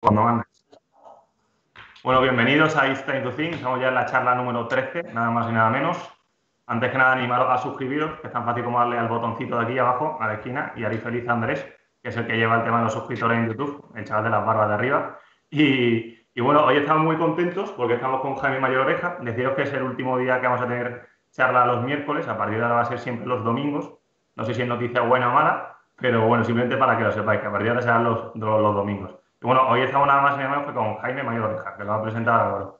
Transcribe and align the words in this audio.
Cuando 0.00 0.22
mandes. 0.22 0.46
Bueno, 2.02 2.22
bienvenidos 2.22 2.74
a 2.74 2.88
It's 2.88 3.04
Time 3.04 3.20
to 3.20 3.32
Think. 3.32 3.56
Estamos 3.56 3.80
ya 3.80 3.88
en 3.88 3.94
la 3.94 4.06
charla 4.06 4.34
número 4.34 4.66
13, 4.66 5.12
nada 5.12 5.30
más 5.30 5.50
y 5.50 5.52
nada 5.52 5.68
menos. 5.68 5.98
Antes 6.66 6.90
que 6.90 6.96
nada, 6.96 7.12
animaros 7.12 7.50
a 7.50 7.58
suscribiros, 7.58 8.18
que 8.20 8.28
es 8.28 8.32
tan 8.32 8.46
fácil 8.46 8.64
como 8.64 8.78
darle 8.78 8.96
al 8.96 9.08
botoncito 9.08 9.58
de 9.58 9.66
aquí 9.66 9.78
abajo, 9.78 10.16
a 10.18 10.26
la 10.26 10.34
esquina, 10.34 10.72
y 10.74 10.84
haré 10.84 10.96
feliz 10.96 11.28
a 11.28 11.32
Andrés, 11.32 11.68
que 12.02 12.08
es 12.08 12.16
el 12.16 12.26
que 12.26 12.38
lleva 12.38 12.56
el 12.56 12.64
tema 12.64 12.78
de 12.78 12.84
los 12.84 12.94
suscriptores 12.94 13.36
en 13.36 13.48
YouTube, 13.48 13.92
el 13.94 14.04
chaval 14.06 14.24
de 14.24 14.30
las 14.30 14.46
barbas 14.46 14.68
de 14.68 14.74
arriba. 14.74 15.18
Y, 15.50 16.40
bueno, 16.40 16.64
hoy 16.64 16.78
estamos 16.78 17.04
muy 17.04 17.18
contentos 17.18 17.70
porque 17.72 17.94
estamos 17.94 18.22
con 18.22 18.36
Jaime 18.36 18.58
Mayor 18.58 18.86
Oreja. 18.86 19.18
Deciros 19.20 19.54
que 19.54 19.62
es 19.64 19.72
el 19.74 19.82
último 19.82 20.16
día 20.16 20.40
que 20.40 20.46
vamos 20.46 20.62
a 20.62 20.66
tener 20.66 21.10
charla 21.30 21.66
los 21.66 21.84
miércoles, 21.84 22.26
a 22.26 22.38
partir 22.38 22.56
de 22.56 22.62
ahora 22.62 22.76
va 22.76 22.80
a 22.80 22.86
ser 22.86 22.98
siempre 22.98 23.26
los 23.26 23.44
domingos. 23.44 23.92
No 24.34 24.46
sé 24.46 24.54
si 24.54 24.62
es 24.62 24.68
noticia 24.68 25.02
buena 25.02 25.28
o 25.28 25.34
mala, 25.34 25.76
pero 25.96 26.26
bueno, 26.26 26.42
simplemente 26.42 26.78
para 26.78 26.96
que 26.96 27.04
lo 27.04 27.12
sepáis, 27.12 27.42
que 27.42 27.48
a 27.48 27.50
partir 27.50 27.66
de 27.66 27.70
ahora 27.70 27.82
serán 27.82 28.04
los 28.04 28.32
domingos. 28.74 29.19
Bueno, 29.42 29.66
hoy 29.70 29.80
estamos 29.80 30.06
nada 30.06 30.20
más 30.20 30.34
y 30.34 30.38
nada 30.38 30.50
menos 30.50 30.66
que 30.66 30.74
con 30.74 30.96
Jaime 30.98 31.22
Mayor 31.22 31.64
que 31.76 31.84
lo 31.84 31.90
va 31.90 31.96
a 31.96 32.02
presentar 32.02 32.40
ahora. 32.40 32.70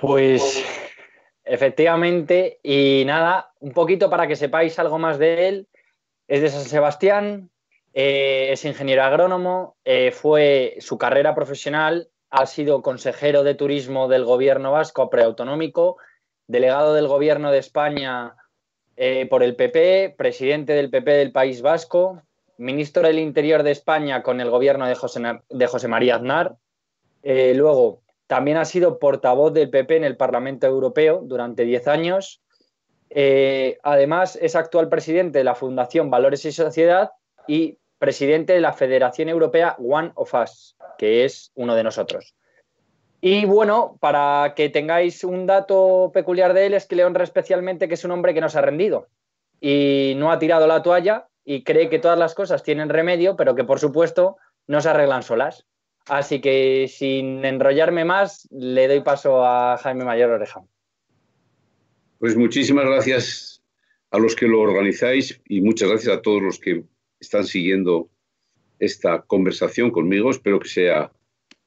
Pues 0.00 0.64
efectivamente, 1.44 2.58
y 2.62 3.04
nada, 3.06 3.52
un 3.60 3.72
poquito 3.72 4.08
para 4.08 4.26
que 4.26 4.36
sepáis 4.36 4.78
algo 4.78 4.98
más 4.98 5.18
de 5.18 5.48
él. 5.48 5.68
Es 6.26 6.40
de 6.40 6.48
San 6.48 6.62
Sebastián, 6.62 7.50
eh, 7.92 8.48
es 8.52 8.64
ingeniero 8.64 9.02
agrónomo, 9.02 9.76
eh, 9.84 10.10
fue 10.12 10.76
su 10.80 10.96
carrera 10.96 11.34
profesional, 11.34 12.08
ha 12.30 12.46
sido 12.46 12.80
consejero 12.80 13.42
de 13.42 13.54
turismo 13.54 14.08
del 14.08 14.24
gobierno 14.24 14.72
vasco 14.72 15.10
preautonómico, 15.10 15.98
delegado 16.46 16.94
del 16.94 17.08
gobierno 17.08 17.50
de 17.50 17.58
España 17.58 18.36
eh, 18.96 19.26
por 19.26 19.42
el 19.42 19.56
PP, 19.56 20.14
presidente 20.16 20.72
del 20.72 20.88
PP 20.88 21.10
del 21.10 21.32
País 21.32 21.60
Vasco, 21.60 22.22
ministro 22.62 23.02
del 23.02 23.18
Interior 23.18 23.62
de 23.62 23.72
España 23.72 24.22
con 24.22 24.40
el 24.40 24.48
gobierno 24.48 24.86
de 24.86 24.94
José, 25.66 25.88
María 25.88 26.16
Aznar. 26.16 26.56
Eh, 27.22 27.52
luego, 27.54 28.02
también 28.26 28.56
ha 28.56 28.64
sido 28.64 28.98
portavoz 28.98 29.52
del 29.52 29.68
PP 29.68 29.96
en 29.96 30.04
el 30.04 30.16
Parlamento 30.16 30.66
Europeo 30.66 31.20
durante 31.24 31.64
10 31.64 31.88
años. 31.88 32.40
Eh, 33.10 33.78
además, 33.82 34.38
es 34.40 34.56
actual 34.56 34.88
presidente 34.88 35.38
de 35.38 35.44
la 35.44 35.54
Fundación 35.54 36.08
Valores 36.08 36.44
y 36.44 36.52
Sociedad 36.52 37.10
y 37.46 37.78
presidente 37.98 38.52
de 38.54 38.60
la 38.60 38.72
Federación 38.72 39.28
Europea 39.28 39.76
One 39.78 40.12
of 40.14 40.32
Us, 40.34 40.76
que 40.98 41.24
es 41.24 41.50
uno 41.54 41.74
de 41.74 41.84
nosotros. 41.84 42.34
Y 43.20 43.44
bueno, 43.44 43.98
para 44.00 44.54
que 44.56 44.68
tengáis 44.68 45.24
un 45.24 45.46
dato 45.46 46.10
peculiar 46.14 46.54
de 46.54 46.66
él, 46.66 46.74
es 46.74 46.86
que 46.86 46.96
le 46.96 47.04
honra 47.04 47.24
especialmente 47.24 47.86
que 47.86 47.94
es 47.94 48.04
un 48.04 48.12
hombre 48.12 48.34
que 48.34 48.40
no 48.40 48.48
se 48.48 48.58
ha 48.58 48.62
rendido 48.62 49.08
y 49.60 50.14
no 50.16 50.32
ha 50.32 50.38
tirado 50.38 50.66
la 50.66 50.82
toalla 50.82 51.28
y 51.44 51.64
cree 51.64 51.88
que 51.88 51.98
todas 51.98 52.18
las 52.18 52.34
cosas 52.34 52.62
tienen 52.62 52.88
remedio, 52.88 53.36
pero 53.36 53.54
que 53.54 53.64
por 53.64 53.78
supuesto 53.78 54.36
no 54.66 54.80
se 54.80 54.88
arreglan 54.88 55.22
solas. 55.22 55.66
Así 56.06 56.40
que 56.40 56.88
sin 56.88 57.44
enrollarme 57.44 58.04
más, 58.04 58.48
le 58.50 58.88
doy 58.88 59.00
paso 59.00 59.44
a 59.44 59.76
Jaime 59.78 60.04
Mayor 60.04 60.30
Oreja. 60.30 60.62
Pues 62.18 62.36
muchísimas 62.36 62.86
gracias 62.86 63.62
a 64.10 64.18
los 64.18 64.34
que 64.34 64.46
lo 64.46 64.60
organizáis 64.60 65.40
y 65.48 65.60
muchas 65.60 65.88
gracias 65.88 66.16
a 66.16 66.22
todos 66.22 66.42
los 66.42 66.58
que 66.58 66.84
están 67.20 67.44
siguiendo 67.44 68.10
esta 68.78 69.22
conversación 69.22 69.90
conmigo. 69.90 70.30
Espero 70.30 70.58
que 70.58 70.68
sea 70.68 71.12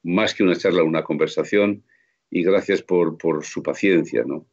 más 0.04 0.34
que 0.34 0.44
una 0.44 0.56
charla, 0.56 0.84
una 0.84 1.04
conversación 1.04 1.84
y 2.30 2.44
gracias 2.44 2.82
por, 2.82 3.18
por 3.18 3.44
su 3.46 3.64
paciencia. 3.64 4.24
¿no? 4.26 4.46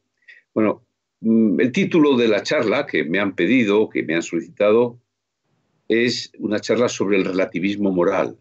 Bueno, 0.53 0.85
mm, 1.21 1.59
el 1.59 1.71
título 1.71 2.17
de 2.17 2.27
la 2.27 2.41
charla 2.41 2.85
que 2.85 3.03
me 3.03 3.19
han 3.19 3.35
pedido, 3.35 3.89
que 3.89 4.03
me 4.03 4.15
han 4.15 4.23
solicitado, 4.23 4.99
es 5.87 6.31
una 6.39 6.59
charla 6.59 6.89
sobre 6.89 7.17
el 7.17 7.25
relativismo 7.25 7.91
moral. 7.91 8.37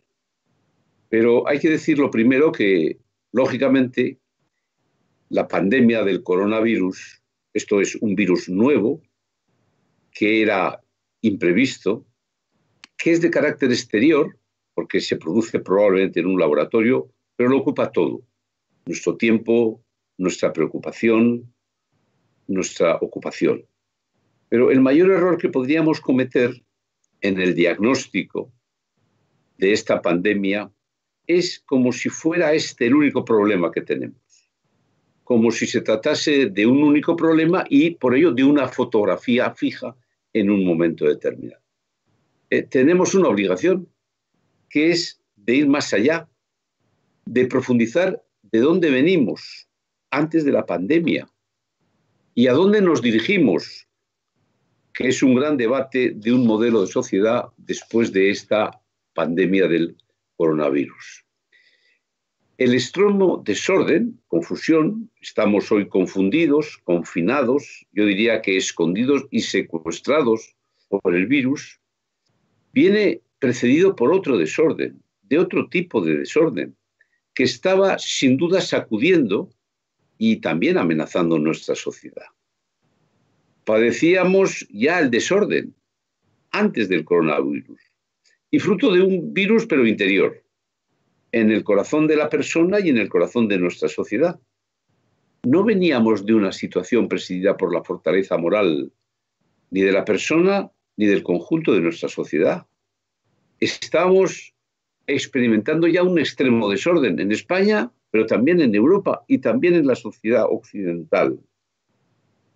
Pero 1.08 1.46
hay 1.48 1.58
que 1.58 1.70
decir 1.70 1.98
lo 1.98 2.10
primero 2.10 2.52
que, 2.52 2.98
lógicamente, 3.32 4.18
la 5.28 5.48
pandemia 5.48 6.04
del 6.04 6.22
coronavirus, 6.22 7.22
esto 7.52 7.80
es 7.80 7.96
un 7.96 8.14
virus 8.14 8.48
nuevo, 8.48 9.02
que 10.10 10.42
era 10.42 10.80
imprevisto, 11.22 12.04
que 12.96 13.12
es 13.12 13.20
de 13.20 13.30
carácter 13.30 13.70
exterior, 13.70 14.38
porque 14.74 15.00
se 15.00 15.16
produce 15.16 15.58
probablemente 15.60 16.20
en 16.20 16.26
un 16.26 16.38
laboratorio, 16.38 17.10
pero 17.36 17.50
lo 17.50 17.58
ocupa 17.58 17.90
todo. 17.92 18.22
Nuestro 18.86 19.16
tiempo, 19.16 19.82
nuestra 20.18 20.52
preocupación, 20.52 21.52
nuestra 22.46 22.96
ocupación. 22.96 23.64
Pero 24.48 24.70
el 24.70 24.80
mayor 24.80 25.10
error 25.10 25.38
que 25.38 25.48
podríamos 25.48 26.00
cometer 26.00 26.62
en 27.22 27.40
el 27.40 27.54
diagnóstico 27.54 28.52
de 29.56 29.72
esta 29.72 30.02
pandemia 30.02 30.70
es 31.26 31.60
como 31.60 31.92
si 31.92 32.08
fuera 32.08 32.52
este 32.52 32.86
el 32.86 32.94
único 32.94 33.24
problema 33.24 33.70
que 33.70 33.80
tenemos, 33.80 34.20
como 35.22 35.50
si 35.52 35.66
se 35.66 35.80
tratase 35.80 36.46
de 36.46 36.66
un 36.66 36.82
único 36.82 37.16
problema 37.16 37.64
y 37.68 37.92
por 37.92 38.16
ello 38.16 38.32
de 38.32 38.44
una 38.44 38.68
fotografía 38.68 39.50
fija 39.54 39.96
en 40.32 40.50
un 40.50 40.64
momento 40.64 41.06
determinado. 41.06 41.62
Eh, 42.50 42.62
tenemos 42.62 43.14
una 43.14 43.28
obligación 43.28 43.88
que 44.68 44.90
es 44.90 45.22
de 45.36 45.54
ir 45.54 45.68
más 45.68 45.92
allá, 45.92 46.28
de 47.24 47.46
profundizar 47.46 48.22
de 48.42 48.58
dónde 48.58 48.90
venimos 48.90 49.68
antes 50.10 50.44
de 50.44 50.52
la 50.52 50.66
pandemia 50.66 51.28
y 52.34 52.48
a 52.48 52.52
dónde 52.52 52.82
nos 52.82 53.00
dirigimos 53.00 53.86
que 54.92 55.08
es 55.08 55.22
un 55.22 55.34
gran 55.34 55.56
debate 55.56 56.12
de 56.14 56.32
un 56.32 56.46
modelo 56.46 56.82
de 56.82 56.86
sociedad 56.86 57.46
después 57.56 58.12
de 58.12 58.30
esta 58.30 58.80
pandemia 59.14 59.66
del 59.68 59.96
coronavirus. 60.36 61.24
El 62.58 62.74
extremo 62.74 63.42
desorden, 63.44 64.20
confusión, 64.28 65.10
estamos 65.20 65.72
hoy 65.72 65.88
confundidos, 65.88 66.78
confinados, 66.84 67.86
yo 67.92 68.04
diría 68.06 68.42
que 68.42 68.56
escondidos 68.56 69.26
y 69.30 69.40
secuestrados 69.40 70.54
por 70.88 71.14
el 71.14 71.26
virus, 71.26 71.80
viene 72.72 73.22
precedido 73.38 73.96
por 73.96 74.12
otro 74.12 74.36
desorden, 74.36 75.02
de 75.22 75.38
otro 75.38 75.68
tipo 75.68 76.04
de 76.04 76.18
desorden, 76.18 76.76
que 77.34 77.44
estaba 77.44 77.98
sin 77.98 78.36
duda 78.36 78.60
sacudiendo 78.60 79.48
y 80.18 80.36
también 80.36 80.76
amenazando 80.76 81.38
nuestra 81.38 81.74
sociedad 81.74 82.26
padecíamos 83.64 84.66
ya 84.70 84.98
el 84.98 85.10
desorden 85.10 85.74
antes 86.50 86.88
del 86.88 87.04
coronavirus 87.04 87.80
y 88.50 88.58
fruto 88.58 88.92
de 88.92 89.00
un 89.00 89.32
virus 89.32 89.66
pero 89.66 89.86
interior, 89.86 90.42
en 91.32 91.50
el 91.50 91.64
corazón 91.64 92.06
de 92.06 92.16
la 92.16 92.28
persona 92.28 92.80
y 92.80 92.90
en 92.90 92.98
el 92.98 93.08
corazón 93.08 93.48
de 93.48 93.58
nuestra 93.58 93.88
sociedad. 93.88 94.38
No 95.44 95.64
veníamos 95.64 96.26
de 96.26 96.34
una 96.34 96.52
situación 96.52 97.08
presidida 97.08 97.56
por 97.56 97.72
la 97.72 97.82
fortaleza 97.82 98.36
moral 98.36 98.92
ni 99.70 99.80
de 99.80 99.92
la 99.92 100.04
persona 100.04 100.70
ni 100.96 101.06
del 101.06 101.22
conjunto 101.22 101.72
de 101.72 101.80
nuestra 101.80 102.08
sociedad. 102.08 102.66
Estamos 103.58 104.54
experimentando 105.06 105.88
ya 105.88 106.02
un 106.02 106.18
extremo 106.18 106.68
desorden 106.68 107.18
en 107.18 107.32
España, 107.32 107.90
pero 108.10 108.26
también 108.26 108.60
en 108.60 108.74
Europa 108.74 109.24
y 109.26 109.38
también 109.38 109.74
en 109.74 109.86
la 109.86 109.96
sociedad 109.96 110.44
occidental. 110.48 111.40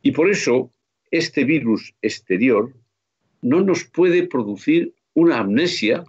Y 0.02 0.12
por 0.12 0.30
eso 0.30 0.70
este 1.10 1.44
virus 1.44 1.94
exterior 2.02 2.74
no 3.42 3.60
nos 3.60 3.84
puede 3.84 4.26
producir 4.26 4.94
una 5.14 5.38
amnesia 5.38 6.04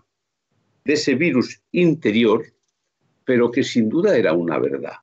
de 0.85 0.93
ese 0.93 1.15
virus 1.15 1.61
interior, 1.71 2.45
pero 3.25 3.51
que 3.51 3.63
sin 3.63 3.89
duda 3.89 4.17
era 4.17 4.33
una 4.33 4.57
verdad. 4.57 4.95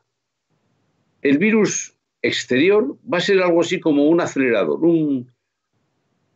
El 1.22 1.38
virus 1.38 1.94
exterior 2.22 2.98
va 3.10 3.18
a 3.18 3.20
ser 3.20 3.40
algo 3.40 3.60
así 3.60 3.80
como 3.80 4.08
un 4.08 4.20
acelerador, 4.20 4.82
un, 4.82 5.30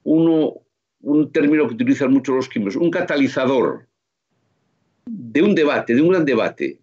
un 0.02 1.32
término 1.32 1.66
que 1.66 1.74
utilizan 1.74 2.12
mucho 2.12 2.34
los 2.34 2.48
químicos, 2.48 2.76
un 2.76 2.91
catalizador 2.91 3.88
de 5.06 5.42
un 5.42 5.54
debate, 5.54 5.94
de 5.94 6.02
un 6.02 6.10
gran 6.10 6.24
debate, 6.24 6.80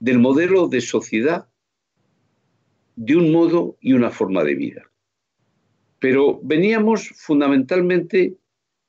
del 0.00 0.18
modelo 0.18 0.68
de 0.68 0.80
sociedad, 0.80 1.48
de 2.96 3.16
un 3.16 3.30
modo 3.30 3.76
y 3.80 3.92
una 3.92 4.10
forma 4.10 4.42
de 4.44 4.54
vida. 4.54 4.87
Pero 5.98 6.40
veníamos 6.42 7.08
fundamentalmente 7.16 8.34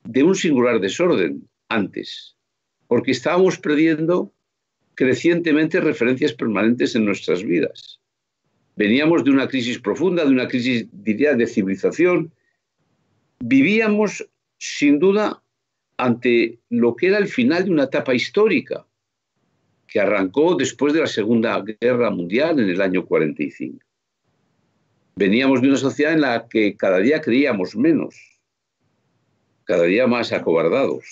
de 0.04 0.22
un 0.22 0.34
singular 0.34 0.80
desorden 0.80 1.48
antes, 1.68 2.36
porque 2.86 3.10
estábamos 3.10 3.58
perdiendo 3.58 4.32
crecientemente 4.94 5.80
referencias 5.80 6.32
permanentes 6.32 6.94
en 6.94 7.04
nuestras 7.04 7.42
vidas. 7.42 8.00
Veníamos 8.76 9.24
de 9.24 9.30
una 9.30 9.48
crisis 9.48 9.78
profunda, 9.78 10.24
de 10.24 10.30
una 10.30 10.48
crisis, 10.48 10.86
diría, 10.92 11.34
de 11.34 11.46
civilización. 11.46 12.32
Vivíamos, 13.40 14.26
sin 14.58 14.98
duda, 14.98 15.42
ante 15.96 16.58
lo 16.70 16.96
que 16.96 17.08
era 17.08 17.18
el 17.18 17.28
final 17.28 17.64
de 17.64 17.70
una 17.70 17.84
etapa 17.84 18.14
histórica, 18.14 18.86
que 19.86 20.00
arrancó 20.00 20.54
después 20.54 20.94
de 20.94 21.00
la 21.00 21.06
Segunda 21.06 21.62
Guerra 21.80 22.10
Mundial 22.10 22.60
en 22.60 22.70
el 22.70 22.80
año 22.80 23.04
45. 23.04 23.84
Veníamos 25.20 25.60
de 25.60 25.68
una 25.68 25.76
sociedad 25.76 26.14
en 26.14 26.22
la 26.22 26.48
que 26.48 26.78
cada 26.78 26.96
día 26.96 27.20
creíamos 27.20 27.76
menos, 27.76 28.14
cada 29.64 29.84
día 29.84 30.06
más 30.06 30.32
acobardados. 30.32 31.04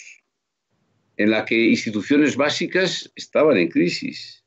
en 1.18 1.30
la 1.30 1.44
que 1.44 1.66
instituciones 1.66 2.34
básicas 2.36 3.12
estaban 3.16 3.58
en 3.58 3.68
crisis, 3.68 4.44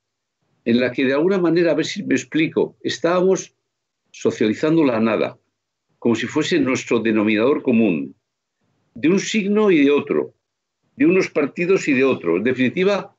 en 0.66 0.80
la 0.80 0.92
que 0.92 1.06
de 1.06 1.13
alguna 1.13 1.38
manera, 1.38 1.72
a 1.72 1.75
ver 1.75 1.86
si 1.86 2.02
me 2.02 2.16
explico, 2.16 2.75
estábamos 2.81 3.54
socializando 4.10 4.84
la 4.84 5.00
nada, 5.00 5.38
como 6.00 6.16
si 6.16 6.25
fuese 6.28 6.60
nuestro 6.60 7.00
denominador 7.00 7.62
común, 7.62 8.16
de 8.96 9.10
un 9.10 9.19
signo 9.19 9.69
y 9.69 9.84
de 9.84 9.92
otro, 9.92 10.34
de 10.96 11.06
unos 11.06 11.30
partidos 11.30 11.88
y 11.88 11.94
de 11.94 12.06
otros. 12.06 12.38
En 12.38 12.46
definitiva, 12.46 13.16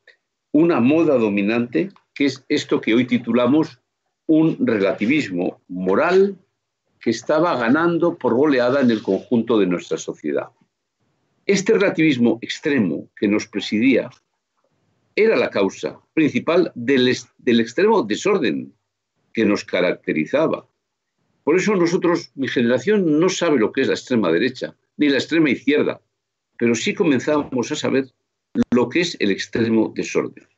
una 0.50 0.80
moda 0.80 1.18
dominante, 1.18 1.90
que 2.14 2.24
es 2.24 2.44
esto 2.48 2.80
que 2.80 2.94
hoy 2.94 3.06
titulamos 3.06 3.81
un 4.34 4.66
relativismo 4.66 5.60
moral 5.68 6.38
que 6.98 7.10
estaba 7.10 7.54
ganando 7.58 8.16
por 8.16 8.32
goleada 8.34 8.80
en 8.80 8.90
el 8.90 9.02
conjunto 9.02 9.58
de 9.58 9.66
nuestra 9.66 9.98
sociedad. 9.98 10.48
Este 11.44 11.74
relativismo 11.74 12.38
extremo 12.40 13.10
que 13.14 13.28
nos 13.28 13.46
presidía 13.46 14.08
era 15.16 15.36
la 15.36 15.50
causa 15.50 16.00
principal 16.14 16.72
del, 16.74 17.08
extremo 17.60 18.04
desorden 18.04 18.72
que 19.34 19.44
nos 19.44 19.66
caracterizaba. 19.66 20.66
Por 21.44 21.56
eso 21.56 21.76
nosotros, 21.76 22.30
mi 22.34 22.48
generación 22.48 23.20
no 23.20 23.28
sabe 23.28 23.58
lo 23.58 23.70
que 23.70 23.82
es 23.82 23.88
la 23.88 23.94
extrema 23.94 24.32
derecha 24.32 24.74
ni 24.96 25.10
la 25.10 25.18
extrema 25.18 25.50
izquierda, 25.50 26.00
pero 26.56 26.74
sí 26.74 26.94
comenzamos 26.94 27.70
a 27.70 27.76
saber 27.76 28.06
lo 28.70 28.88
que 28.88 29.00
es 29.00 29.14
el 29.20 29.30
extremo 29.30 29.92
desorden. 29.94 30.48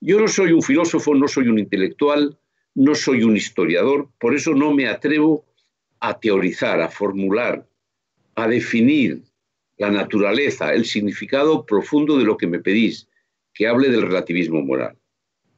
Yo 0.00 0.18
no 0.18 0.26
soy 0.26 0.50
un 0.50 0.62
filósofo, 0.62 1.14
no 1.14 1.28
soy 1.28 1.46
un 1.46 1.60
intelectual, 1.60 2.36
no 2.74 2.94
soy 2.94 3.22
un 3.22 3.36
historiador, 3.36 4.08
por 4.18 4.34
eso 4.34 4.54
no 4.54 4.72
me 4.72 4.88
atrevo 4.88 5.44
a 6.00 6.18
teorizar, 6.18 6.80
a 6.80 6.88
formular, 6.88 7.66
a 8.34 8.48
definir 8.48 9.22
la 9.78 9.90
naturaleza, 9.90 10.72
el 10.72 10.84
significado 10.84 11.64
profundo 11.64 12.18
de 12.18 12.24
lo 12.24 12.36
que 12.36 12.46
me 12.46 12.60
pedís, 12.60 13.08
que 13.52 13.66
hable 13.66 13.88
del 13.88 14.02
relativismo 14.02 14.60
moral. 14.62 14.96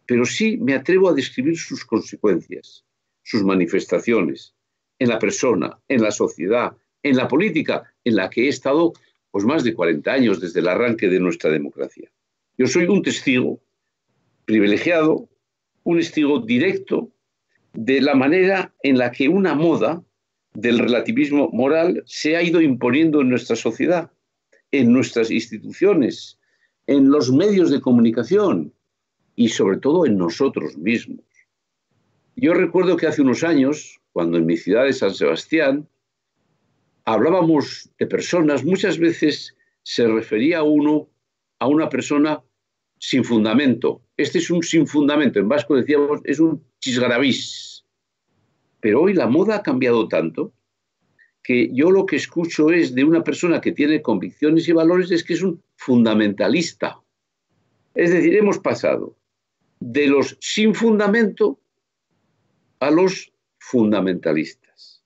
Pero 0.06 0.24
sí 0.24 0.56
me 0.58 0.74
atrevo 0.74 1.08
a 1.08 1.14
describir 1.14 1.56
sus 1.56 1.84
consecuencias, 1.84 2.84
sus 3.22 3.42
manifestaciones, 3.42 4.54
en 4.98 5.08
la 5.08 5.18
persona, 5.18 5.78
en 5.88 6.02
la 6.02 6.10
sociedad, 6.10 6.76
en 7.02 7.16
la 7.16 7.28
política, 7.28 7.92
en 8.04 8.16
la 8.16 8.30
que 8.30 8.46
he 8.46 8.48
estado 8.48 8.92
pues, 9.30 9.44
más 9.44 9.64
de 9.64 9.74
40 9.74 10.10
años 10.10 10.40
desde 10.40 10.60
el 10.60 10.68
arranque 10.68 11.08
de 11.08 11.20
nuestra 11.20 11.50
democracia. 11.50 12.10
Yo 12.56 12.66
soy 12.66 12.84
un 12.84 13.02
testigo 13.02 13.60
privilegiado, 14.44 15.28
un 15.86 15.98
testigo 15.98 16.40
directo 16.40 17.12
de 17.72 18.00
la 18.00 18.16
manera 18.16 18.74
en 18.82 18.98
la 18.98 19.12
que 19.12 19.28
una 19.28 19.54
moda 19.54 20.02
del 20.52 20.80
relativismo 20.80 21.48
moral 21.52 22.02
se 22.06 22.36
ha 22.36 22.42
ido 22.42 22.60
imponiendo 22.60 23.20
en 23.20 23.28
nuestra 23.28 23.54
sociedad, 23.54 24.10
en 24.72 24.92
nuestras 24.92 25.30
instituciones, 25.30 26.40
en 26.88 27.08
los 27.08 27.30
medios 27.30 27.70
de 27.70 27.80
comunicación 27.80 28.74
y 29.36 29.48
sobre 29.48 29.76
todo 29.78 30.06
en 30.06 30.18
nosotros 30.18 30.76
mismos. 30.76 31.24
Yo 32.34 32.52
recuerdo 32.52 32.96
que 32.96 33.06
hace 33.06 33.22
unos 33.22 33.44
años, 33.44 34.00
cuando 34.12 34.38
en 34.38 34.46
mi 34.46 34.56
ciudad 34.56 34.86
de 34.86 34.92
San 34.92 35.14
Sebastián 35.14 35.88
hablábamos 37.04 37.90
de 37.96 38.06
personas, 38.06 38.64
muchas 38.64 38.98
veces 38.98 39.54
se 39.84 40.08
refería 40.08 40.64
uno 40.64 41.08
a 41.60 41.68
una 41.68 41.88
persona 41.88 42.42
sin 42.98 43.22
fundamento. 43.22 44.02
Este 44.16 44.38
es 44.38 44.50
un 44.50 44.62
sin 44.62 44.86
fundamento. 44.86 45.38
En 45.38 45.48
vasco 45.48 45.74
decíamos, 45.74 46.20
es 46.24 46.40
un 46.40 46.62
chisgarabís. 46.80 47.84
Pero 48.80 49.02
hoy 49.02 49.14
la 49.14 49.26
moda 49.26 49.56
ha 49.56 49.62
cambiado 49.62 50.08
tanto 50.08 50.52
que 51.42 51.70
yo 51.72 51.90
lo 51.90 52.06
que 52.06 52.16
escucho 52.16 52.70
es 52.70 52.94
de 52.94 53.04
una 53.04 53.22
persona 53.22 53.60
que 53.60 53.72
tiene 53.72 54.02
convicciones 54.02 54.68
y 54.68 54.72
valores 54.72 55.10
es 55.10 55.22
que 55.22 55.34
es 55.34 55.42
un 55.42 55.62
fundamentalista. 55.76 57.00
Es 57.94 58.10
decir, 58.10 58.34
hemos 58.36 58.58
pasado 58.58 59.16
de 59.80 60.06
los 60.08 60.36
sin 60.40 60.74
fundamento 60.74 61.60
a 62.80 62.90
los 62.90 63.32
fundamentalistas. 63.58 65.04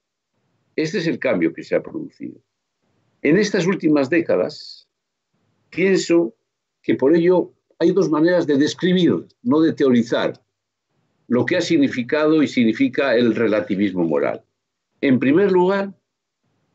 Este 0.75 0.97
es 0.97 1.07
el 1.07 1.19
cambio 1.19 1.53
que 1.53 1.63
se 1.63 1.75
ha 1.75 1.83
producido. 1.83 2.41
En 3.21 3.37
estas 3.37 3.67
últimas 3.67 4.09
décadas, 4.09 4.87
pienso 5.69 6.35
que 6.81 6.95
por 6.95 7.15
ello 7.15 7.53
hay 7.81 7.93
dos 7.93 8.11
maneras 8.11 8.45
de 8.45 8.57
describir, 8.57 9.25
no 9.41 9.59
de 9.59 9.73
teorizar, 9.73 10.39
lo 11.27 11.47
que 11.47 11.57
ha 11.57 11.61
significado 11.61 12.43
y 12.43 12.47
significa 12.47 13.15
el 13.15 13.33
relativismo 13.33 14.03
moral. 14.03 14.43
En 15.01 15.17
primer 15.17 15.51
lugar, 15.51 15.91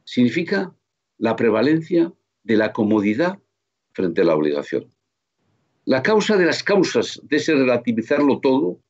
significa 0.03 0.75
la 1.19 1.37
prevalencia 1.37 2.13
de 2.43 2.57
la 2.57 2.73
comodidad 2.73 3.39
frente 3.93 4.23
a 4.23 4.25
la 4.25 4.35
obligación. 4.35 4.91
La 5.85 6.03
causa 6.03 6.37
de 6.37 6.47
las 6.47 6.65
causas 6.65 7.21
de 7.23 7.37
ese 7.37 7.55
relativizarlo 7.55 8.41
todo 8.41 8.81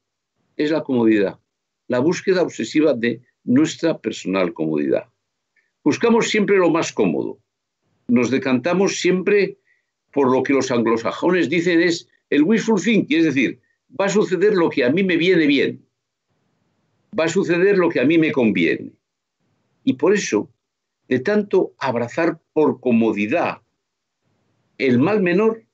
es 0.57 0.71
la 0.71 0.85
comodidad, 0.85 1.39
la 1.87 1.99
búsqueda 1.99 2.41
obsesiva 2.41 2.95
de 2.95 3.21
nuestra 3.45 3.99
personal 3.99 4.55
comodidad. 4.55 5.05
Buscamos 5.85 6.31
siempre 6.31 6.57
lo 6.57 6.71
más 6.71 6.95
cómodo. 6.95 7.41
Nos 8.09 8.31
decantamos 8.31 9.01
siempre 9.01 9.59
por 10.17 10.33
lo 10.33 10.43
que 10.43 10.55
los 10.55 10.71
anglosajones 10.71 11.51
dicen 11.51 11.83
es 11.83 12.09
el 12.31 12.43
wishful 12.43 12.81
thinking, 12.81 13.19
es 13.19 13.25
decir, 13.27 13.61
va 14.01 14.07
a 14.07 14.09
suceder 14.09 14.55
lo 14.55 14.71
que 14.71 14.83
a 14.83 14.89
mí 14.89 15.05
me 15.05 15.19
viene 15.19 15.47
bien, 15.47 15.87
va 17.21 17.25
a 17.25 17.29
suceder 17.29 17.77
lo 17.77 17.91
que 17.91 18.01
a 18.01 18.07
mí 18.07 18.17
me 18.17 18.33
conviene. 18.33 18.95
Y 19.85 19.93
por 19.93 20.15
eso, 20.15 20.49
de 21.09 21.19
tanto 21.21 21.75
abrazar 21.79 22.41
por 22.55 22.81
comodidad 22.81 23.61
el 24.79 24.99
mal 24.99 25.21
menor, 25.21 25.65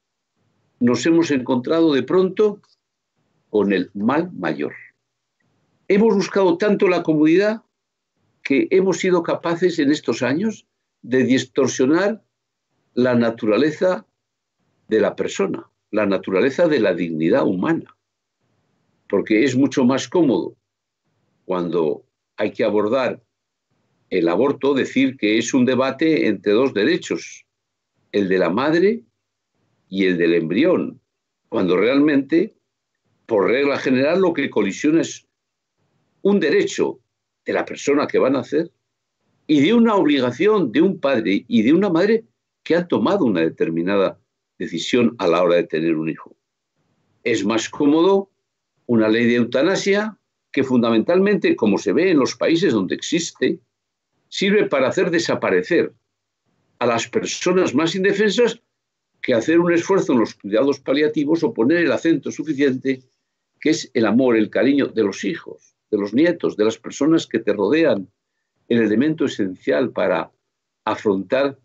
nos 0.81 1.07
hemos 1.07 1.31
encontrado 1.31 1.95
de 1.95 2.03
pronto 2.03 2.61
con 3.49 3.73
el 3.73 3.93
mal 3.95 4.33
mayor. 4.33 4.75
Hemos 5.87 6.17
buscado 6.17 6.59
tanto 6.59 6.89
la 6.89 7.05
comodidad 7.05 7.63
que 8.43 8.67
hemos 8.73 8.99
sido 8.99 9.23
capaces 9.23 9.79
en 9.79 9.93
estos 9.93 10.21
años 10.21 10.67
de 11.03 11.23
distorsionar 11.23 12.25
la 12.95 13.15
naturaleza 13.15 14.05
de 14.89 15.01
la 15.01 15.17
persona, 15.17 15.71
la 15.91 16.07
naturaleza 16.07 16.69
de 16.69 16.81
la 16.81 16.95
dignidad 16.95 17.47
humana. 17.47 17.97
Porque 19.09 19.45
es 19.45 19.57
mucho 19.57 19.85
más 19.85 20.09
cómodo 20.09 20.57
cuando 21.45 22.05
hay 22.37 22.53
que 22.53 22.65
abordar 22.65 23.23
el 24.11 24.29
aborto 24.29 24.75
decir 24.75 25.17
que 25.17 25.39
es 25.39 25.55
un 25.55 25.65
debate 25.65 26.27
entre 26.27 26.53
dos 26.53 26.75
derechos, 26.75 27.47
el 28.13 28.29
de 28.29 28.39
la 28.39 28.51
madre 28.51 29.05
y 29.89 30.05
el 30.05 30.19
del 30.19 30.35
embrión, 30.35 31.01
cuando 31.49 31.77
realmente, 31.77 32.55
por 33.27 33.49
regla 33.49 33.79
general, 33.79 34.21
lo 34.21 34.35
que 34.35 34.51
colisiona 34.51 35.01
es 35.01 35.27
un 36.21 36.41
derecho 36.41 37.01
de 37.45 37.53
la 37.55 37.65
persona 37.65 38.07
que 38.07 38.19
va 38.19 38.29
a 38.29 38.33
nacer 38.33 38.71
y 39.47 39.61
de 39.61 39.75
una 39.75 39.95
obligación 39.95 40.73
de 40.73 40.83
un 40.83 41.01
padre 41.01 41.45
y 41.49 41.63
de 41.63 41.73
una 41.73 41.91
madre 41.91 42.25
que 42.63 42.77
han 42.77 42.89
tomado 42.89 43.25
una 43.25 43.41
determinada 43.41 44.21
decisión 44.59 45.15
a 45.19 45.27
la 45.27 45.43
hora 45.43 45.57
de 45.57 45.65
tener 45.65 45.97
un 45.97 46.09
hijo. 46.09 46.37
Es 47.25 47.45
más 47.45 47.69
cómodo 47.69 48.31
una 48.87 49.09
ley 49.09 49.27
de 49.27 49.37
eutanasia 49.37 50.19
que 50.51 50.65
fundamentalmente, 50.65 51.57
como 51.57 51.79
se 51.79 51.93
ve 51.93 52.11
en 52.11 52.19
los 52.19 52.37
países 52.37 52.73
donde 52.73 52.95
existe, 52.95 53.59
sirve 54.29 54.67
para 54.67 54.89
hacer 54.89 55.11
desaparecer 55.11 55.93
a 56.79 56.87
las 56.87 57.09
personas 57.09 57.75
más 57.75 57.95
indefensas 57.95 58.61
que 59.21 59.35
hacer 59.35 59.61
un 59.61 59.73
esfuerzo 59.73 60.13
en 60.13 60.21
los 60.21 60.35
cuidados 60.35 60.81
paliativos 60.81 61.45
o 61.45 61.55
poner 61.55 61.79
el 61.79 61.93
acento 61.93 62.31
suficiente 62.31 63.03
que 63.61 63.71
es 63.71 63.91
el 63.95 64.07
amor, 64.07 64.37
el 64.37 64.51
cariño 64.51 64.89
de 64.89 65.05
los 65.05 65.25
hijos, 65.25 65.77
de 65.91 65.99
los 65.99 66.13
nietos, 66.13 66.57
de 66.57 66.65
las 66.65 66.79
personas 66.79 67.29
que 67.29 67.39
te 67.39 67.53
rodean, 67.53 68.11
el 68.69 68.81
elemento 68.81 69.27
esencial 69.27 69.93
para 69.93 70.33
afrontar 70.85 71.59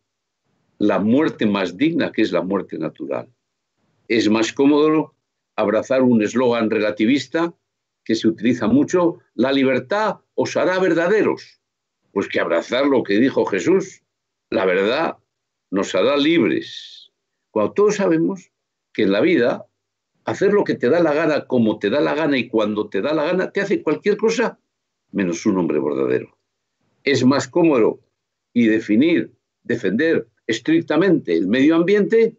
la 0.80 1.00
muerte 1.00 1.46
más 1.46 1.78
digna, 1.78 2.12
que 2.12 2.22
es 2.22 2.32
la 2.32 2.42
muerte 2.42 2.78
natural. 2.78 3.30
Es 4.08 4.30
más 4.30 4.54
cómodo 4.54 5.16
abrazar 5.56 6.02
un 6.02 6.22
eslogan 6.22 6.70
relativista 6.70 7.54
que 8.04 8.16
se 8.16 8.28
utiliza 8.28 8.68
mucho, 8.68 9.20
la 9.34 9.52
libertad 9.52 10.20
os 10.36 10.56
hará 10.56 10.80
verdaderos. 10.80 11.60
Pues 12.12 12.28
que 12.28 12.40
abrazar 12.40 12.86
lo 12.86 13.04
que 13.04 13.20
dijo 13.20 13.46
Jesús, 13.46 14.02
la 14.50 14.66
verdad 14.66 15.18
nos 15.72 15.94
hará 15.94 16.16
libres. 16.16 17.12
Cuando 17.52 17.74
todos 17.74 17.96
sabemos 17.96 18.52
que 18.94 19.04
en 19.04 19.12
la 19.12 19.22
vida 19.22 19.66
hacer 20.24 20.54
lo 20.54 20.64
que 20.64 20.76
te 20.76 20.90
da 20.90 21.00
la 21.00 21.14
gana, 21.14 21.48
como 21.48 21.80
te 21.80 21.90
da 21.90 22.00
la 22.00 22.16
gana 22.16 22.38
y 22.38 22.48
cuando 22.48 22.90
te 22.90 23.02
da 23.02 23.14
la 23.14 23.26
gana, 23.26 23.52
te 23.52 23.62
hace 23.62 23.82
cualquier 23.82 24.18
cosa 24.18 24.60
menos 25.12 25.46
un 25.46 25.58
hombre 25.58 25.80
verdadero. 25.80 26.38
Es 27.04 27.26
más 27.26 27.48
cómodo 27.48 28.00
y 28.54 28.68
definir, 28.68 29.34
defender 29.64 30.28
estrictamente 30.48 31.34
el 31.34 31.48
medio 31.48 31.75
ambiente 31.75 32.38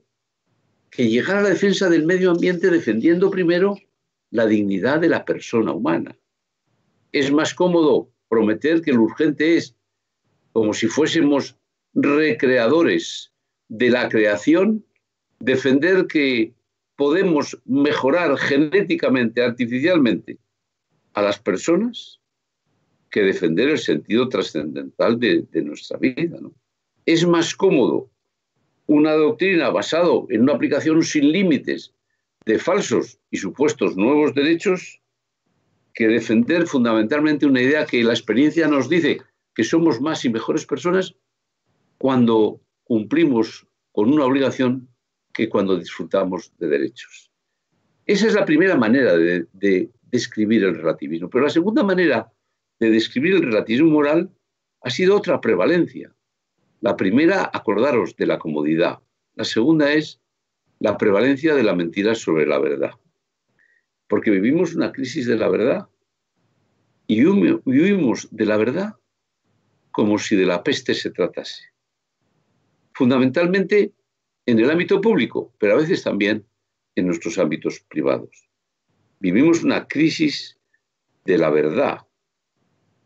que 0.90 1.08
llegar 1.08 1.36
a 1.36 1.42
la 1.42 1.50
defensa 1.50 1.88
del 1.88 2.06
medio 2.06 2.30
ambiente 2.30 2.70
defendiendo 2.70 3.30
primero 3.30 3.78
la 4.30 4.46
dignidad 4.46 5.00
de 5.00 5.08
la 5.08 5.24
persona 5.24 5.72
humana. 5.72 6.18
Es 7.12 7.30
más 7.30 7.54
cómodo 7.54 8.10
prometer 8.28 8.82
que 8.82 8.92
lo 8.92 9.02
urgente 9.02 9.56
es, 9.56 9.76
como 10.52 10.72
si 10.74 10.86
fuésemos 10.86 11.56
recreadores 11.94 13.32
de 13.68 13.90
la 13.90 14.08
creación, 14.08 14.84
defender 15.38 16.06
que 16.06 16.54
podemos 16.96 17.58
mejorar 17.64 18.36
genéticamente, 18.36 19.42
artificialmente, 19.42 20.38
a 21.14 21.22
las 21.22 21.38
personas 21.38 22.20
que 23.10 23.22
defender 23.22 23.70
el 23.70 23.78
sentido 23.78 24.28
trascendental 24.28 25.18
de, 25.18 25.46
nuestra 25.62 25.98
vida. 25.98 26.38
Es 27.08 27.26
más 27.26 27.54
cómodo 27.54 28.10
una 28.84 29.12
doctrina 29.14 29.70
basada 29.70 30.10
en 30.28 30.42
una 30.42 30.52
aplicación 30.52 31.02
sin 31.02 31.32
límites 31.32 31.94
de 32.44 32.58
falsos 32.58 33.18
y 33.30 33.38
supuestos 33.38 33.96
nuevos 33.96 34.34
derechos 34.34 35.00
que 35.94 36.06
defender 36.06 36.66
fundamentalmente 36.66 37.46
una 37.46 37.62
idea 37.62 37.86
que 37.86 38.04
la 38.04 38.12
experiencia 38.12 38.68
nos 38.68 38.90
dice 38.90 39.22
que 39.54 39.64
somos 39.64 40.02
más 40.02 40.22
y 40.26 40.28
mejores 40.28 40.66
personas 40.66 41.14
cuando 41.96 42.60
cumplimos 42.84 43.66
con 43.90 44.12
una 44.12 44.26
obligación 44.26 44.86
que 45.32 45.48
cuando 45.48 45.78
disfrutamos 45.78 46.52
de 46.58 46.68
derechos. 46.68 47.30
Esa 48.04 48.26
es 48.26 48.34
la 48.34 48.44
primera 48.44 48.76
manera 48.76 49.16
de, 49.16 49.46
de 49.54 49.90
describir 50.02 50.62
el 50.62 50.76
relativismo. 50.76 51.30
Pero 51.30 51.44
la 51.44 51.50
segunda 51.50 51.82
manera 51.82 52.30
de 52.78 52.90
describir 52.90 53.36
el 53.36 53.44
relativismo 53.44 53.92
moral 53.92 54.30
ha 54.82 54.90
sido 54.90 55.16
otra 55.16 55.40
prevalencia. 55.40 56.14
La 56.80 56.97
primera, 56.97 57.50
acordaros 57.52 58.16
de 58.16 58.26
la 58.26 58.38
comodidad. 58.38 58.99
La 59.35 59.44
segunda 59.44 59.92
es 59.92 60.20
la 60.78 60.97
prevalencia 60.97 61.54
de 61.54 61.62
la 61.62 61.75
mentira 61.75 62.14
sobre 62.14 62.47
la 62.47 62.58
verdad. 62.58 62.92
Porque 64.06 64.30
vivimos 64.30 64.75
una 64.75 64.92
crisis 64.92 65.26
de 65.26 65.37
la 65.37 65.49
verdad 65.49 65.88
y 67.06 67.25
huimos 67.25 68.28
de 68.30 68.47
la 68.47 68.56
verdad 68.56 68.97
como 69.90 70.18
si 70.18 70.37
de 70.37 70.47
la 70.47 70.62
peste 70.62 70.94
se 70.94 71.11
tratase. 71.11 71.64
Fundamentalmente 72.92 73.92
en 74.47 74.58
el 74.58 74.70
ámbito 74.70 75.00
público, 75.00 75.52
pero 75.58 75.75
a 75.75 75.78
veces 75.78 76.04
también 76.04 76.47
en 76.94 77.06
nuestros 77.06 77.38
ámbitos 77.38 77.80
privados. 77.88 78.49
Vivimos 79.20 79.64
una 79.64 79.88
crisis 79.88 80.58
de 81.25 81.38
la 81.38 81.50
verdad. 81.50 82.06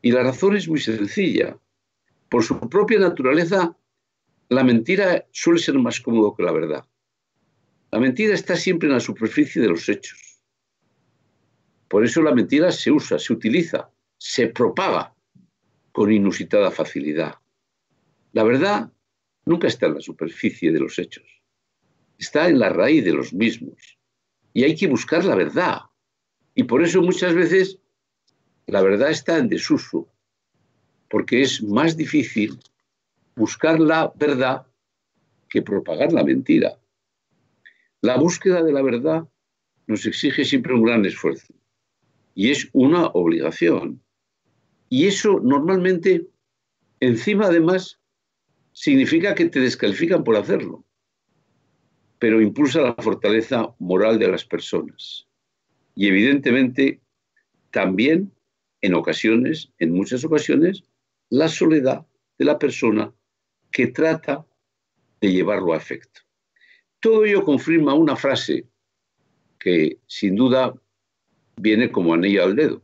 Y 0.02 0.12
la 0.12 0.22
razón 0.22 0.56
es 0.56 0.68
muy 0.68 0.80
sencilla. 0.80 1.58
Por 2.32 2.42
su 2.42 2.58
propia 2.58 2.98
naturaleza, 2.98 3.76
la 4.48 4.64
mentira 4.64 5.28
suele 5.32 5.60
ser 5.60 5.78
más 5.78 6.00
cómodo 6.00 6.34
que 6.34 6.42
la 6.42 6.52
verdad. 6.52 6.82
La 7.90 8.00
mentira 8.00 8.32
está 8.32 8.56
siempre 8.56 8.88
en 8.88 8.94
la 8.94 9.00
superficie 9.00 9.60
de 9.60 9.68
los 9.68 9.86
hechos. 9.86 10.40
Por 11.88 12.06
eso 12.06 12.22
la 12.22 12.34
mentira 12.34 12.72
se 12.72 12.90
usa, 12.90 13.18
se 13.18 13.34
utiliza, 13.34 13.90
se 14.16 14.46
propaga 14.46 15.14
con 15.92 16.10
inusitada 16.10 16.70
facilidad. 16.70 17.34
La 18.32 18.44
verdad 18.44 18.90
nunca 19.44 19.68
está 19.68 19.84
en 19.84 19.96
la 19.96 20.00
superficie 20.00 20.72
de 20.72 20.80
los 20.80 20.98
hechos, 20.98 21.26
está 22.16 22.48
en 22.48 22.60
la 22.60 22.70
raíz 22.70 23.04
de 23.04 23.12
los 23.12 23.34
mismos. 23.34 23.98
Y 24.54 24.64
hay 24.64 24.74
que 24.74 24.86
buscar 24.86 25.22
la 25.26 25.34
verdad. 25.34 25.80
Y 26.54 26.62
por 26.62 26.82
eso 26.82 27.02
muchas 27.02 27.34
veces 27.34 27.78
la 28.66 28.80
verdad 28.80 29.10
está 29.10 29.36
en 29.36 29.50
desuso, 29.50 30.11
porque 31.12 31.42
es 31.42 31.62
más 31.62 31.94
difícil 31.94 32.58
buscar 33.36 33.78
la 33.78 34.10
verdad 34.16 34.66
que 35.50 35.60
propagar 35.60 36.10
la 36.10 36.24
mentira. 36.24 36.78
La 38.00 38.16
búsqueda 38.16 38.62
de 38.62 38.72
la 38.72 38.80
verdad 38.80 39.28
nos 39.86 40.06
exige 40.06 40.42
siempre 40.46 40.72
un 40.72 40.84
gran 40.84 41.04
esfuerzo 41.04 41.52
y 42.34 42.50
es 42.50 42.66
una 42.72 43.08
obligación. 43.08 44.00
Y 44.88 45.06
eso 45.06 45.38
normalmente, 45.38 46.28
encima 47.00 47.48
además, 47.48 48.00
significa 48.72 49.34
que 49.34 49.50
te 49.50 49.60
descalifican 49.60 50.24
por 50.24 50.36
hacerlo, 50.36 50.82
pero 52.18 52.40
impulsa 52.40 52.80
la 52.80 52.94
fortaleza 52.94 53.74
moral 53.78 54.18
de 54.18 54.28
las 54.28 54.46
personas. 54.46 55.28
Y 55.94 56.06
evidentemente 56.06 57.02
también, 57.70 58.32
en 58.80 58.94
ocasiones, 58.94 59.70
en 59.78 59.92
muchas 59.92 60.24
ocasiones, 60.24 60.84
la 61.32 61.48
soledad 61.48 62.06
de 62.38 62.44
la 62.44 62.58
persona 62.58 63.10
que 63.70 63.86
trata 63.86 64.44
de 65.18 65.32
llevarlo 65.32 65.72
a 65.72 65.78
efecto. 65.78 66.20
Todo 67.00 67.24
ello 67.24 67.42
confirma 67.42 67.94
una 67.94 68.16
frase 68.16 68.68
que 69.58 69.98
sin 70.06 70.36
duda 70.36 70.74
viene 71.56 71.90
como 71.90 72.12
anillo 72.12 72.44
al 72.44 72.54
dedo. 72.54 72.82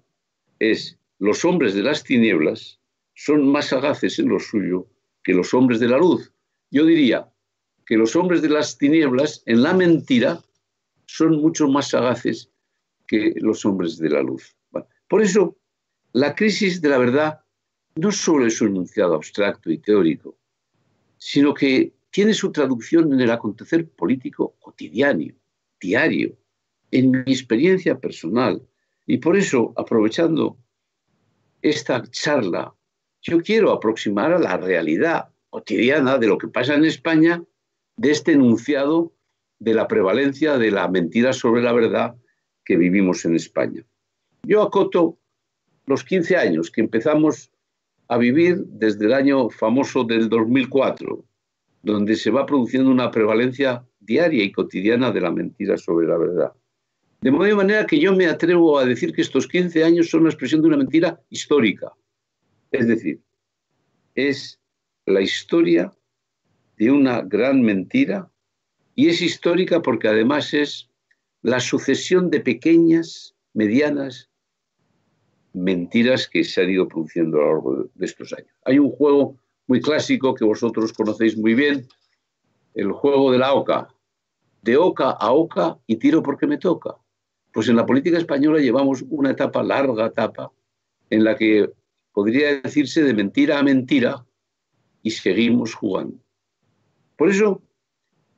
Es, 0.58 0.98
los 1.18 1.44
hombres 1.44 1.74
de 1.74 1.82
las 1.82 2.02
tinieblas 2.02 2.80
son 3.14 3.46
más 3.52 3.66
sagaces 3.66 4.18
en 4.18 4.30
lo 4.30 4.40
suyo 4.40 4.88
que 5.22 5.34
los 5.34 5.52
hombres 5.52 5.78
de 5.78 5.88
la 5.88 5.98
luz. 5.98 6.32
Yo 6.70 6.86
diría 6.86 7.30
que 7.84 7.98
los 7.98 8.16
hombres 8.16 8.40
de 8.40 8.48
las 8.48 8.78
tinieblas 8.78 9.42
en 9.44 9.62
la 9.62 9.74
mentira 9.74 10.42
son 11.04 11.38
mucho 11.42 11.68
más 11.68 11.90
sagaces 11.90 12.50
que 13.06 13.34
los 13.36 13.66
hombres 13.66 13.98
de 13.98 14.08
la 14.08 14.22
luz. 14.22 14.56
Por 15.06 15.20
eso, 15.20 15.58
la 16.12 16.34
crisis 16.34 16.80
de 16.80 16.88
la 16.88 16.96
verdad 16.96 17.44
no 17.98 18.12
solo 18.12 18.46
es 18.46 18.60
un 18.60 18.68
enunciado 18.68 19.16
abstracto 19.16 19.72
y 19.72 19.78
teórico, 19.78 20.36
sino 21.16 21.52
que 21.52 21.92
tiene 22.10 22.32
su 22.32 22.52
traducción 22.52 23.12
en 23.12 23.20
el 23.20 23.30
acontecer 23.32 23.88
político 23.88 24.54
cotidiano, 24.60 25.34
diario, 25.80 26.36
en 26.92 27.10
mi 27.10 27.18
experiencia 27.32 27.98
personal. 27.98 28.62
Y 29.04 29.18
por 29.18 29.36
eso, 29.36 29.72
aprovechando 29.76 30.56
esta 31.60 32.04
charla, 32.08 32.72
yo 33.20 33.42
quiero 33.42 33.72
aproximar 33.72 34.32
a 34.32 34.38
la 34.38 34.56
realidad 34.56 35.30
cotidiana 35.50 36.18
de 36.18 36.28
lo 36.28 36.38
que 36.38 36.46
pasa 36.46 36.74
en 36.74 36.84
España 36.84 37.42
de 37.96 38.12
este 38.12 38.32
enunciado 38.32 39.12
de 39.58 39.74
la 39.74 39.88
prevalencia 39.88 40.56
de 40.56 40.70
la 40.70 40.86
mentira 40.86 41.32
sobre 41.32 41.62
la 41.62 41.72
verdad 41.72 42.14
que 42.64 42.76
vivimos 42.76 43.24
en 43.24 43.34
España. 43.34 43.84
Yo 44.44 44.62
acoto 44.62 45.18
los 45.86 46.04
15 46.04 46.36
años 46.36 46.70
que 46.70 46.80
empezamos 46.80 47.50
a 48.08 48.18
vivir 48.18 48.64
desde 48.66 49.06
el 49.06 49.12
año 49.12 49.50
famoso 49.50 50.02
del 50.04 50.28
2004, 50.28 51.24
donde 51.82 52.16
se 52.16 52.30
va 52.30 52.46
produciendo 52.46 52.90
una 52.90 53.10
prevalencia 53.10 53.84
diaria 54.00 54.42
y 54.42 54.52
cotidiana 54.52 55.12
de 55.12 55.20
la 55.20 55.30
mentira 55.30 55.76
sobre 55.76 56.06
la 56.06 56.16
verdad. 56.16 56.52
De 57.20 57.30
modo 57.30 57.54
manera 57.56 57.86
que 57.86 57.98
yo 57.98 58.14
me 58.14 58.26
atrevo 58.26 58.78
a 58.78 58.84
decir 58.84 59.12
que 59.12 59.22
estos 59.22 59.46
15 59.46 59.84
años 59.84 60.08
son 60.08 60.24
la 60.24 60.30
expresión 60.30 60.62
de 60.62 60.68
una 60.68 60.76
mentira 60.76 61.20
histórica. 61.30 61.92
Es 62.70 62.86
decir, 62.86 63.20
es 64.14 64.60
la 65.04 65.20
historia 65.20 65.92
de 66.76 66.90
una 66.90 67.22
gran 67.22 67.60
mentira 67.60 68.30
y 68.94 69.08
es 69.08 69.20
histórica 69.20 69.82
porque 69.82 70.08
además 70.08 70.54
es 70.54 70.90
la 71.42 71.60
sucesión 71.60 72.30
de 72.30 72.40
pequeñas, 72.40 73.34
medianas 73.52 74.27
mentiras 75.58 76.28
que 76.28 76.44
se 76.44 76.62
han 76.62 76.70
ido 76.70 76.88
produciendo 76.88 77.38
a 77.38 77.40
lo 77.40 77.46
largo 77.46 77.90
de 77.94 78.06
estos 78.06 78.32
años. 78.32 78.50
Hay 78.64 78.78
un 78.78 78.90
juego 78.90 79.36
muy 79.66 79.80
clásico 79.80 80.34
que 80.34 80.44
vosotros 80.44 80.92
conocéis 80.92 81.36
muy 81.36 81.54
bien, 81.54 81.86
el 82.74 82.92
juego 82.92 83.32
de 83.32 83.38
la 83.38 83.52
oca. 83.52 83.88
De 84.62 84.76
oca 84.76 85.10
a 85.10 85.32
oca 85.32 85.78
y 85.86 85.96
tiro 85.96 86.22
porque 86.22 86.46
me 86.46 86.58
toca. 86.58 86.96
Pues 87.52 87.68
en 87.68 87.76
la 87.76 87.86
política 87.86 88.18
española 88.18 88.60
llevamos 88.60 89.04
una 89.08 89.30
etapa, 89.30 89.62
larga 89.62 90.06
etapa, 90.06 90.52
en 91.10 91.24
la 91.24 91.36
que 91.36 91.70
podría 92.12 92.60
decirse 92.60 93.02
de 93.02 93.14
mentira 93.14 93.58
a 93.58 93.62
mentira 93.62 94.26
y 95.02 95.10
seguimos 95.10 95.74
jugando. 95.74 96.18
Por 97.16 97.30
eso, 97.30 97.62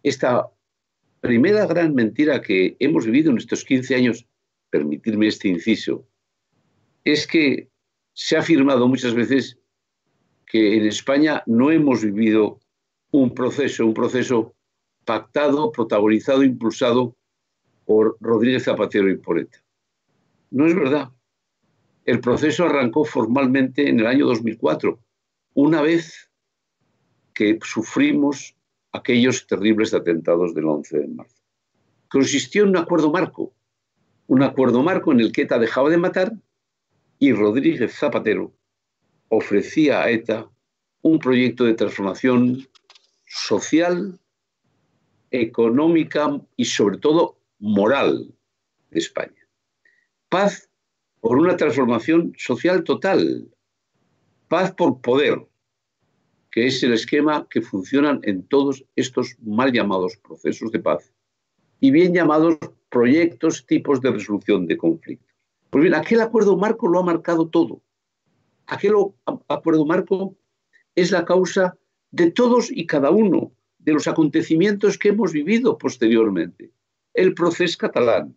esta 0.03 0.49
primera 1.21 1.67
gran 1.67 1.95
mentira 1.95 2.41
que 2.41 2.77
hemos 2.79 3.05
vivido 3.05 3.31
en 3.31 3.39
estos 3.39 3.65
15 3.65 3.95
años, 3.95 4.27
permitirme 4.71 5.27
este 5.27 5.49
inciso, 5.49 6.07
es 7.05 7.27
que 7.27 7.69
se 8.13 8.37
ha 8.37 8.41
afirmado 8.41 8.87
muchas 8.89 9.15
veces 9.15 9.59
que 10.47 10.77
en 10.77 10.87
España 10.87 11.43
no 11.47 11.71
hemos 11.71 12.05
vivido 12.05 12.61
un 13.13 13.35
proceso, 13.35 13.87
un 13.87 13.95
proceso 13.95 14.55
pactado, 15.05 15.73
protagonizado, 15.73 16.43
impulsado 16.43 17.17
por 17.85 18.17
Rodríguez 18.21 18.65
Zapatero 18.65 19.11
y 19.11 19.17
por 19.17 19.39
ETA. 19.39 19.59
No 20.51 20.67
es 20.67 20.75
verdad. 20.75 21.11
El 22.05 22.21
proceso 22.21 22.65
arrancó 22.65 23.05
formalmente 23.05 23.89
en 23.89 24.01
el 24.01 24.07
año 24.07 24.27
2004, 24.27 24.99
una 25.55 25.83
vez 25.83 26.31
que 27.35 27.59
sufrimos 27.63 28.57
aquellos 28.93 29.47
terribles 29.47 29.95
atentados 29.95 30.55
del 30.55 30.67
11 30.67 30.99
de 30.99 31.09
marzo. 31.09 31.43
Consistió 32.09 32.65
en 32.65 32.71
un 32.71 32.77
acuerdo 32.77 33.11
marco, 33.11 33.53
un 34.27 34.43
acuerdo 34.43 34.83
marco 34.83 35.13
en 35.13 35.21
el 35.21 35.33
que 35.33 35.43
ETA 35.43 35.59
dejaba 35.59 35.91
de 35.91 35.99
matar 35.99 36.33
y 37.21 37.33
Rodríguez 37.33 37.95
Zapatero 37.95 38.53
ofrecía 39.29 40.03
a 40.03 40.11
ETA 40.11 40.51
un 41.03 41.19
proyecto 41.19 41.65
de 41.65 41.75
transformación 41.75 42.67
social, 43.27 44.19
económica 45.31 46.41
y 46.57 46.65
sobre 46.65 46.97
todo 46.97 47.39
moral 47.59 48.35
de 48.91 48.99
España. 48.99 49.47
Paz 50.31 50.71
por 51.21 51.39
una 51.39 51.57
transformación 51.57 52.35
social 52.39 52.83
total. 52.85 53.49
Paz 54.49 54.73
por 54.73 55.01
poder. 55.01 55.47
que 56.51 56.67
es 56.67 56.83
el 56.83 56.95
esquema 56.95 57.47
que 57.49 57.63
funcionan 57.63 58.19
en 58.25 58.43
todos 58.43 58.85
estos 58.97 59.37
mal 59.41 59.71
llamados 59.73 60.17
procesos 60.17 60.73
de 60.73 60.81
paz 60.81 61.13
y 61.79 61.93
bien 61.93 62.13
llamados 62.13 62.59
proyectos, 62.89 63.65
tipos 63.67 64.01
de 64.01 64.11
resolución 64.11 64.67
de 64.67 64.77
conflictos. 64.77 65.30
Bien, 65.73 65.95
aquel 65.95 66.21
acuerdo 66.21 66.57
marco 66.57 66.89
lo 66.89 66.99
ha 66.99 67.03
marcado 67.05 67.49
todo. 67.49 67.83
Aquel 68.67 68.95
acuerdo 69.49 69.87
marco 69.87 70.37
es 70.95 71.11
la 71.11 71.25
causa 71.25 71.77
de 72.11 72.31
todos 72.31 72.71
y 72.71 72.87
cada 72.87 73.11
uno 73.11 73.53
de 73.79 73.93
los 73.93 74.09
acontecimientos 74.09 74.99
que 74.99 75.11
hemos 75.11 75.33
vivido 75.33 75.79
posteriormente. 75.79 76.73
El 77.15 77.35
proceso 77.35 77.79
catalán, 77.79 78.37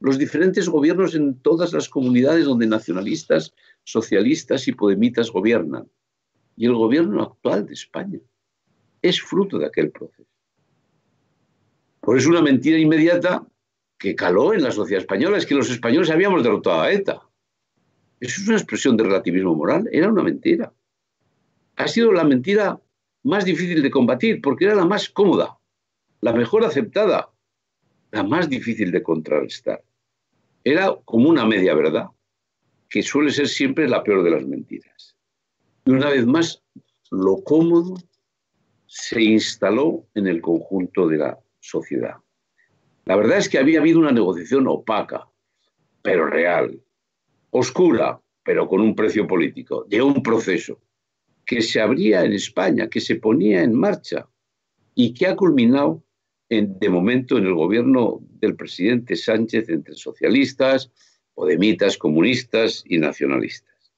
los 0.00 0.18
diferentes 0.18 0.68
gobiernos 0.68 1.14
en 1.14 1.38
todas 1.40 1.72
las 1.72 1.88
comunidades 1.88 2.44
donde 2.44 2.66
nacionalistas, 2.66 3.54
socialistas 3.84 4.66
y 4.68 4.72
podemitas 4.72 5.30
gobiernan, 5.30 5.88
y 6.56 6.66
el 6.66 6.74
gobierno 6.74 7.22
actual 7.22 7.66
de 7.66 7.74
España. 7.74 8.20
Es 9.02 9.20
fruto 9.20 9.58
de 9.58 9.66
aquel 9.66 9.90
proceso. 9.90 10.28
Por 12.00 12.18
eso 12.18 12.30
una 12.30 12.42
mentira 12.42 12.78
inmediata 12.78 13.46
que 14.00 14.16
caló 14.16 14.54
en 14.54 14.62
la 14.62 14.72
sociedad 14.72 15.02
española 15.02 15.36
es 15.36 15.44
que 15.44 15.54
los 15.54 15.70
españoles 15.70 16.10
habíamos 16.10 16.42
derrotado 16.42 16.80
a 16.80 16.90
ETA. 16.90 17.20
Eso 18.18 18.40
es 18.40 18.48
una 18.48 18.56
expresión 18.56 18.96
de 18.96 19.04
relativismo 19.04 19.54
moral, 19.54 19.88
era 19.92 20.08
una 20.08 20.22
mentira. 20.22 20.72
Ha 21.76 21.86
sido 21.86 22.10
la 22.10 22.24
mentira 22.24 22.80
más 23.24 23.44
difícil 23.44 23.82
de 23.82 23.90
combatir 23.90 24.40
porque 24.40 24.64
era 24.64 24.74
la 24.74 24.86
más 24.86 25.10
cómoda, 25.10 25.58
la 26.22 26.32
mejor 26.32 26.64
aceptada, 26.64 27.30
la 28.10 28.22
más 28.22 28.48
difícil 28.48 28.90
de 28.90 29.02
contrarrestar. 29.02 29.84
Era 30.64 30.96
como 31.04 31.28
una 31.28 31.44
media 31.44 31.74
verdad, 31.74 32.06
que 32.88 33.02
suele 33.02 33.30
ser 33.30 33.48
siempre 33.48 33.86
la 33.86 34.02
peor 34.02 34.22
de 34.22 34.30
las 34.30 34.46
mentiras. 34.46 35.14
Y 35.84 35.90
una 35.90 36.08
vez 36.08 36.26
más, 36.26 36.62
lo 37.10 37.44
cómodo 37.44 37.96
se 38.86 39.22
instaló 39.22 40.06
en 40.14 40.26
el 40.26 40.40
conjunto 40.40 41.06
de 41.06 41.18
la 41.18 41.38
sociedad. 41.60 42.16
La 43.04 43.16
verdad 43.16 43.38
es 43.38 43.48
que 43.48 43.58
había 43.58 43.80
habido 43.80 43.98
una 43.98 44.12
negociación 44.12 44.66
opaca, 44.68 45.28
pero 46.02 46.26
real, 46.26 46.80
oscura, 47.50 48.20
pero 48.42 48.68
con 48.68 48.80
un 48.80 48.94
precio 48.94 49.26
político, 49.26 49.84
de 49.88 50.02
un 50.02 50.22
proceso 50.22 50.80
que 51.44 51.62
se 51.62 51.80
abría 51.80 52.24
en 52.24 52.32
España, 52.32 52.88
que 52.88 53.00
se 53.00 53.16
ponía 53.16 53.62
en 53.62 53.74
marcha 53.74 54.28
y 54.94 55.12
que 55.12 55.26
ha 55.26 55.36
culminado 55.36 56.04
de 56.48 56.88
momento 56.88 57.38
en 57.38 57.46
el 57.46 57.54
gobierno 57.54 58.20
del 58.40 58.56
presidente 58.56 59.14
Sánchez 59.14 59.68
entre 59.68 59.94
socialistas, 59.94 60.90
podemitas, 61.34 61.96
comunistas 61.96 62.82
y 62.86 62.98
nacionalistas. 62.98 63.92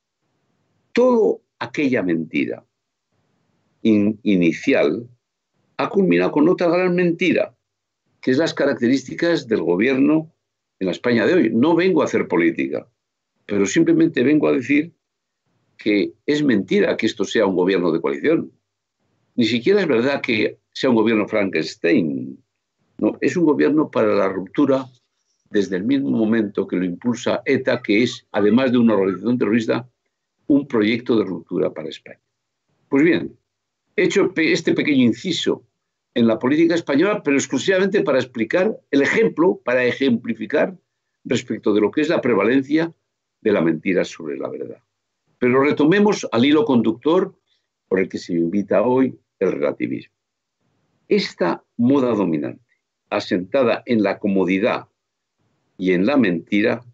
Todo 0.92 1.42
aquella 1.58 2.02
mentira 2.02 2.64
inicial 3.82 5.08
ha 5.78 5.88
culminado 5.88 6.30
con 6.30 6.48
otra 6.48 6.68
gran 6.68 6.94
mentira, 6.94 7.56
que 8.22 8.30
es 8.30 8.38
las 8.38 8.54
características 8.54 9.48
del 9.48 9.62
gobierno 9.62 10.32
en 10.78 10.86
la 10.86 10.92
España 10.92 11.26
de 11.26 11.34
hoy. 11.34 11.50
No 11.50 11.74
vengo 11.74 12.00
a 12.00 12.04
hacer 12.04 12.28
política, 12.28 12.88
pero 13.46 13.66
simplemente 13.66 14.22
vengo 14.22 14.46
a 14.46 14.52
decir 14.52 14.92
que 15.76 16.14
es 16.24 16.42
mentira 16.42 16.96
que 16.96 17.06
esto 17.06 17.24
sea 17.24 17.46
un 17.46 17.56
gobierno 17.56 17.90
de 17.90 18.00
coalición. 18.00 18.52
Ni 19.34 19.44
siquiera 19.44 19.80
es 19.80 19.88
verdad 19.88 20.20
que 20.20 20.60
sea 20.72 20.90
un 20.90 20.96
gobierno 20.96 21.26
Frankenstein. 21.26 22.38
No, 22.98 23.18
es 23.20 23.36
un 23.36 23.44
gobierno 23.44 23.90
para 23.90 24.14
la 24.14 24.28
ruptura 24.28 24.86
desde 25.50 25.76
el 25.76 25.84
mismo 25.84 26.10
momento 26.10 26.68
que 26.68 26.76
lo 26.76 26.84
impulsa 26.84 27.42
ETA, 27.44 27.82
que 27.82 28.04
es, 28.04 28.24
además 28.30 28.70
de 28.70 28.78
una 28.78 28.94
organización 28.94 29.38
terrorista, 29.38 29.88
un 30.46 30.68
proyecto 30.68 31.18
de 31.18 31.24
ruptura 31.24 31.74
para 31.74 31.88
España. 31.88 32.20
Pues 32.88 33.02
bien, 33.02 33.36
he 33.96 34.04
hecho 34.04 34.32
este 34.36 34.74
pequeño 34.74 35.02
inciso 35.02 35.64
en 36.14 36.26
la 36.26 36.38
política 36.38 36.74
española, 36.74 37.22
pero 37.22 37.36
exclusivamente 37.36 38.02
para 38.02 38.18
explicar 38.18 38.78
el 38.90 39.02
ejemplo, 39.02 39.60
para 39.64 39.84
ejemplificar 39.84 40.76
respecto 41.24 41.72
de 41.72 41.80
lo 41.80 41.90
que 41.90 42.02
es 42.02 42.08
la 42.08 42.20
prevalencia 42.20 42.92
de 43.40 43.52
la 43.52 43.60
mentira 43.60 44.04
sobre 44.04 44.36
la 44.36 44.48
verdad. 44.48 44.82
Pero 45.38 45.62
retomemos 45.62 46.26
al 46.30 46.44
hilo 46.44 46.64
conductor 46.64 47.34
por 47.88 48.00
el 48.00 48.08
que 48.08 48.18
se 48.18 48.34
invita 48.34 48.82
hoy 48.82 49.18
el 49.38 49.52
relativismo. 49.52 50.14
Esta 51.08 51.64
moda 51.76 52.14
dominante, 52.14 52.64
asentada 53.10 53.82
en 53.86 54.02
la 54.02 54.18
comodidad 54.18 54.88
y 55.76 55.92
en 55.92 56.06
la 56.06 56.16
mentira, 56.16 56.84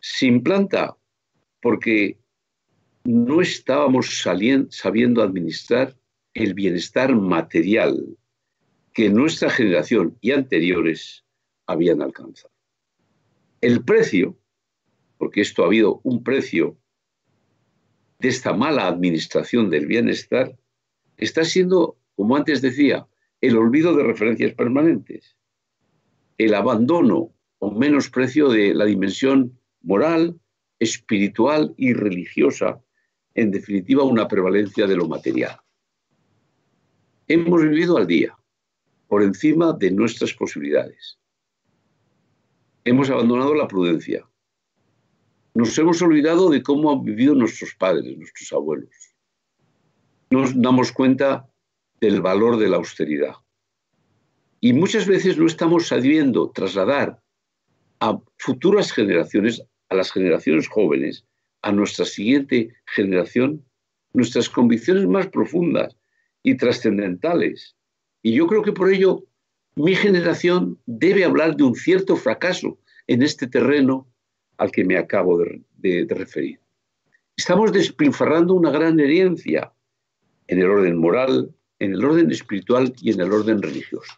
se 0.00 0.26
implanta 0.26 0.96
porque 1.62 2.18
no 3.04 3.40
estábamos 3.40 4.20
sabiendo 4.20 5.22
administrar 5.22 5.96
el 6.34 6.54
bienestar 6.54 7.14
material 7.14 8.18
que 8.94 9.10
nuestra 9.10 9.50
generación 9.50 10.16
y 10.20 10.30
anteriores 10.30 11.24
habían 11.66 12.00
alcanzado. 12.00 12.54
El 13.60 13.84
precio, 13.84 14.38
porque 15.18 15.40
esto 15.40 15.62
ha 15.62 15.66
habido 15.66 16.00
un 16.04 16.22
precio 16.22 16.78
de 18.20 18.28
esta 18.28 18.52
mala 18.52 18.86
administración 18.86 19.68
del 19.68 19.86
bienestar, 19.86 20.56
está 21.16 21.44
siendo, 21.44 21.98
como 22.14 22.36
antes 22.36 22.62
decía, 22.62 23.06
el 23.40 23.56
olvido 23.56 23.96
de 23.96 24.04
referencias 24.04 24.54
permanentes, 24.54 25.36
el 26.38 26.54
abandono 26.54 27.34
o 27.58 27.70
menosprecio 27.72 28.48
de 28.48 28.74
la 28.74 28.84
dimensión 28.84 29.58
moral, 29.82 30.38
espiritual 30.78 31.74
y 31.76 31.94
religiosa, 31.94 32.80
en 33.34 33.50
definitiva 33.50 34.04
una 34.04 34.28
prevalencia 34.28 34.86
de 34.86 34.96
lo 34.96 35.08
material. 35.08 35.58
Hemos 37.26 37.62
vivido 37.62 37.96
al 37.96 38.06
día, 38.06 38.36
por 39.08 39.22
encima 39.22 39.72
de 39.72 39.90
nuestras 39.90 40.32
posibilidades. 40.34 41.18
Hemos 42.84 43.10
abandonado 43.10 43.54
la 43.54 43.68
prudencia. 43.68 44.28
Nos 45.54 45.78
hemos 45.78 46.02
olvidado 46.02 46.50
de 46.50 46.62
cómo 46.62 46.90
han 46.90 47.04
vivido 47.04 47.34
nuestros 47.34 47.74
padres, 47.74 48.16
nuestros 48.16 48.52
abuelos. 48.52 49.14
Nos 50.30 50.60
damos 50.60 50.92
cuenta 50.92 51.48
del 52.00 52.20
valor 52.20 52.58
de 52.58 52.68
la 52.68 52.76
austeridad. 52.76 53.34
Y 54.60 54.72
muchas 54.72 55.06
veces 55.06 55.38
no 55.38 55.46
estamos 55.46 55.88
sabiendo 55.88 56.50
trasladar 56.50 57.22
a 58.00 58.18
futuras 58.38 58.92
generaciones, 58.92 59.62
a 59.88 59.94
las 59.94 60.10
generaciones 60.10 60.68
jóvenes, 60.68 61.24
a 61.62 61.72
nuestra 61.72 62.04
siguiente 62.04 62.74
generación, 62.86 63.64
nuestras 64.12 64.48
convicciones 64.50 65.06
más 65.06 65.28
profundas 65.28 65.96
y 66.42 66.56
trascendentales 66.56 67.73
y 68.24 68.32
yo 68.32 68.46
creo 68.46 68.62
que 68.62 68.72
por 68.72 68.90
ello 68.90 69.22
mi 69.76 69.94
generación 69.94 70.80
debe 70.86 71.24
hablar 71.24 71.56
de 71.56 71.64
un 71.64 71.74
cierto 71.74 72.16
fracaso 72.16 72.78
en 73.06 73.22
este 73.22 73.46
terreno 73.46 74.08
al 74.56 74.70
que 74.72 74.82
me 74.82 74.96
acabo 74.96 75.38
de, 75.38 76.06
referir. 76.08 76.58
Estamos 77.36 77.70
despilfarrando 77.70 78.54
una 78.54 78.70
gran 78.70 78.98
herencia 78.98 79.74
en 80.46 80.58
el 80.58 80.70
orden 80.70 80.96
moral, 80.96 81.54
en 81.78 81.92
el 81.92 82.02
orden 82.02 82.30
espiritual 82.30 82.94
y 83.02 83.12
en 83.12 83.20
el 83.20 83.30
orden 83.30 83.60
religioso. 83.60 84.14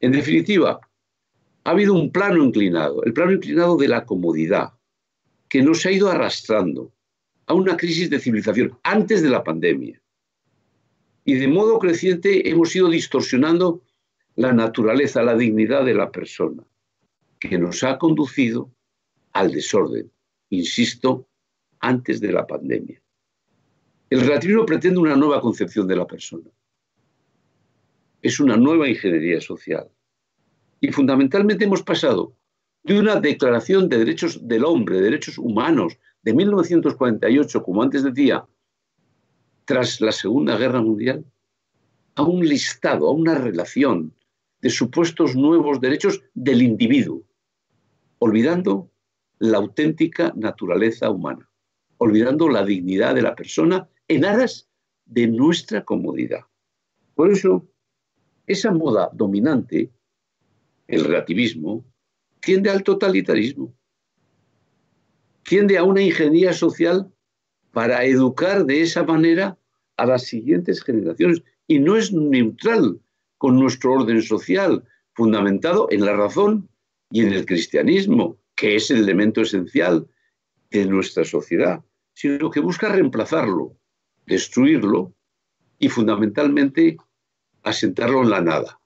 En 0.00 0.10
definitiva, 0.10 0.80
ha 1.62 1.70
habido 1.70 1.94
un 1.94 2.10
plano 2.10 2.42
inclinado, 2.42 3.04
el 3.04 3.12
plano 3.12 3.30
inclinado 3.30 3.76
de 3.76 3.86
la 3.86 4.04
comodidad, 4.04 4.72
que 5.48 5.62
nos 5.62 5.86
ha 5.86 5.92
ido 5.92 6.08
arrastrando 6.08 6.92
a 7.46 7.54
una 7.54 7.76
crisis 7.76 8.10
de 8.10 8.18
civilización 8.18 8.76
antes 8.82 9.22
de 9.22 9.30
la 9.30 9.44
pandemia 9.44 10.02
y 11.24 11.34
de 11.34 11.48
modo 11.48 11.78
creciente 11.78 12.48
hemos 12.48 12.74
ido 12.74 12.88
distorsionando 12.88 13.82
la 14.36 14.52
naturaleza, 14.52 15.22
la 15.22 15.36
dignidad 15.36 15.84
de 15.84 15.94
la 15.94 16.10
persona, 16.10 16.64
que 17.38 17.58
nos 17.58 17.82
ha 17.84 17.98
conducido 17.98 18.70
al 19.32 19.52
desorden, 19.52 20.10
insisto, 20.48 21.28
antes 21.80 22.20
de 22.20 22.32
la 22.32 22.46
pandemia. 22.46 23.00
El 24.08 24.20
relativismo 24.20 24.66
pretende 24.66 24.98
una 24.98 25.16
nueva 25.16 25.40
concepción 25.40 25.86
de 25.86 25.96
la 25.96 26.06
persona. 26.06 26.50
Es 28.22 28.40
una 28.40 28.56
nueva 28.56 28.88
ingeniería 28.88 29.40
social. 29.40 29.88
Y 30.80 30.90
fundamentalmente 30.90 31.64
hemos 31.64 31.82
pasado 31.82 32.34
de 32.82 32.98
una 32.98 33.20
declaración 33.20 33.88
de 33.88 33.98
derechos 33.98 34.46
del 34.46 34.64
hombre, 34.64 34.96
de 34.96 35.02
derechos 35.02 35.38
humanos, 35.38 35.98
de 36.22 36.34
1948, 36.34 37.62
como 37.62 37.82
antes 37.82 38.02
decía, 38.02 38.44
tras 39.70 40.00
la 40.00 40.10
Segunda 40.10 40.56
Guerra 40.56 40.82
Mundial 40.82 41.24
a 42.16 42.24
un 42.24 42.44
listado, 42.44 43.06
a 43.06 43.12
una 43.12 43.36
relación 43.36 44.12
de 44.60 44.68
supuestos 44.68 45.36
nuevos 45.36 45.80
derechos 45.80 46.20
del 46.34 46.60
individuo, 46.60 47.22
olvidando 48.18 48.90
la 49.38 49.58
auténtica 49.58 50.32
naturaleza 50.34 51.08
humana, 51.08 51.48
olvidando 51.98 52.48
la 52.48 52.64
dignidad 52.64 53.14
de 53.14 53.22
la 53.22 53.36
persona 53.36 53.88
en 54.08 54.24
aras 54.24 54.68
de 55.04 55.28
nuestra 55.28 55.84
comodidad. 55.84 56.40
Por 57.14 57.30
eso, 57.30 57.64
esa 58.48 58.72
moda 58.72 59.08
dominante, 59.12 59.92
el 60.88 61.04
relativismo, 61.04 61.84
tiende 62.40 62.70
al 62.70 62.82
totalitarismo, 62.82 63.72
tiende 65.44 65.78
a 65.78 65.84
una 65.84 66.02
ingeniería 66.02 66.54
social 66.54 67.08
para 67.70 68.04
educar 68.04 68.64
de 68.64 68.82
esa 68.82 69.04
manera 69.04 69.56
a 70.00 70.06
las 70.06 70.24
siguientes 70.24 70.82
generaciones 70.82 71.42
y 71.66 71.78
no 71.78 71.94
es 71.94 72.10
neutral 72.10 72.98
con 73.36 73.58
nuestro 73.58 73.92
orden 73.92 74.22
social 74.22 74.82
fundamentado 75.12 75.88
en 75.90 76.06
la 76.06 76.14
razón 76.14 76.70
y 77.10 77.20
en 77.20 77.34
el 77.34 77.44
cristianismo, 77.44 78.38
que 78.54 78.76
es 78.76 78.90
el 78.90 78.98
elemento 78.98 79.42
esencial 79.42 80.08
de 80.70 80.86
nuestra 80.86 81.24
sociedad, 81.24 81.84
sino 82.14 82.50
que 82.50 82.60
busca 82.60 82.88
reemplazarlo, 82.88 83.76
destruirlo 84.26 85.12
y 85.78 85.88
fundamentalmente 85.90 86.96
asentarlo 87.62 88.22
en 88.22 88.30
la 88.30 88.40
nada. 88.40 88.80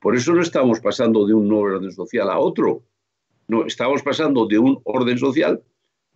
Por 0.00 0.16
eso 0.16 0.34
no 0.34 0.42
estamos 0.42 0.80
pasando 0.80 1.26
de 1.26 1.32
un 1.32 1.50
orden 1.50 1.90
social 1.92 2.28
a 2.28 2.38
otro, 2.38 2.84
no, 3.48 3.64
estamos 3.64 4.02
pasando 4.02 4.46
de 4.46 4.58
un 4.58 4.80
orden 4.84 5.18
social, 5.18 5.62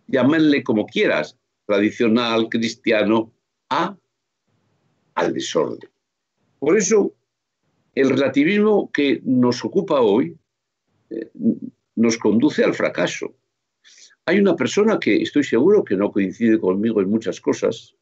llámenle 0.05 0.63
como 0.63 0.85
quieras, 0.85 1.39
tradicional, 1.65 2.49
cristiano, 2.49 3.33
a 3.69 3.97
al 5.17 5.33
desorden. 5.33 5.89
Por 6.59 6.77
eso, 6.77 7.13
el 7.95 8.09
relativismo 8.09 8.91
que 8.91 9.19
nos 9.25 9.65
ocupa 9.65 9.99
hoy 9.99 10.37
eh, 11.09 11.31
nos 11.95 12.17
conduce 12.17 12.63
al 12.63 12.75
fracaso. 12.75 13.35
Hay 14.27 14.39
una 14.39 14.55
persona 14.55 14.99
que 14.99 15.23
estoy 15.23 15.43
seguro 15.43 15.83
que 15.83 15.95
no 15.95 16.11
coincide 16.11 16.59
conmigo 16.59 17.01
en 17.01 17.09
muchas 17.09 17.41
cosas, 17.41 17.95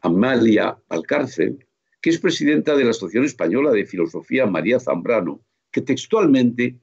Amalia 0.00 0.76
Alcárcel, 0.88 1.64
que 2.00 2.10
es 2.10 2.18
presidenta 2.18 2.74
de 2.74 2.84
la 2.84 2.90
Asociación 2.90 3.24
Española 3.24 3.70
de 3.70 3.86
Filosofía 3.86 4.44
María 4.46 4.80
Zambrano, 4.80 5.40
que 5.70 5.82
textualmente, 5.82 6.76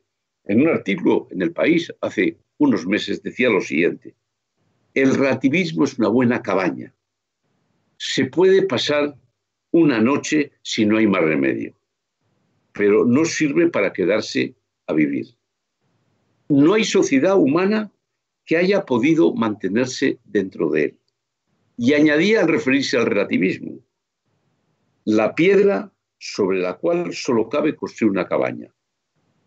en 0.46 0.62
un 0.62 0.70
artículo 0.70 1.28
en 1.30 1.42
El 1.42 1.52
País 1.52 1.94
hace 2.00 2.38
unos 2.58 2.88
meses, 2.88 3.22
decía 3.22 3.50
lo 3.50 3.60
siguiente, 3.60 4.16
el 4.94 5.14
relativismo 5.14 5.84
es 5.84 6.00
una 6.00 6.08
buena 6.08 6.42
cabaña. 6.42 6.94
Se 7.98 8.26
puede 8.26 8.64
pasar 8.64 9.16
una 9.72 10.00
noche 10.00 10.52
si 10.62 10.86
no 10.86 10.98
hay 10.98 11.08
más 11.08 11.22
remedio, 11.22 11.74
pero 12.74 13.06
no 13.06 13.26
sirve 13.26 13.70
para 13.70 13.94
quedarse 13.94 14.56
a 14.88 14.94
vivir. 14.94 15.28
No 16.50 16.74
hay 16.74 16.84
sociedad 16.84 17.38
humana 17.38 17.92
que 18.46 18.58
haya 18.58 18.86
podido 18.86 19.34
mantenerse 19.34 20.20
dentro 20.26 20.70
de 20.70 20.84
él. 20.84 21.00
Y 21.78 21.94
añadía 21.94 22.42
al 22.42 22.50
referirse 22.50 22.98
al 22.98 23.06
relativismo, 23.06 23.80
la 25.06 25.34
piedra 25.34 25.92
sobre 26.20 26.60
la 26.60 26.76
cual 26.76 27.14
solo 27.14 27.50
cabe 27.50 27.76
construir 27.76 28.12
una 28.12 28.28
cabaña, 28.28 28.72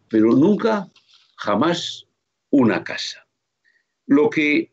pero 0.09 0.33
nunca, 0.33 0.91
jamás 1.37 2.07
una 2.51 2.83
casa. 2.83 3.27
Lo 4.07 4.31
que 4.31 4.73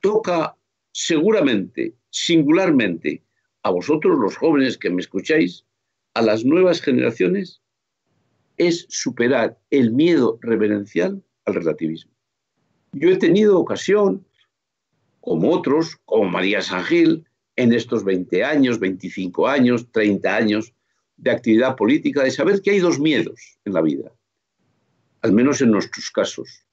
toca 0.00 0.56
seguramente, 0.92 1.94
singularmente, 2.10 3.23
a 3.64 3.70
vosotros 3.70 4.18
los 4.18 4.36
jóvenes 4.36 4.76
que 4.78 4.90
me 4.90 5.00
escucháis, 5.00 5.64
a 6.12 6.22
las 6.22 6.44
nuevas 6.44 6.80
generaciones, 6.80 7.62
es 8.58 8.86
superar 8.90 9.58
el 9.70 9.90
miedo 9.90 10.38
reverencial 10.42 11.24
al 11.46 11.54
relativismo. 11.54 12.12
Yo 12.92 13.08
he 13.08 13.16
tenido 13.16 13.58
ocasión, 13.58 14.24
como 15.20 15.50
otros, 15.50 15.96
como 16.04 16.30
María 16.30 16.60
San 16.60 16.84
Gil, 16.84 17.24
en 17.56 17.72
estos 17.72 18.04
20 18.04 18.44
años, 18.44 18.78
25 18.78 19.48
años, 19.48 19.90
30 19.90 20.36
años 20.36 20.74
de 21.16 21.30
actividad 21.30 21.74
política, 21.74 22.22
de 22.22 22.30
saber 22.30 22.60
que 22.60 22.72
hay 22.72 22.80
dos 22.80 23.00
miedos 23.00 23.58
en 23.64 23.72
la 23.72 23.80
vida, 23.80 24.12
al 25.22 25.32
menos 25.32 25.62
en 25.62 25.70
nuestros 25.70 26.10
casos. 26.10 26.66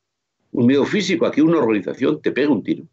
Un 0.51 0.65
miedo 0.65 0.85
físico 0.85 1.25
a 1.25 1.31
que 1.31 1.41
una 1.41 1.59
organización 1.59 2.21
te 2.21 2.31
pegue 2.31 2.47
un 2.49 2.63
tiro. 2.63 2.83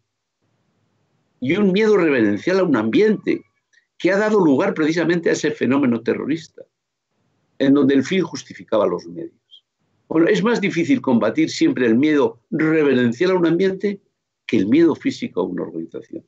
Y 1.41 1.57
un 1.57 1.73
miedo 1.73 1.97
reverencial 1.97 2.59
a 2.59 2.63
un 2.63 2.75
ambiente 2.77 3.43
que 3.99 4.11
ha 4.11 4.17
dado 4.17 4.39
lugar 4.39 4.73
precisamente 4.73 5.29
a 5.29 5.33
ese 5.33 5.51
fenómeno 5.51 6.01
terrorista, 6.01 6.63
en 7.59 7.73
donde 7.73 7.93
el 7.93 8.05
fin 8.05 8.23
justificaba 8.23 8.87
los 8.87 9.05
medios. 9.05 9.33
Bueno, 10.07 10.27
es 10.27 10.41
más 10.41 10.61
difícil 10.61 11.01
combatir 11.01 11.51
siempre 11.51 11.85
el 11.85 11.95
miedo 11.95 12.39
reverencial 12.49 13.31
a 13.31 13.35
un 13.35 13.45
ambiente 13.45 14.01
que 14.47 14.57
el 14.57 14.67
miedo 14.67 14.95
físico 14.95 15.41
a 15.41 15.43
una 15.43 15.63
organización. 15.63 16.25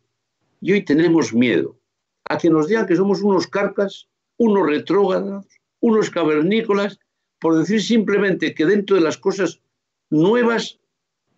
Y 0.59 0.73
hoy 0.73 0.83
tenemos 0.83 1.33
miedo 1.33 1.79
a 2.25 2.37
que 2.37 2.49
nos 2.49 2.67
digan 2.67 2.85
que 2.85 2.97
somos 2.97 3.21
unos 3.21 3.47
carcas, 3.47 4.09
unos 4.37 4.67
retrógrados, 4.67 5.47
unos 5.79 6.09
cavernícolas, 6.09 6.99
por 7.39 7.57
decir 7.57 7.81
simplemente 7.81 8.53
que 8.53 8.65
dentro 8.65 8.97
de 8.97 9.01
las 9.01 9.17
cosas 9.17 9.61
nuevas 10.09 10.79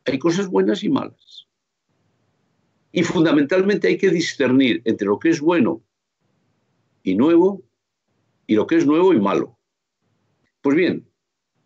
hay 0.06 0.18
cosas 0.18 0.48
buenas 0.48 0.84
y 0.84 0.90
malas. 0.90 1.48
Y 2.92 3.04
fundamentalmente 3.04 3.88
hay 3.88 3.98
que 3.98 4.10
discernir 4.10 4.82
entre 4.84 5.08
lo 5.08 5.20
que 5.20 5.30
es 5.30 5.40
bueno 5.40 5.84
y 7.04 7.16
nuevo 7.16 7.64
y 8.48 8.56
lo 8.56 8.66
que 8.66 8.78
es 8.78 8.86
nuevo 8.86 9.14
y 9.14 9.20
malo. 9.20 9.58
Pues 10.62 10.76
bien, 10.76 11.08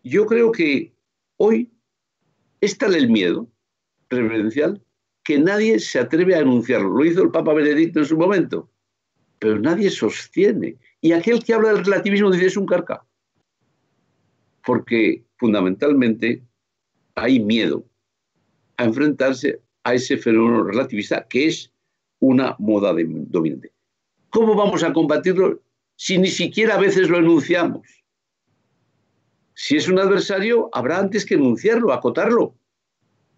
yo 0.03 0.25
creo 0.25 0.51
que 0.51 0.93
hoy 1.37 1.71
es 2.61 2.77
tal 2.77 2.95
el 2.95 3.09
miedo 3.09 3.47
reverencial 4.09 4.83
que 5.23 5.37
nadie 5.37 5.79
se 5.79 5.99
atreve 5.99 6.35
a 6.35 6.39
anunciarlo. 6.39 6.89
Lo 6.89 7.05
hizo 7.05 7.21
el 7.21 7.31
Papa 7.31 7.53
Benedicto 7.53 7.99
en 7.99 8.05
su 8.05 8.17
momento, 8.17 8.69
pero 9.39 9.59
nadie 9.59 9.89
sostiene. 9.89 10.77
Y 11.01 11.11
aquel 11.11 11.43
que 11.43 11.53
habla 11.53 11.73
del 11.73 11.85
relativismo 11.85 12.31
dice 12.31 12.47
es 12.47 12.57
un 12.57 12.65
carca. 12.65 13.05
Porque 14.65 15.23
fundamentalmente 15.37 16.43
hay 17.15 17.39
miedo 17.39 17.85
a 18.77 18.85
enfrentarse 18.85 19.61
a 19.83 19.93
ese 19.93 20.17
fenómeno 20.17 20.63
relativista 20.63 21.27
que 21.27 21.47
es 21.47 21.71
una 22.19 22.55
moda 22.59 22.93
dominante. 22.93 23.71
¿Cómo 24.29 24.55
vamos 24.55 24.83
a 24.83 24.93
combatirlo 24.93 25.61
si 25.95 26.17
ni 26.17 26.27
siquiera 26.27 26.75
a 26.75 26.79
veces 26.79 27.09
lo 27.09 27.17
enunciamos? 27.17 27.87
Si 29.53 29.75
es 29.75 29.87
un 29.87 29.99
adversario, 29.99 30.69
habrá 30.73 30.99
antes 30.99 31.25
que 31.25 31.35
enunciarlo, 31.35 31.91
acotarlo 31.91 32.53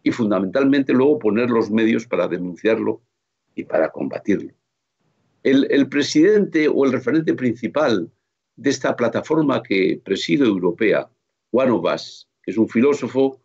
y 0.04 0.12
fundamentalmente 0.12 0.94
luego 0.94 1.20
poner 1.20 1.50
los 1.50 1.72
medios 1.72 2.06
para 2.06 2.28
denunciarlo 2.28 3.02
y 3.56 3.64
para 3.64 3.90
combatirlo. 3.90 4.54
El, 5.44 5.88
presidente 5.88 6.68
o 6.68 6.86
el 6.86 6.92
referente 6.92 7.34
principal 7.34 8.12
de 8.58 8.70
esta 8.70 8.96
plataforma 8.96 9.64
que 9.64 10.02
presido 10.04 10.46
europea, 10.46 11.10
of 11.52 11.86
Us, 11.86 12.28
que 12.44 12.52
es 12.52 12.58
un 12.58 12.68
filósofo 12.68 13.40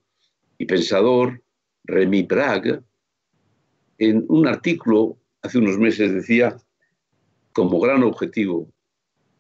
y 0.59 0.67
pensador, 0.67 1.41
Remy 1.85 2.23
Brague, 2.25 2.81
en 3.99 4.25
un 4.29 4.49
artículo 4.49 5.17
hace 5.43 5.59
unos 5.59 5.79
meses 5.79 6.13
decía 6.13 6.57
como 7.55 7.81
gran 7.81 8.03
objetivo 8.03 8.71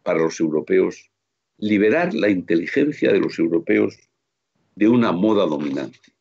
para 0.02 0.20
los 0.20 0.40
europeos 0.40 1.10
liberar 1.58 2.14
la 2.14 2.30
inteligencia 2.30 3.12
de 3.12 3.20
los 3.20 3.38
europeos 3.38 3.98
de 4.76 4.88
una 4.88 5.12
moda 5.12 5.46
dominante. 5.46 6.14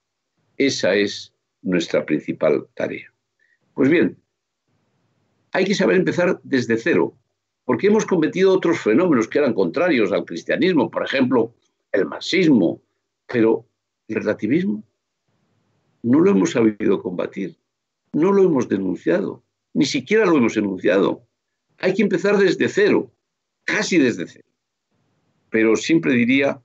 Esa 0.57 0.95
es 0.95 1.33
nuestra 1.61 2.05
principal 2.05 2.67
tarea. 2.73 3.13
Pues 3.73 3.89
bien, 3.89 4.17
hay 5.51 5.65
que 5.65 5.75
saber 5.75 5.97
empezar 5.97 6.39
desde 6.43 6.77
cero, 6.77 7.15
porque 7.65 7.87
hemos 7.87 8.05
cometido 8.05 8.53
otros 8.53 8.79
fenómenos 8.79 9.27
que 9.27 9.39
eran 9.39 9.53
contrarios 9.53 10.11
al 10.11 10.25
cristianismo, 10.25 10.89
por 10.91 11.05
ejemplo, 11.05 11.53
el 11.91 12.05
marxismo, 12.05 12.81
pero 13.27 13.65
el 14.07 14.15
relativismo 14.15 14.83
no 16.01 16.19
lo 16.19 16.31
hemos 16.31 16.51
sabido 16.51 17.01
combatir, 17.01 17.55
no 18.11 18.31
lo 18.31 18.43
hemos 18.43 18.67
denunciado, 18.67 19.43
ni 19.73 19.85
siquiera 19.85 20.25
lo 20.25 20.37
hemos 20.37 20.57
enunciado. 20.57 21.27
Hay 21.79 21.93
que 21.93 22.03
empezar 22.03 22.37
desde 22.37 22.69
cero, 22.69 23.11
casi 23.65 23.97
desde 23.97 24.27
cero. 24.27 24.47
Pero 25.49 25.75
siempre 25.75 26.13
diría 26.13 26.61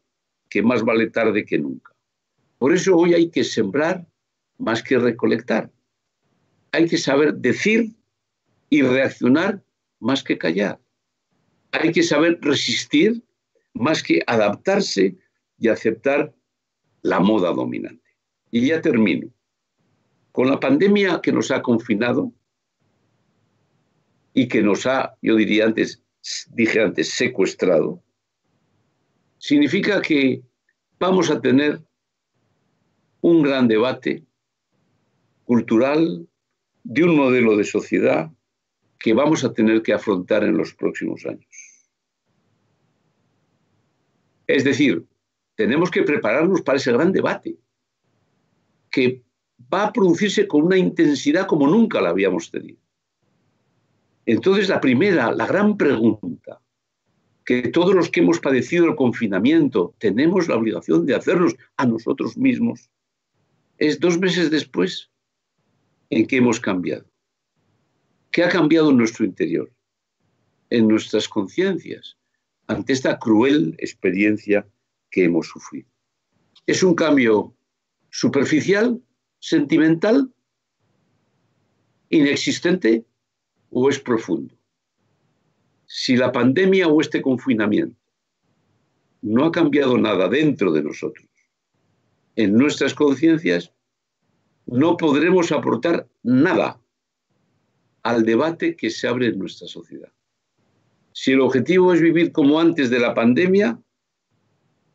que 0.48 0.62
más 0.62 0.82
vale 0.82 1.10
tarde 1.10 1.44
que 1.44 1.58
nunca. 1.58 1.94
Por 2.58 2.74
eso 2.74 2.96
hoy 2.96 3.14
hay 3.14 3.30
que 3.30 3.44
sembrar 3.44 4.06
más 4.58 4.82
que 4.82 4.98
recolectar. 4.98 5.70
Hay 6.72 6.88
que 6.88 6.98
saber 6.98 7.34
decir 7.34 7.94
y 8.70 8.82
reaccionar 8.82 9.62
más 10.00 10.22
que 10.22 10.38
callar. 10.38 10.80
Hay 11.72 11.92
que 11.92 12.02
saber 12.02 12.38
resistir 12.40 13.22
más 13.74 14.02
que 14.02 14.22
adaptarse 14.26 15.16
y 15.58 15.68
aceptar 15.68 16.34
la 17.02 17.20
moda 17.20 17.52
dominante. 17.52 18.10
Y 18.50 18.68
ya 18.68 18.80
termino. 18.80 19.28
Con 20.32 20.48
la 20.48 20.60
pandemia 20.60 21.20
que 21.22 21.32
nos 21.32 21.50
ha 21.50 21.62
confinado, 21.62 22.32
y 24.38 24.46
que 24.46 24.62
nos 24.62 24.86
ha, 24.86 25.16
yo 25.20 25.34
diría 25.34 25.64
antes, 25.64 26.00
dije 26.50 26.80
antes, 26.80 27.10
secuestrado, 27.10 28.04
significa 29.36 30.00
que 30.00 30.44
vamos 31.00 31.28
a 31.28 31.40
tener 31.40 31.80
un 33.20 33.42
gran 33.42 33.66
debate 33.66 34.24
cultural 35.42 36.28
de 36.84 37.02
un 37.02 37.16
modelo 37.16 37.56
de 37.56 37.64
sociedad 37.64 38.30
que 38.96 39.12
vamos 39.12 39.42
a 39.42 39.52
tener 39.52 39.82
que 39.82 39.92
afrontar 39.92 40.44
en 40.44 40.56
los 40.56 40.72
próximos 40.72 41.26
años. 41.26 41.48
Es 44.46 44.62
decir, 44.62 45.04
tenemos 45.56 45.90
que 45.90 46.04
prepararnos 46.04 46.62
para 46.62 46.78
ese 46.78 46.92
gran 46.92 47.10
debate 47.10 47.56
que 48.88 49.20
va 49.74 49.86
a 49.86 49.92
producirse 49.92 50.46
con 50.46 50.62
una 50.62 50.78
intensidad 50.78 51.48
como 51.48 51.66
nunca 51.66 52.00
la 52.00 52.10
habíamos 52.10 52.52
tenido 52.52 52.78
Entonces, 54.28 54.68
la 54.68 54.78
primera, 54.78 55.32
la 55.32 55.46
gran 55.46 55.78
pregunta 55.78 56.60
que 57.46 57.68
todos 57.68 57.94
los 57.94 58.10
que 58.10 58.20
hemos 58.20 58.40
padecido 58.40 58.84
el 58.84 58.94
confinamiento 58.94 59.94
tenemos 59.96 60.48
la 60.48 60.56
obligación 60.56 61.06
de 61.06 61.14
hacernos 61.14 61.56
a 61.78 61.86
nosotros 61.86 62.36
mismos, 62.36 62.90
es 63.78 63.98
dos 63.98 64.18
meses 64.18 64.50
después 64.50 65.10
en 66.10 66.26
que 66.26 66.36
hemos 66.36 66.60
cambiado. 66.60 67.06
¿Qué 68.30 68.44
ha 68.44 68.50
cambiado 68.50 68.90
en 68.90 68.98
nuestro 68.98 69.24
interior? 69.24 69.72
En 70.68 70.88
nuestras 70.88 71.26
conciencias, 71.26 72.18
ante 72.66 72.92
esta 72.92 73.18
cruel 73.18 73.76
experiencia 73.78 74.68
que 75.10 75.24
hemos 75.24 75.46
sufrido. 75.46 75.88
¿Es 76.66 76.82
un 76.82 76.94
cambio 76.94 77.54
superficial, 78.10 79.00
sentimental, 79.38 80.30
inexistente 82.10 83.07
o 83.70 83.88
es 83.88 83.98
profundo? 83.98 84.58
si 85.88 86.16
la 86.16 86.30
pandemia 86.30 86.86
o 86.86 87.00
este 87.00 87.22
confinamiento 87.22 87.98
no 89.22 89.46
ha 89.46 89.50
cambiado 89.50 89.96
nada 89.98 90.28
dentro 90.28 90.70
de 90.70 90.82
nosotros, 90.82 91.26
en 92.36 92.54
nuestras 92.54 92.94
conciencias, 92.94 93.72
no 94.66 94.96
podremos 94.96 95.50
aportar 95.50 96.06
nada 96.22 96.78
al 98.02 98.24
debate 98.24 98.76
que 98.76 98.90
se 98.90 99.08
abre 99.08 99.28
en 99.28 99.38
nuestra 99.38 99.66
sociedad. 99.66 100.12
Si 101.12 101.32
el 101.32 101.40
objetivo 101.40 101.92
es 101.92 102.00
vivir 102.00 102.30
como 102.30 102.60
antes 102.60 102.90
de 102.90 103.00
la 103.00 103.14
pandemia, 103.14 103.80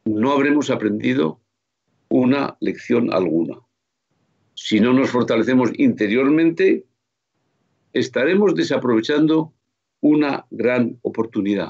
no 0.06 0.32
habremos 0.32 0.70
aprendido 0.70 1.42
una 2.08 2.56
lección 2.62 3.12
alguna. 3.12 3.60
Si 4.54 4.80
no 4.80 4.94
nos 4.94 5.10
fortalecemos 5.10 5.72
interiormente, 5.76 6.86
estaremos 7.93 8.56
desaprovechando 8.56 9.53
una 10.01 10.45
gran 10.49 10.99
oportunidad. 11.03 11.69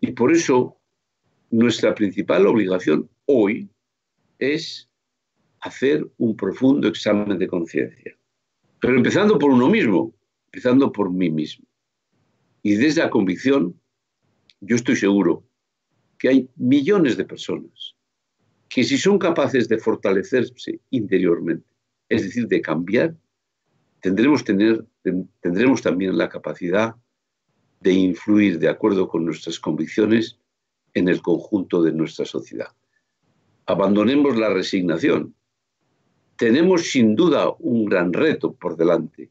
Y 0.00 0.12
por 0.12 0.32
eso 0.32 0.78
nuestra 1.50 1.94
principal 1.94 2.46
obligación 2.46 3.08
hoy 3.26 3.68
es 4.38 4.88
hacer 5.60 6.10
un 6.16 6.36
profundo 6.36 6.88
examen 6.88 7.38
de 7.38 7.46
conciencia. 7.46 8.16
Pero 8.80 8.96
empezando 8.96 9.38
por 9.38 9.52
uno 9.52 9.68
mismo, 9.68 10.12
empezando 10.46 10.90
por 10.90 11.12
mí 11.12 11.30
mismo. 11.30 11.66
Y 12.62 12.74
desde 12.74 13.02
la 13.02 13.10
convicción, 13.10 13.78
yo 14.60 14.76
estoy 14.76 14.96
seguro 14.96 15.44
que 16.18 16.28
hay 16.28 16.48
millones 16.56 17.16
de 17.16 17.24
personas 17.24 17.94
que 18.68 18.84
si 18.84 18.96
son 18.96 19.18
capaces 19.18 19.68
de 19.68 19.78
fortalecerse 19.78 20.80
interiormente, 20.90 21.68
es 22.08 22.22
decir, 22.22 22.48
de 22.48 22.62
cambiar, 22.62 23.14
tendremos, 24.02 24.44
también 25.82 26.18
la 26.18 26.28
capacidad 26.28 26.96
de 27.80 27.92
influir 27.92 28.58
de 28.58 28.68
acuerdo 28.68 29.08
con 29.08 29.24
nuestras 29.24 29.58
convicciones 29.58 30.38
en 30.92 31.08
el 31.08 31.22
conjunto 31.22 31.82
de 31.82 31.92
nuestra 31.92 32.26
sociedad. 32.26 32.68
Abandonemos 33.66 34.36
la 34.36 34.50
resignación. 34.50 35.34
Tenemos 36.36 36.90
sin 36.90 37.14
duda 37.14 37.54
un 37.60 37.84
gran 37.86 38.12
reto 38.12 38.52
por 38.52 38.76
delante, 38.76 39.30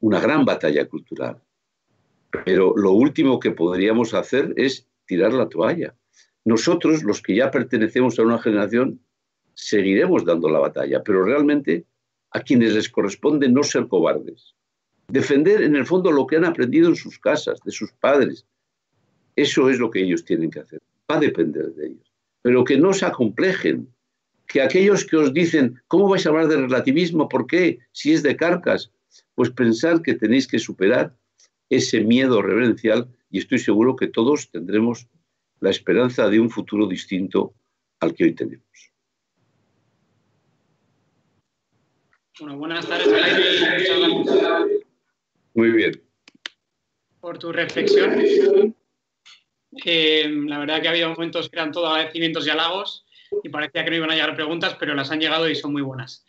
una 0.00 0.20
gran 0.20 0.44
batalla 0.44 0.86
cultural. 0.86 1.42
Pero 2.44 2.74
lo 2.76 2.92
último 2.92 3.40
que 3.40 3.50
podríamos 3.52 4.12
hacer 4.14 4.52
es 4.56 4.86
tirar 5.06 5.32
la 5.32 5.48
toalla. 5.48 5.96
Nosotros, 6.44 7.02
los 7.02 7.22
que 7.22 7.34
ya 7.34 7.50
pertenecemos 7.50 8.18
a 8.18 8.22
una 8.22 8.38
generación, 8.38 9.00
seguiremos 9.54 10.24
dando 10.24 10.48
la 10.50 10.58
batalla, 10.58 11.02
pero 11.02 11.24
realmente 11.24 11.86
a 12.32 12.40
quienes 12.40 12.74
les 12.74 12.88
corresponde 12.88 13.48
no 13.48 13.62
ser 13.62 13.88
cobardes, 13.88 14.54
defender 15.08 15.62
en 15.62 15.76
el 15.76 15.86
fondo 15.86 16.12
lo 16.12 16.26
que 16.26 16.36
han 16.36 16.44
aprendido 16.44 16.88
en 16.88 16.96
sus 16.96 17.18
casas, 17.18 17.60
de 17.64 17.72
sus 17.72 17.92
padres. 17.92 18.46
Eso 19.36 19.68
es 19.70 19.78
lo 19.78 19.90
que 19.90 20.02
ellos 20.02 20.24
tienen 20.24 20.50
que 20.50 20.60
hacer. 20.60 20.80
Va 21.10 21.16
a 21.16 21.20
depender 21.20 21.72
de 21.74 21.88
ellos. 21.88 22.12
Pero 22.42 22.64
que 22.64 22.76
no 22.76 22.92
se 22.92 23.06
acomplejen. 23.06 23.88
Que 24.46 24.62
aquellos 24.62 25.04
que 25.04 25.16
os 25.16 25.32
dicen, 25.32 25.80
¿cómo 25.86 26.08
vais 26.08 26.26
a 26.26 26.30
hablar 26.30 26.48
de 26.48 26.56
relativismo? 26.56 27.28
¿Por 27.28 27.46
qué? 27.46 27.78
Si 27.92 28.12
es 28.12 28.22
de 28.22 28.36
carcas. 28.36 28.90
Pues 29.34 29.50
pensar 29.50 30.02
que 30.02 30.14
tenéis 30.14 30.46
que 30.46 30.58
superar 30.58 31.16
ese 31.68 32.00
miedo 32.00 32.42
reverencial 32.42 33.08
y 33.30 33.38
estoy 33.38 33.60
seguro 33.60 33.96
que 33.96 34.08
todos 34.08 34.50
tendremos 34.50 35.08
la 35.60 35.70
esperanza 35.70 36.28
de 36.28 36.40
un 36.40 36.50
futuro 36.50 36.86
distinto 36.86 37.54
al 38.00 38.14
que 38.14 38.24
hoy 38.24 38.34
tenemos. 38.34 38.89
Bueno, 42.40 42.56
buenas 42.56 42.88
tardes. 42.88 43.08
Muy 45.52 45.70
bien. 45.72 46.02
Por 47.20 47.38
tu 47.38 47.52
reflexión. 47.52 48.74
Eh, 49.84 50.28
la 50.46 50.58
verdad 50.58 50.80
que 50.80 50.88
ha 50.88 50.90
habido 50.90 51.10
momentos 51.10 51.50
que 51.50 51.56
eran 51.56 51.70
todo 51.70 51.88
agradecimientos 51.88 52.46
y 52.46 52.50
halagos 52.50 53.04
y 53.42 53.50
parecía 53.50 53.84
que 53.84 53.90
no 53.90 53.96
iban 53.96 54.10
a 54.10 54.14
llegar 54.14 54.34
preguntas, 54.34 54.74
pero 54.80 54.94
las 54.94 55.10
han 55.10 55.20
llegado 55.20 55.48
y 55.48 55.54
son 55.54 55.72
muy 55.72 55.82
buenas. 55.82 56.24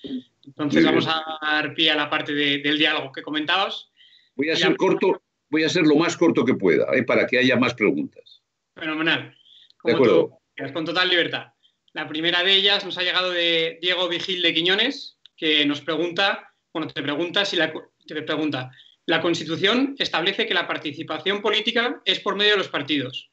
Entonces 0.46 0.84
vamos 0.84 1.08
a 1.08 1.24
dar 1.42 1.74
pie 1.74 1.92
a 1.92 1.96
la 1.96 2.10
parte 2.10 2.34
del 2.34 2.78
diálogo 2.78 3.12
que 3.14 3.22
comentabas. 3.22 3.90
Voy 4.36 4.50
a 4.50 4.56
ser 4.56 4.76
corto, 4.76 5.22
voy 5.50 5.64
a 5.64 5.70
ser 5.70 5.84
lo 5.84 5.96
más 5.96 6.18
corto 6.18 6.44
que 6.44 6.56
pueda, 6.56 6.88
eh, 6.94 7.04
para 7.04 7.26
que 7.26 7.40
haya 7.40 7.56
más 7.56 7.74
preguntas. 7.74 8.42
Fenomenal. 8.76 9.36
Como 9.78 10.40
con 10.74 10.86
total 10.86 11.10
libertad. 11.10 11.54
La 11.94 12.08
primera 12.08 12.44
de 12.44 12.54
ellas 12.54 12.86
nos 12.86 12.98
ha 12.98 13.02
llegado 13.02 13.32
de 13.32 13.80
Diego 13.82 14.08
Vigil 14.08 14.42
de 14.42 14.54
Quiñones, 14.54 15.18
que 15.42 15.66
nos 15.66 15.82
pregunta, 15.82 16.54
bueno, 16.72 16.88
te 16.88 17.02
pregunta 17.02 17.46
si 17.46 17.56
la, 17.56 17.74
te 18.06 18.22
pregunta, 18.22 18.70
la 19.08 19.22
Constitución 19.24 19.96
establece 19.98 20.46
que 20.46 20.54
la 20.54 20.68
participación 20.68 21.42
política 21.42 22.00
es 22.06 22.20
por 22.20 22.36
medio 22.36 22.52
de 22.52 22.58
los 22.60 22.68
partidos. 22.68 23.32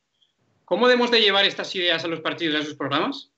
¿Cómo 0.64 0.88
debemos 0.88 1.10
de 1.10 1.20
llevar 1.20 1.44
estas 1.44 1.74
ideas 1.74 2.02
a 2.06 2.08
los 2.08 2.20
partidos 2.20 2.54
y 2.54 2.58
a 2.58 2.64
sus 2.64 2.76
programas? 2.76 3.30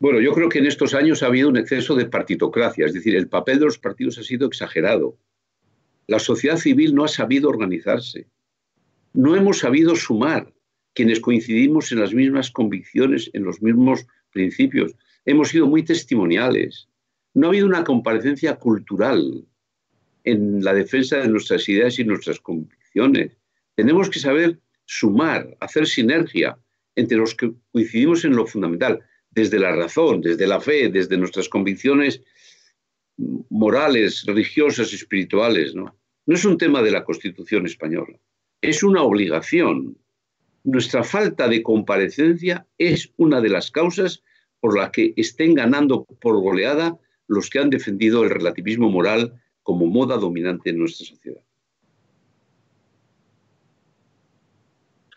Bueno, 0.00 0.20
yo 0.20 0.32
creo 0.32 0.48
que 0.48 0.58
en 0.58 0.66
estos 0.66 0.94
años 0.94 1.22
ha 1.22 1.26
habido 1.26 1.48
un 1.48 1.58
exceso 1.58 1.94
de 1.94 2.06
partitocracia, 2.06 2.86
es 2.86 2.92
decir, 2.92 3.14
el 3.14 3.28
papel 3.28 3.60
de 3.60 3.66
los 3.66 3.78
partidos 3.78 4.18
ha 4.18 4.24
sido 4.24 4.48
exagerado. 4.48 5.16
La 6.08 6.18
sociedad 6.18 6.56
civil 6.56 6.92
no 6.92 7.04
ha 7.04 7.08
sabido 7.08 7.48
organizarse. 7.48 8.26
No 9.12 9.36
hemos 9.36 9.60
sabido 9.60 9.94
sumar 9.94 10.52
quienes 10.92 11.20
coincidimos 11.20 11.92
en 11.92 12.00
las 12.00 12.12
mismas 12.12 12.50
convicciones, 12.50 13.30
en 13.32 13.44
los 13.44 13.62
mismos 13.62 14.06
principios. 14.36 14.92
Hemos 15.24 15.48
sido 15.48 15.66
muy 15.66 15.82
testimoniales. 15.82 16.88
No 17.34 17.46
ha 17.46 17.50
habido 17.50 17.66
una 17.66 17.84
comparecencia 17.84 18.56
cultural 18.56 19.44
en 20.24 20.62
la 20.62 20.74
defensa 20.74 21.16
de 21.18 21.28
nuestras 21.28 21.68
ideas 21.68 21.98
y 21.98 22.04
nuestras 22.04 22.38
convicciones. 22.40 23.32
Tenemos 23.74 24.10
que 24.10 24.18
saber 24.18 24.58
sumar, 24.84 25.56
hacer 25.60 25.86
sinergia 25.86 26.58
entre 26.94 27.16
los 27.16 27.34
que 27.34 27.52
coincidimos 27.72 28.24
en 28.24 28.36
lo 28.36 28.46
fundamental, 28.46 29.00
desde 29.30 29.58
la 29.58 29.74
razón, 29.74 30.20
desde 30.20 30.46
la 30.46 30.60
fe, 30.60 30.88
desde 30.88 31.16
nuestras 31.16 31.48
convicciones 31.48 32.22
morales, 33.50 34.24
religiosas, 34.26 34.92
espirituales. 34.92 35.74
¿no? 35.74 35.96
no 36.26 36.34
es 36.34 36.44
un 36.44 36.58
tema 36.58 36.82
de 36.82 36.90
la 36.90 37.04
Constitución 37.04 37.66
española, 37.66 38.18
es 38.60 38.82
una 38.82 39.02
obligación. 39.02 39.96
Nuestra 40.66 41.04
falta 41.04 41.46
de 41.46 41.62
comparecencia 41.62 42.66
es 42.76 43.12
una 43.18 43.40
de 43.40 43.50
las 43.50 43.70
causas 43.70 44.24
por 44.58 44.76
la 44.76 44.90
que 44.90 45.14
estén 45.16 45.54
ganando 45.54 46.04
por 46.04 46.40
goleada 46.40 46.98
los 47.28 47.48
que 47.48 47.60
han 47.60 47.70
defendido 47.70 48.24
el 48.24 48.30
relativismo 48.30 48.90
moral 48.90 49.40
como 49.62 49.86
moda 49.86 50.16
dominante 50.16 50.70
en 50.70 50.80
nuestra 50.80 51.06
sociedad. 51.06 51.40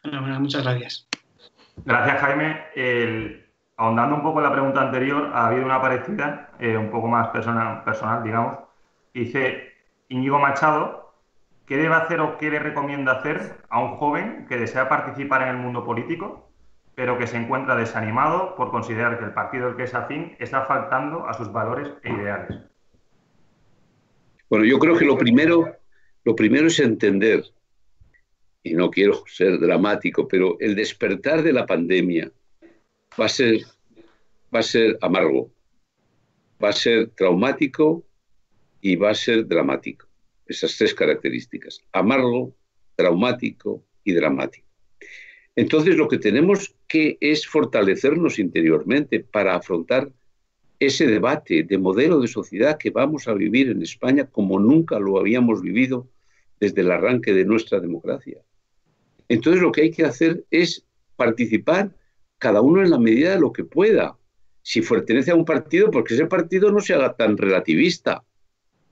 Bueno, 0.03 0.39
muchas 0.39 0.61
gracias. 0.61 1.07
Gracias, 1.83 2.21
Jaime. 2.21 3.41
ahondando 3.75 4.17
un 4.17 4.21
poco 4.21 4.39
en 4.39 4.43
la 4.43 4.51
pregunta 4.51 4.81
anterior, 4.81 5.31
ha 5.33 5.47
habido 5.47 5.65
una 5.65 5.81
parecida, 5.81 6.51
eh, 6.59 6.77
un 6.77 6.91
poco 6.91 7.07
más 7.07 7.29
personal, 7.29 7.83
personal, 7.83 8.23
digamos. 8.23 8.59
Dice 9.15 9.73
Íñigo 10.09 10.37
Machado, 10.37 10.98
¿qué 11.69 11.77
debe 11.77 11.95
hacer 11.95 12.19
o 12.19 12.37
qué 12.37 12.49
le 12.49 12.59
recomienda 12.59 13.13
hacer 13.13 13.57
a 13.69 13.79
un 13.79 13.95
joven 13.95 14.45
que 14.49 14.57
desea 14.57 14.89
participar 14.89 15.43
en 15.43 15.49
el 15.49 15.57
mundo 15.57 15.85
político 15.85 16.49
pero 16.99 17.17
que 17.17 17.27
se 17.27 17.37
encuentra 17.37 17.77
desanimado 17.77 18.55
por 18.57 18.71
considerar 18.71 19.17
que 19.17 19.23
el 19.23 19.31
partido 19.31 19.67
al 19.67 19.77
que 19.77 19.83
es 19.83 19.93
afín 19.93 20.35
está 20.37 20.65
faltando 20.65 21.25
a 21.25 21.33
sus 21.33 21.49
valores 21.49 21.87
e 22.03 22.11
ideales. 22.11 22.57
Bueno, 24.49 24.65
yo 24.65 24.77
creo 24.79 24.97
que 24.97 25.05
lo 25.05 25.17
primero, 25.17 25.77
lo 26.25 26.35
primero 26.35 26.67
es 26.67 26.77
entender, 26.81 27.45
y 28.63 28.73
no 28.73 28.91
quiero 28.91 29.25
ser 29.27 29.61
dramático, 29.61 30.27
pero 30.27 30.57
el 30.59 30.75
despertar 30.75 31.41
de 31.41 31.53
la 31.53 31.65
pandemia 31.65 32.33
va 33.17 33.27
a 33.27 33.29
ser, 33.29 33.61
va 34.53 34.59
a 34.59 34.63
ser 34.63 34.97
amargo, 35.01 35.49
va 36.61 36.67
a 36.67 36.73
ser 36.73 37.11
traumático 37.11 38.03
y 38.81 38.97
va 38.97 39.11
a 39.11 39.15
ser 39.15 39.47
dramático. 39.47 40.08
Esas 40.49 40.75
tres 40.77 40.93
características, 40.93 41.79
amargo, 41.93 42.55
traumático 42.95 43.85
y 44.03 44.11
dramático. 44.13 44.67
Entonces 45.55 45.95
lo 45.95 46.07
que 46.07 46.17
tenemos 46.17 46.75
que 46.87 47.17
es 47.21 47.47
fortalecernos 47.47 48.39
interiormente 48.39 49.19
para 49.19 49.55
afrontar 49.55 50.11
ese 50.79 51.05
debate 51.05 51.63
de 51.63 51.77
modelo 51.77 52.19
de 52.19 52.27
sociedad 52.27 52.77
que 52.77 52.89
vamos 52.89 53.27
a 53.27 53.33
vivir 53.33 53.69
en 53.69 53.81
España 53.81 54.25
como 54.25 54.59
nunca 54.59 54.99
lo 54.99 55.19
habíamos 55.19 55.61
vivido 55.61 56.09
desde 56.59 56.81
el 56.81 56.91
arranque 56.91 57.33
de 57.33 57.45
nuestra 57.45 57.79
democracia. 57.79 58.41
Entonces 59.27 59.61
lo 59.61 59.71
que 59.71 59.81
hay 59.81 59.91
que 59.91 60.05
hacer 60.05 60.45
es 60.49 60.85
participar 61.15 61.95
cada 62.37 62.61
uno 62.61 62.81
en 62.81 62.89
la 62.89 62.97
medida 62.97 63.31
de 63.31 63.39
lo 63.39 63.53
que 63.53 63.65
pueda. 63.65 64.17
Si 64.61 64.81
pertenece 64.81 65.31
a 65.31 65.35
un 65.35 65.45
partido, 65.45 65.91
porque 65.91 66.15
ese 66.15 66.25
partido 66.25 66.71
no 66.71 66.79
se 66.79 66.93
haga 66.93 67.15
tan 67.15 67.37
relativista. 67.37 68.23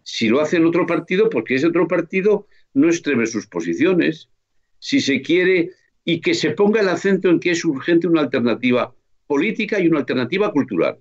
Si 0.09 0.29
lo 0.29 0.39
hace 0.39 0.55
en 0.55 0.65
otro 0.65 0.87
partido, 0.87 1.29
porque 1.29 1.55
ese 1.55 1.67
otro 1.67 1.85
partido 1.85 2.47
no 2.73 2.87
extreme 2.87 3.27
sus 3.27 3.45
posiciones. 3.45 4.29
Si 4.79 5.01
se 5.01 5.21
quiere 5.21 5.71
y 6.05 6.21
que 6.21 6.33
se 6.33 6.51
ponga 6.51 6.79
el 6.79 6.87
acento 6.87 7.29
en 7.29 7.41
que 7.41 7.51
es 7.51 7.65
urgente 7.65 8.07
una 8.07 8.21
alternativa 8.21 8.95
política 9.27 9.81
y 9.81 9.87
una 9.89 9.99
alternativa 9.99 10.53
cultural. 10.53 10.97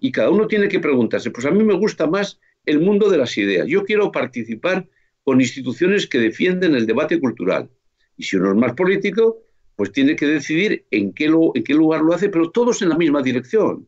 Y 0.00 0.10
cada 0.10 0.30
uno 0.30 0.46
tiene 0.46 0.68
que 0.68 0.80
preguntarse, 0.80 1.30
pues 1.30 1.44
a 1.44 1.50
mí 1.50 1.62
me 1.62 1.74
gusta 1.74 2.06
más 2.06 2.40
el 2.64 2.80
mundo 2.80 3.10
de 3.10 3.18
las 3.18 3.36
ideas. 3.36 3.68
Yo 3.68 3.84
quiero 3.84 4.10
participar 4.10 4.88
con 5.22 5.42
instituciones 5.42 6.06
que 6.06 6.18
defienden 6.18 6.74
el 6.74 6.86
debate 6.86 7.20
cultural. 7.20 7.68
Y 8.16 8.22
si 8.22 8.36
uno 8.36 8.52
es 8.52 8.56
más 8.56 8.72
político, 8.72 9.42
pues 9.76 9.92
tiene 9.92 10.16
que 10.16 10.24
decidir 10.24 10.86
en 10.90 11.12
qué, 11.12 11.26
en 11.26 11.62
qué 11.62 11.74
lugar 11.74 12.00
lo 12.00 12.14
hace, 12.14 12.30
pero 12.30 12.50
todos 12.50 12.80
en 12.80 12.88
la 12.88 12.96
misma 12.96 13.20
dirección. 13.20 13.86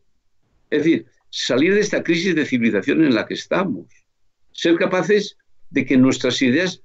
Es 0.68 0.84
decir, 0.84 1.06
salir 1.30 1.72
de 1.72 1.80
esta 1.80 2.02
crisis 2.02 2.34
de 2.34 2.44
civilización 2.44 3.02
en 3.02 3.14
la 3.14 3.24
que 3.24 3.32
estamos. 3.32 4.01
Ser 4.52 4.76
capaces 4.76 5.36
de 5.70 5.84
que 5.84 5.96
nuestras 5.96 6.40
ideas, 6.42 6.82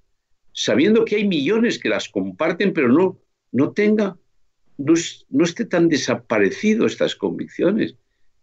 sabiendo 0.53 1.06
que 1.06 1.17
hay 1.17 1.27
millones 1.27 1.80
que 1.80 1.89
las 1.89 2.10
comparten, 2.10 2.73
pero 2.73 2.89
no 2.89 3.19
no 3.51 3.71
tenga, 3.71 4.17
no, 4.77 5.43
esté 5.43 5.65
tan 5.65 5.89
desaparecido 5.89 6.86
estas 6.86 7.15
convicciones, 7.15 7.95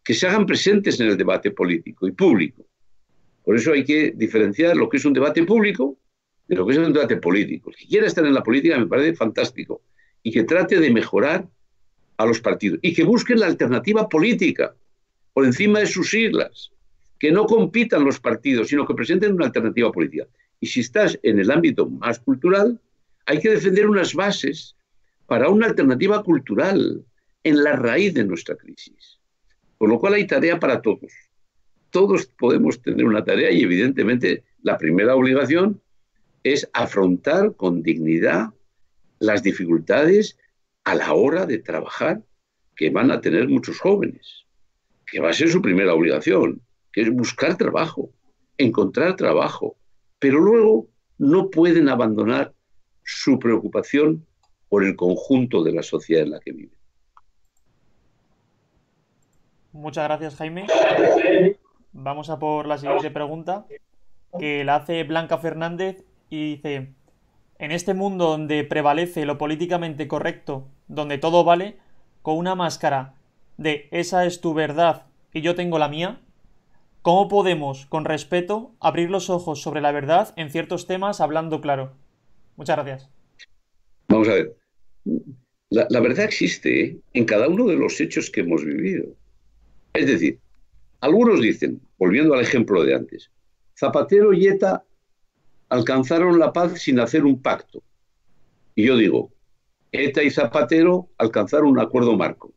que 0.02 0.14
se 0.14 0.26
hagan 0.26 0.46
presentes 0.46 1.00
en 1.00 1.08
el 1.08 1.16
debate 1.16 1.50
político 1.50 2.06
y 2.06 2.12
público. 2.12 2.66
Por 3.44 3.56
eso 3.56 3.72
hay 3.72 3.84
que 3.84 4.12
diferenciar 4.16 4.76
lo 4.76 4.88
que 4.88 4.96
es 4.96 5.04
un 5.04 5.12
debate 5.12 5.44
público 5.44 5.98
de 6.48 6.56
lo 6.56 6.66
que 6.66 6.72
es 6.72 6.78
un 6.78 6.92
debate 6.92 7.16
político. 7.16 7.70
El 7.70 7.76
que 7.76 7.86
quiera 7.86 8.06
estar 8.06 8.26
en 8.26 8.34
la 8.34 8.42
política 8.42 8.78
me 8.78 8.86
parece 8.86 9.14
fantástico 9.14 9.82
y 10.22 10.30
que 10.30 10.44
trate 10.44 10.80
de 10.80 10.90
mejorar 10.90 11.48
a 12.16 12.26
los 12.26 12.40
partidos 12.40 12.78
y 12.82 12.94
que 12.94 13.04
busquen 13.04 13.40
la 13.40 13.46
alternativa 13.46 14.08
política 14.08 14.74
por 15.32 15.44
encima 15.44 15.80
de 15.80 15.86
sus 15.86 16.10
siglas, 16.10 16.70
que 17.24 17.32
no 17.32 17.46
compitan 17.46 18.04
los 18.04 18.20
partidos, 18.20 18.68
sino 18.68 18.86
que 18.86 18.92
presenten 18.92 19.32
una 19.32 19.46
alternativa 19.46 19.90
política. 19.90 20.26
Y 20.60 20.66
si 20.66 20.80
estás 20.80 21.18
en 21.22 21.38
el 21.38 21.50
ámbito 21.50 21.88
más 21.88 22.18
cultural, 22.18 22.78
hay 23.24 23.40
que 23.40 23.48
defender 23.48 23.88
unas 23.88 24.12
bases 24.12 24.76
para 25.24 25.48
una 25.48 25.68
alternativa 25.68 26.22
cultural 26.22 27.02
en 27.42 27.64
la 27.64 27.76
raíz 27.76 28.12
de 28.12 28.24
nuestra 28.24 28.56
crisis. 28.56 29.20
Con 29.78 29.88
lo 29.88 29.98
cual 29.98 30.12
hay 30.12 30.26
tarea 30.26 30.60
para 30.60 30.82
todos. 30.82 31.14
Todos 31.88 32.26
podemos 32.26 32.82
tener 32.82 33.06
una 33.06 33.24
tarea 33.24 33.50
y 33.50 33.62
evidentemente 33.62 34.44
la 34.60 34.76
primera 34.76 35.16
obligación 35.16 35.80
es 36.42 36.68
afrontar 36.74 37.56
con 37.56 37.82
dignidad 37.82 38.50
las 39.18 39.42
dificultades 39.42 40.36
a 40.84 40.94
la 40.94 41.14
hora 41.14 41.46
de 41.46 41.56
trabajar 41.56 42.20
que 42.76 42.90
van 42.90 43.10
a 43.10 43.22
tener 43.22 43.48
muchos 43.48 43.78
jóvenes, 43.78 44.44
que 45.06 45.20
va 45.20 45.30
a 45.30 45.32
ser 45.32 45.48
su 45.48 45.62
primera 45.62 45.94
obligación, 45.94 46.60
que 46.94 47.02
es 47.02 47.12
buscar 47.12 47.56
trabajo, 47.56 48.10
encontrar 48.56 49.16
trabajo, 49.16 49.76
pero 50.20 50.38
luego 50.38 50.86
no 51.18 51.50
pueden 51.50 51.88
abandonar 51.88 52.54
su 53.02 53.40
preocupación 53.40 54.24
por 54.68 54.84
el 54.84 54.94
conjunto 54.94 55.64
de 55.64 55.72
la 55.72 55.82
sociedad 55.82 56.22
en 56.22 56.30
la 56.30 56.40
que 56.40 56.52
vive. 56.52 56.78
Muchas 59.72 60.04
gracias, 60.04 60.36
Jaime. 60.36 60.66
Vamos 61.92 62.30
a 62.30 62.38
por 62.38 62.66
la 62.66 62.78
siguiente 62.78 63.10
pregunta, 63.10 63.66
que 64.38 64.62
la 64.62 64.76
hace 64.76 65.02
Blanca 65.02 65.38
Fernández 65.38 66.04
y 66.30 66.54
dice, 66.54 66.94
en 67.58 67.72
este 67.72 67.92
mundo 67.92 68.26
donde 68.26 68.62
prevalece 68.62 69.26
lo 69.26 69.36
políticamente 69.36 70.06
correcto, 70.06 70.68
donde 70.86 71.18
todo 71.18 71.42
vale, 71.42 71.76
con 72.22 72.38
una 72.38 72.54
máscara 72.54 73.14
de 73.56 73.88
esa 73.90 74.26
es 74.26 74.40
tu 74.40 74.54
verdad 74.54 75.06
y 75.32 75.40
yo 75.40 75.56
tengo 75.56 75.80
la 75.80 75.88
mía, 75.88 76.20
¿cómo 77.04 77.28
podemos, 77.28 77.84
con 77.84 78.06
respeto, 78.06 78.74
abrir 78.80 79.10
los 79.10 79.28
ojos 79.28 79.60
sobre 79.60 79.82
la 79.82 79.92
verdad 79.92 80.32
en 80.38 80.48
ciertos 80.48 80.86
temas 80.86 81.20
hablando 81.20 81.60
claro? 81.60 81.92
Muchas 82.56 82.76
gracias. 82.76 83.10
Vamos 84.08 84.26
a 84.28 84.32
ver. 84.32 84.56
La, 85.68 86.00
verdad 86.00 86.24
existe 86.24 86.98
en 87.12 87.24
cada 87.26 87.46
uno 87.48 87.66
de 87.66 87.76
los 87.76 88.00
hechos 88.00 88.30
que 88.30 88.40
hemos 88.40 88.64
vivido. 88.64 89.04
Es 89.92 90.06
decir, 90.06 90.38
algunos 91.00 91.42
dicen, 91.42 91.78
volviendo 91.98 92.32
al 92.32 92.40
ejemplo 92.40 92.82
de 92.82 92.94
antes, 92.94 93.30
Zapatero 93.78 94.32
y 94.32 94.46
ETA 94.46 94.82
alcanzaron 95.68 96.38
la 96.38 96.54
paz 96.54 96.80
sin 96.80 97.00
hacer 97.00 97.26
un 97.26 97.42
pacto. 97.42 97.82
Y 98.74 98.86
yo 98.86 98.96
digo, 98.96 99.30
ETA 99.92 100.22
y 100.22 100.30
Zapatero 100.30 101.10
alcanzaron 101.18 101.68
un 101.68 101.80
acuerdo 101.80 102.16
marco. 102.16 102.54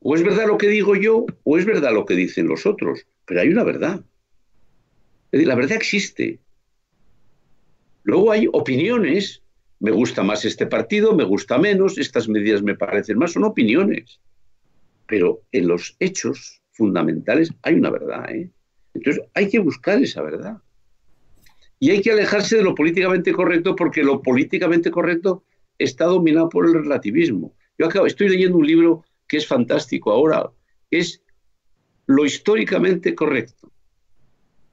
O 0.00 0.14
es 0.14 0.22
verdad 0.22 0.46
lo 0.46 0.58
que 0.58 0.68
digo 0.68 0.94
yo, 0.94 1.24
o 1.44 1.56
es 1.56 1.64
verdad 1.64 1.94
lo 1.94 2.04
que 2.04 2.14
dicen 2.14 2.48
los 2.48 2.66
otros, 2.66 3.06
pero 3.24 3.40
hay 3.40 3.48
una 3.48 3.64
verdad. 3.64 4.04
Es 5.26 5.32
decir, 5.32 5.48
la 5.48 5.54
verdad 5.54 5.76
existe. 5.76 6.40
Luego 8.04 8.30
hay 8.32 8.48
opiniones 8.52 9.44
me 9.84 9.90
gusta 9.90 10.22
más 10.22 10.46
este 10.46 10.66
partido, 10.66 11.14
me 11.14 11.24
gusta 11.24 11.58
menos, 11.58 11.98
estas 11.98 12.26
medidas 12.26 12.62
me 12.62 12.74
parecen 12.74 13.18
más, 13.18 13.32
son 13.32 13.44
opiniones. 13.44 14.18
Pero 15.06 15.42
en 15.52 15.68
los 15.68 15.94
hechos 16.00 16.62
fundamentales 16.72 17.52
hay 17.60 17.74
una 17.74 17.90
verdad. 17.90 18.30
¿eh? 18.30 18.50
Entonces 18.94 19.22
hay 19.34 19.50
que 19.50 19.58
buscar 19.58 20.02
esa 20.02 20.22
verdad. 20.22 20.56
Y 21.78 21.90
hay 21.90 22.00
que 22.00 22.12
alejarse 22.12 22.56
de 22.56 22.62
lo 22.62 22.74
políticamente 22.74 23.32
correcto 23.32 23.76
porque 23.76 24.02
lo 24.02 24.22
políticamente 24.22 24.90
correcto 24.90 25.44
está 25.78 26.06
dominado 26.06 26.48
por 26.48 26.66
el 26.66 26.72
relativismo. 26.72 27.54
Yo 27.76 27.84
acabo, 27.84 28.06
estoy 28.06 28.30
leyendo 28.30 28.56
un 28.56 28.66
libro 28.66 29.04
que 29.28 29.36
es 29.36 29.46
fantástico 29.46 30.12
ahora, 30.12 30.50
es 30.90 31.22
Lo 32.06 32.24
históricamente 32.24 33.14
correcto, 33.14 33.72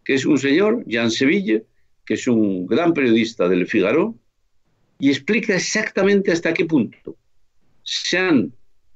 que 0.04 0.16
es 0.16 0.26
un 0.26 0.38
señor, 0.38 0.84
Jean 0.86 1.12
Seville, 1.12 1.66
que 2.06 2.16
es 2.16 2.28
un 2.28 2.68
gran 2.68 2.94
periodista 2.94 3.48
del 3.48 3.68
Figaro, 3.68 4.16
y 5.00 5.10
explica 5.10 5.56
exactamente 5.56 6.32
hasta 6.32 6.54
qué 6.54 6.66
punto 6.66 7.18
se 7.84 8.18
han 8.18 8.54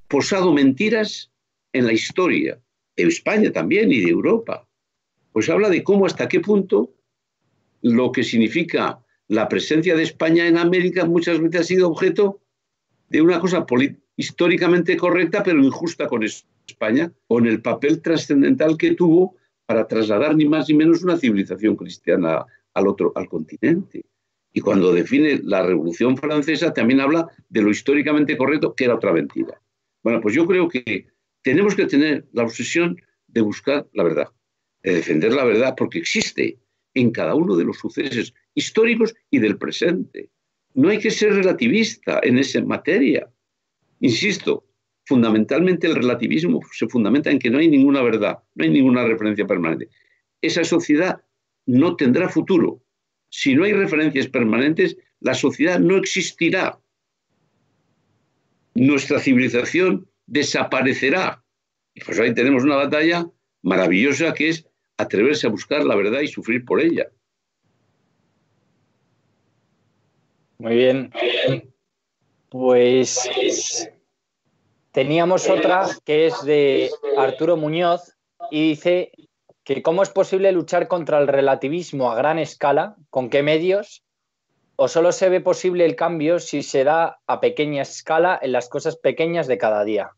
posado 0.07 0.53
mentiras 0.53 1.31
en 1.73 1.85
la 1.85 1.93
historia, 1.93 2.59
de 2.95 3.03
España 3.03 3.51
también 3.51 3.91
y 3.91 4.01
de 4.01 4.09
Europa. 4.09 4.67
Pues 5.31 5.49
habla 5.49 5.69
de 5.69 5.83
cómo 5.83 6.05
hasta 6.05 6.27
qué 6.27 6.39
punto 6.39 6.93
lo 7.81 8.11
que 8.11 8.23
significa 8.23 9.03
la 9.27 9.49
presencia 9.49 9.95
de 9.95 10.03
España 10.03 10.47
en 10.47 10.57
América 10.57 11.05
muchas 11.05 11.39
veces 11.41 11.61
ha 11.61 11.63
sido 11.63 11.89
objeto 11.89 12.41
de 13.09 13.21
una 13.21 13.39
cosa 13.39 13.65
históricamente 14.15 14.95
correcta 14.95 15.43
pero 15.43 15.63
injusta 15.63 16.07
con 16.07 16.23
España, 16.67 17.11
con 17.27 17.47
el 17.47 17.61
papel 17.61 18.01
trascendental 18.01 18.77
que 18.77 18.95
tuvo 18.95 19.35
para 19.65 19.87
trasladar 19.87 20.35
ni 20.35 20.45
más 20.45 20.69
ni 20.69 20.75
menos 20.75 21.03
una 21.03 21.17
civilización 21.17 21.75
cristiana 21.75 22.45
al 22.73 22.87
otro, 22.87 23.11
al 23.15 23.27
continente. 23.27 24.05
Y 24.53 24.61
cuando 24.61 24.93
define 24.93 25.41
la 25.43 25.63
Revolución 25.63 26.15
Francesa 26.17 26.73
también 26.73 27.01
habla 27.01 27.27
de 27.49 27.61
lo 27.61 27.69
históricamente 27.69 28.37
correcto, 28.37 28.73
que 28.73 28.85
era 28.85 28.95
otra 28.95 29.11
mentira. 29.11 29.59
Bueno, 30.03 30.21
pues 30.21 30.35
yo 30.35 30.45
creo 30.45 30.69
que 30.69 31.07
tenemos 31.41 31.75
que 31.75 31.87
tener 31.87 32.25
la 32.31 32.43
obsesión 32.43 32.95
de 33.27 33.41
buscar 33.41 33.87
la 33.93 34.03
verdad, 34.03 34.29
de 34.83 34.95
defender 34.95 35.33
la 35.33 35.43
verdad, 35.43 35.73
porque 35.75 35.99
existe 35.99 36.57
en 36.93 37.11
cada 37.11 37.35
uno 37.35 37.55
de 37.55 37.65
los 37.65 37.77
sucesos 37.77 38.33
históricos 38.53 39.13
y 39.29 39.39
del 39.39 39.57
presente. 39.57 40.29
No 40.73 40.89
hay 40.89 40.99
que 40.99 41.11
ser 41.11 41.33
relativista 41.33 42.19
en 42.23 42.37
esa 42.37 42.63
materia. 42.63 43.29
Insisto, 43.99 44.64
fundamentalmente 45.05 45.87
el 45.87 45.95
relativismo 45.95 46.59
se 46.71 46.87
fundamenta 46.87 47.31
en 47.31 47.39
que 47.39 47.49
no 47.49 47.59
hay 47.59 47.67
ninguna 47.67 48.01
verdad, 48.01 48.39
no 48.55 48.63
hay 48.63 48.71
ninguna 48.71 49.03
referencia 49.05 49.45
permanente. 49.45 49.89
Esa 50.41 50.63
sociedad 50.63 51.21
no 51.65 51.95
tendrá 51.95 52.29
futuro 52.29 52.81
si 53.37 53.53
no 53.53 53.65
hay 53.65 53.73
referencias 53.73 54.27
permanentes, 54.27 54.97
la 55.19 55.33
sociedad 55.33 55.77
no 55.77 55.97
existirá. 55.97 56.79
Nuestra 58.75 59.19
civilización 59.19 60.09
desaparecerá. 60.25 61.43
Y 61.93 61.99
pues 61.99 62.17
ahí 62.17 62.33
tenemos 62.33 62.63
una 62.63 62.77
batalla 62.77 63.29
maravillosa 63.61 64.33
que 64.33 64.47
es 64.47 64.65
atreverse 64.95 65.47
a 65.47 65.49
buscar 65.49 65.83
la 65.83 65.95
verdad 65.95 66.21
y 66.21 66.27
sufrir 66.27 66.63
por 66.63 66.79
ella. 66.79 67.09
Muy 70.59 70.77
bien. 70.77 71.11
Pues 72.49 73.29
teníamos 74.95 75.49
otra 75.49 75.85
que 76.05 76.25
es 76.25 76.41
de 76.45 76.89
Arturo 77.17 77.57
Muñoz 77.57 78.15
y 78.49 78.69
dice 78.69 79.11
que 79.65 79.81
cómo 79.81 80.01
es 80.03 80.09
posible 80.09 80.53
luchar 80.53 80.87
contra 80.87 81.19
el 81.19 81.27
relativismo 81.27 82.09
a 82.09 82.15
gran 82.15 82.39
escala, 82.39 82.95
con 83.09 83.29
qué 83.29 83.43
medios, 83.43 84.05
o 84.77 84.87
solo 84.87 85.11
se 85.11 85.27
ve 85.27 85.41
posible 85.41 85.83
el 85.83 85.97
cambio 85.97 86.39
si 86.39 86.63
se 86.63 86.85
da 86.85 87.19
a 87.27 87.41
pequeña 87.41 87.81
escala 87.81 88.39
en 88.41 88.53
las 88.53 88.69
cosas 88.69 88.95
pequeñas 88.95 89.47
de 89.47 89.57
cada 89.57 89.83
día. 89.83 90.11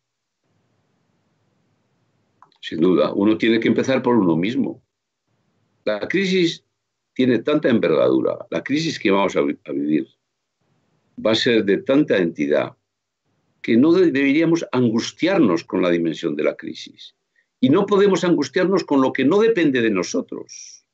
sin 2.62 2.80
duda. 2.80 3.12
Uno 3.14 3.38
tiene 3.38 3.60
que 3.60 3.70
empezar 3.70 4.04
por 4.04 4.16
uno 4.16 4.36
mismo. 4.36 4.84
La 5.86 6.08
crisis 6.08 6.64
tiene 7.14 7.40
tanta 7.40 7.70
envergadura, 7.70 8.46
la 8.52 8.62
crisis 8.62 9.00
que 9.00 9.10
vamos 9.10 9.36
a, 9.36 9.42
vivir 9.42 10.08
va 11.26 11.32
a 11.32 11.36
ser 11.36 11.66
de 11.66 11.78
tanta 11.78 12.18
entidad 12.18 12.77
que 13.68 13.76
no 13.76 13.92
deberíamos 13.92 14.66
angustiarnos 14.72 15.66
con 15.66 15.82
la 15.82 15.90
dimensión 15.90 16.38
de 16.38 16.44
la 16.44 16.56
crisis. 16.56 17.18
Y 17.60 17.70
no 17.70 17.86
podemos 17.86 18.24
angustiarnos 18.24 18.86
con 18.86 19.02
lo 19.02 19.12
que 19.12 19.26
no 19.26 19.40
depende 19.40 19.82
de 19.82 19.90
nosotros. 19.90 20.86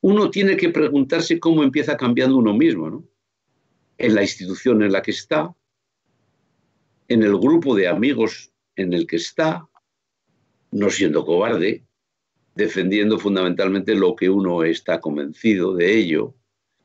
Uno 0.00 0.30
tiene 0.30 0.56
que 0.56 0.68
preguntarse 0.68 1.40
cómo 1.40 1.64
empieza 1.64 1.96
cambiando 1.96 2.36
uno 2.36 2.54
mismo, 2.54 2.88
¿no? 2.88 3.04
En 3.98 4.14
la 4.14 4.22
institución 4.22 4.84
en 4.84 4.92
la 4.92 5.02
que 5.02 5.10
está, 5.10 5.52
en 7.08 7.24
el 7.24 7.36
grupo 7.36 7.74
de 7.74 7.88
amigos 7.88 8.52
en 8.76 8.92
el 8.92 9.04
que 9.08 9.16
está, 9.16 9.68
no 10.70 10.88
siendo 10.88 11.26
cobarde, 11.26 11.82
defendiendo 12.54 13.18
fundamentalmente 13.18 13.96
lo 13.96 14.14
que 14.14 14.30
uno 14.30 14.62
está 14.62 15.00
convencido 15.00 15.74
de 15.74 15.98
ello. 15.98 16.32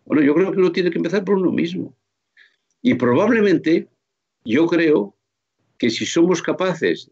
Bueno, 0.05 0.23
yo 0.23 0.33
creo 0.33 0.51
que 0.51 0.57
uno 0.57 0.71
tiene 0.71 0.89
que 0.89 0.97
empezar 0.97 1.23
por 1.23 1.35
uno 1.35 1.51
mismo. 1.51 1.95
Y 2.81 2.95
probablemente 2.95 3.89
yo 4.47 4.65
creo 4.67 5.15
que 5.77 5.89
si 5.89 6.05
somos 6.05 6.41
capaces 6.41 7.11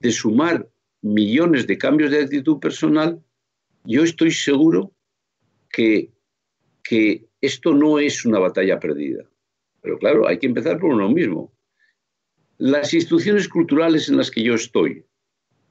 de 0.00 0.10
sumar 0.10 0.68
millones 1.00 1.66
de 1.66 1.78
cambios 1.78 2.10
de 2.10 2.22
actitud 2.22 2.58
personal, 2.58 3.22
yo 3.84 4.02
estoy 4.02 4.32
seguro 4.32 4.92
que, 5.70 6.10
que 6.82 7.26
esto 7.40 7.72
no 7.72 7.98
es 7.98 8.24
una 8.24 8.38
batalla 8.38 8.80
perdida. 8.80 9.24
Pero 9.80 9.98
claro, 9.98 10.26
hay 10.26 10.38
que 10.38 10.46
empezar 10.46 10.78
por 10.78 10.90
uno 10.90 11.08
mismo. 11.08 11.52
Las 12.58 12.92
instituciones 12.94 13.48
culturales 13.48 14.08
en 14.08 14.16
las 14.16 14.30
que 14.30 14.42
yo 14.42 14.54
estoy, 14.54 15.04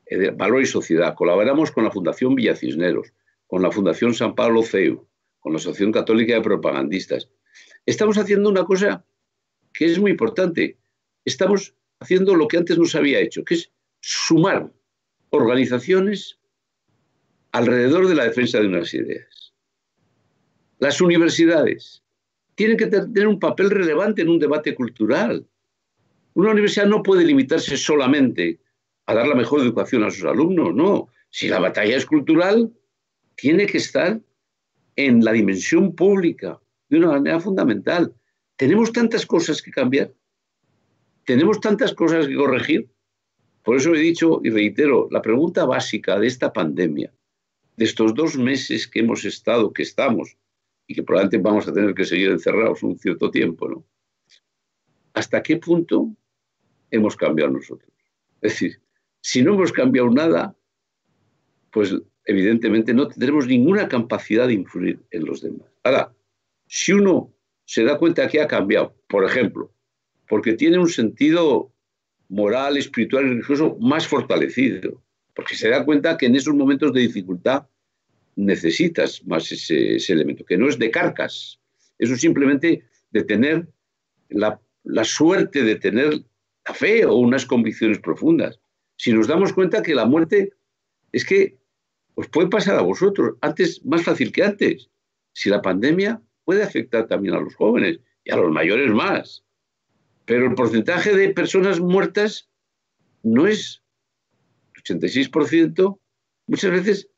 eh, 0.05 0.31
Valor 0.31 0.61
y 0.61 0.65
Sociedad. 0.65 1.15
Colaboramos 1.15 1.71
con 1.71 1.83
la 1.83 1.91
Fundación 1.91 2.35
Villa 2.35 2.55
Cisneros, 2.55 3.13
con 3.47 3.61
la 3.61 3.71
Fundación 3.71 4.13
San 4.13 4.35
Pablo 4.35 4.63
CEU, 4.63 5.07
con 5.39 5.53
la 5.53 5.57
Asociación 5.57 5.91
Católica 5.91 6.35
de 6.35 6.41
Propagandistas. 6.41 7.29
Estamos 7.85 8.17
haciendo 8.17 8.49
una 8.49 8.63
cosa 8.63 9.05
que 9.73 9.85
es 9.85 9.99
muy 9.99 10.11
importante. 10.11 10.77
Estamos 11.25 11.73
haciendo 11.99 12.35
lo 12.35 12.47
que 12.47 12.57
antes 12.57 12.77
no 12.77 12.85
se 12.85 12.97
había 12.97 13.19
hecho, 13.19 13.43
que 13.43 13.55
es 13.55 13.71
sumar 13.99 14.71
organizaciones 15.29 16.39
alrededor 17.51 18.07
de 18.07 18.15
la 18.15 18.25
defensa 18.25 18.59
de 18.59 18.67
unas 18.67 18.93
ideas. 18.93 19.53
Las 20.79 20.99
universidades 20.99 22.03
tienen 22.55 22.77
que 22.77 22.87
tener 22.87 23.27
un 23.27 23.39
papel 23.39 23.69
relevante 23.69 24.21
en 24.21 24.29
un 24.29 24.39
debate 24.39 24.73
cultural. 24.73 25.45
Una 26.33 26.51
universidad 26.51 26.87
no 26.87 27.03
puede 27.03 27.25
limitarse 27.25 27.77
solamente 27.77 28.59
a 29.05 29.13
dar 29.13 29.27
la 29.27 29.35
mejor 29.35 29.61
educación 29.61 30.03
a 30.03 30.11
sus 30.11 30.23
alumnos, 30.25 30.73
no. 30.73 31.07
Si 31.29 31.47
la 31.47 31.59
batalla 31.59 31.95
es 31.95 32.05
cultural, 32.05 32.71
tiene 33.35 33.65
que 33.65 33.77
estar 33.77 34.19
en 34.95 35.23
la 35.23 35.31
dimensión 35.31 35.95
pública 35.95 36.59
de 36.89 36.97
una 36.97 37.11
manera 37.11 37.39
fundamental. 37.39 38.13
Tenemos 38.55 38.91
tantas 38.91 39.25
cosas 39.25 39.61
que 39.61 39.71
cambiar, 39.71 40.13
tenemos 41.25 41.59
tantas 41.59 41.93
cosas 41.93 42.27
que 42.27 42.35
corregir. 42.35 42.89
Por 43.63 43.77
eso 43.77 43.93
he 43.93 43.99
dicho 43.99 44.41
y 44.43 44.49
reitero, 44.49 45.07
la 45.11 45.21
pregunta 45.21 45.65
básica 45.65 46.19
de 46.19 46.27
esta 46.27 46.51
pandemia, 46.51 47.13
de 47.77 47.85
estos 47.85 48.13
dos 48.15 48.37
meses 48.37 48.87
que 48.87 48.99
hemos 48.99 49.23
estado, 49.25 49.71
que 49.71 49.83
estamos, 49.83 50.37
y 50.87 50.95
que 50.95 51.03
probablemente 51.03 51.37
vamos 51.37 51.67
a 51.67 51.73
tener 51.73 51.93
que 51.93 52.05
seguir 52.05 52.31
encerrados 52.31 52.83
un 52.83 52.97
cierto 52.97 53.29
tiempo, 53.31 53.69
¿no? 53.69 53.85
¿Hasta 55.13 55.41
qué 55.43 55.57
punto 55.57 56.15
hemos 56.89 57.15
cambiado 57.15 57.51
nosotros? 57.51 57.91
Es 58.41 58.53
decir, 58.53 58.81
si 59.21 59.41
no 59.41 59.53
hemos 59.53 59.71
cambiado 59.71 60.09
nada, 60.09 60.55
pues 61.71 61.95
evidentemente 62.25 62.93
no 62.93 63.07
tendremos 63.07 63.47
ninguna 63.47 63.87
capacidad 63.87 64.47
de 64.47 64.53
influir 64.53 64.99
en 65.11 65.25
los 65.25 65.41
demás. 65.41 65.69
Ahora, 65.83 66.13
si 66.67 66.93
uno 66.93 67.33
se 67.65 67.83
da 67.83 67.97
cuenta 67.97 68.27
que 68.27 68.41
ha 68.41 68.47
cambiado, 68.47 68.95
por 69.07 69.23
ejemplo, 69.23 69.71
porque 70.31 70.53
tiene 70.53 70.79
un 70.79 70.87
sentido 70.87 71.73
moral, 72.29 72.77
espiritual 72.77 73.25
y 73.25 73.29
religioso 73.31 73.75
más 73.81 74.07
fortalecido, 74.07 75.03
porque 75.35 75.55
se 75.55 75.67
da 75.67 75.83
cuenta 75.83 76.15
que 76.17 76.27
en 76.27 76.37
esos 76.37 76.55
momentos 76.55 76.93
de 76.93 77.01
dificultad 77.01 77.67
necesitas 78.37 79.25
más 79.25 79.51
ese, 79.51 79.97
elemento, 80.09 80.45
que 80.45 80.57
no 80.57 80.69
es 80.69 80.79
de 80.79 80.89
carcas, 80.89 81.59
eso 81.99 82.15
simplemente 82.15 82.85
de 83.09 83.23
tener 83.25 83.67
la, 84.29 84.57
la 84.85 85.03
suerte 85.03 85.63
de 85.63 85.75
tener 85.75 86.23
la 86.65 86.73
fe 86.73 87.05
o 87.05 87.15
unas 87.15 87.45
convicciones 87.45 87.99
profundas 87.99 88.57
si 88.95 89.11
nos 89.11 89.27
damos 89.27 89.51
cuenta 89.51 89.83
que 89.83 89.93
la 89.93 90.05
muerte 90.05 90.53
es 91.11 91.25
que 91.25 91.57
os 92.13 92.29
puede 92.29 92.47
pasar 92.47 92.77
a 92.77 92.83
vosotros, 92.83 93.35
antes 93.41 93.83
más 93.83 94.03
fácil 94.03 94.31
que 94.31 94.45
antes. 94.45 94.89
Si 95.33 95.49
la 95.49 95.61
pandemia 95.61 96.21
puede 96.45 96.63
afectar 96.63 97.05
también 97.07 97.35
a 97.35 97.41
los 97.41 97.53
jóvenes 97.55 97.99
y 98.23 98.31
a 98.31 98.37
los 98.37 98.49
mayores 98.49 98.91
más. 98.91 99.43
Pero 100.31 100.47
el 100.47 100.55
porcentaje 100.55 101.13
de 101.13 101.33
personas 101.33 101.81
muertas 101.81 102.47
no 103.21 103.47
es 103.47 103.83
86%, 104.81 105.99
muchas 106.47 106.71
veces 106.71 107.09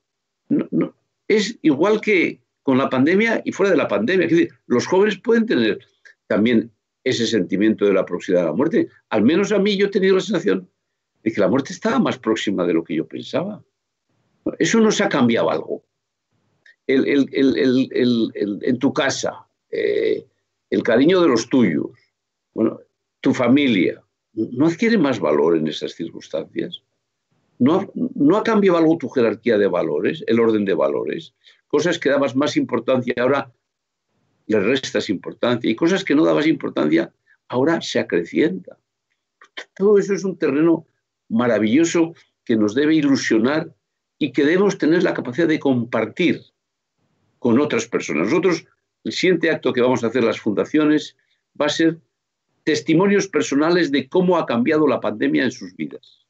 es 1.27 1.59
igual 1.61 2.01
que 2.01 2.41
con 2.63 2.79
la 2.79 2.89
pandemia 2.89 3.43
y 3.45 3.51
fuera 3.51 3.69
de 3.69 3.77
la 3.77 3.87
pandemia. 3.87 4.27
los 4.65 4.87
jóvenes 4.87 5.19
pueden 5.19 5.45
tener 5.45 5.77
también 6.25 6.71
ese 7.03 7.27
sentimiento 7.27 7.85
de 7.85 7.93
la 7.93 8.03
proximidad 8.03 8.45
a 8.45 8.47
la 8.47 8.53
muerte. 8.53 8.89
Al 9.09 9.21
menos 9.21 9.51
a 9.51 9.59
mí 9.59 9.77
yo 9.77 9.85
he 9.85 9.91
tenido 9.91 10.15
la 10.15 10.21
sensación 10.21 10.67
de 11.21 11.31
que 11.31 11.39
la 11.39 11.49
muerte 11.49 11.71
estaba 11.71 11.99
más 11.99 12.17
próxima 12.17 12.65
de 12.65 12.73
lo 12.73 12.83
que 12.83 12.95
yo 12.95 13.07
pensaba. 13.07 13.63
Eso 14.57 14.79
nos 14.79 14.99
ha 15.01 15.07
cambiado 15.07 15.51
algo. 15.51 15.83
en 16.87 18.79
tu 18.79 18.91
casa, 18.91 19.45
eh, 19.69 20.25
el 20.71 20.81
cariño 20.81 21.21
de 21.21 21.27
los 21.27 21.47
tuyos, 21.47 21.91
bueno, 22.55 22.79
tu 23.23 23.33
familia, 23.33 24.03
¿no 24.33 24.67
adquiere 24.67 24.97
más 24.97 25.17
valor 25.17 25.55
en 25.55 25.65
esas 25.65 25.93
circunstancias? 25.93 26.83
¿No, 27.57 27.89
¿No 27.95 28.35
ha 28.35 28.43
cambiado 28.43 28.77
algo 28.77 28.97
tu 28.97 29.07
jerarquía 29.07 29.57
de 29.57 29.67
valores, 29.67 30.25
el 30.27 30.41
orden 30.41 30.65
de 30.65 30.73
valores? 30.73 31.33
Cosas 31.67 31.97
que 31.99 32.09
dabas 32.09 32.35
más 32.35 32.57
importancia 32.57 33.15
ahora 33.17 33.49
le 34.45 34.59
restas 34.59 35.09
importancia 35.09 35.71
y 35.71 35.75
cosas 35.75 36.03
que 36.03 36.15
no 36.15 36.25
dabas 36.25 36.47
importancia 36.47 37.13
ahora 37.47 37.79
se 37.79 37.99
acrecienta. 37.99 38.77
Todo 39.73 39.97
eso 39.97 40.13
es 40.13 40.25
un 40.25 40.37
terreno 40.37 40.85
maravilloso 41.29 42.15
que 42.43 42.57
nos 42.57 42.75
debe 42.75 42.95
ilusionar 42.95 43.73
y 44.19 44.33
que 44.33 44.43
debemos 44.43 44.77
tener 44.77 45.01
la 45.01 45.13
capacidad 45.13 45.47
de 45.47 45.59
compartir 45.59 46.41
con 47.39 47.57
otras 47.61 47.87
personas. 47.87 48.27
Nosotros, 48.27 48.65
el 49.05 49.13
siguiente 49.13 49.49
acto 49.49 49.71
que 49.71 49.81
vamos 49.81 50.03
a 50.03 50.07
hacer 50.07 50.25
las 50.25 50.41
fundaciones 50.41 51.15
va 51.59 51.67
a 51.67 51.69
ser 51.69 52.01
testimonios 52.63 53.27
personales 53.27 53.91
de 53.91 54.07
cómo 54.07 54.37
ha 54.37 54.45
cambiado 54.45 54.87
la 54.87 55.01
pandemia 55.01 55.43
en 55.43 55.51
sus 55.51 55.75
vidas. 55.75 56.25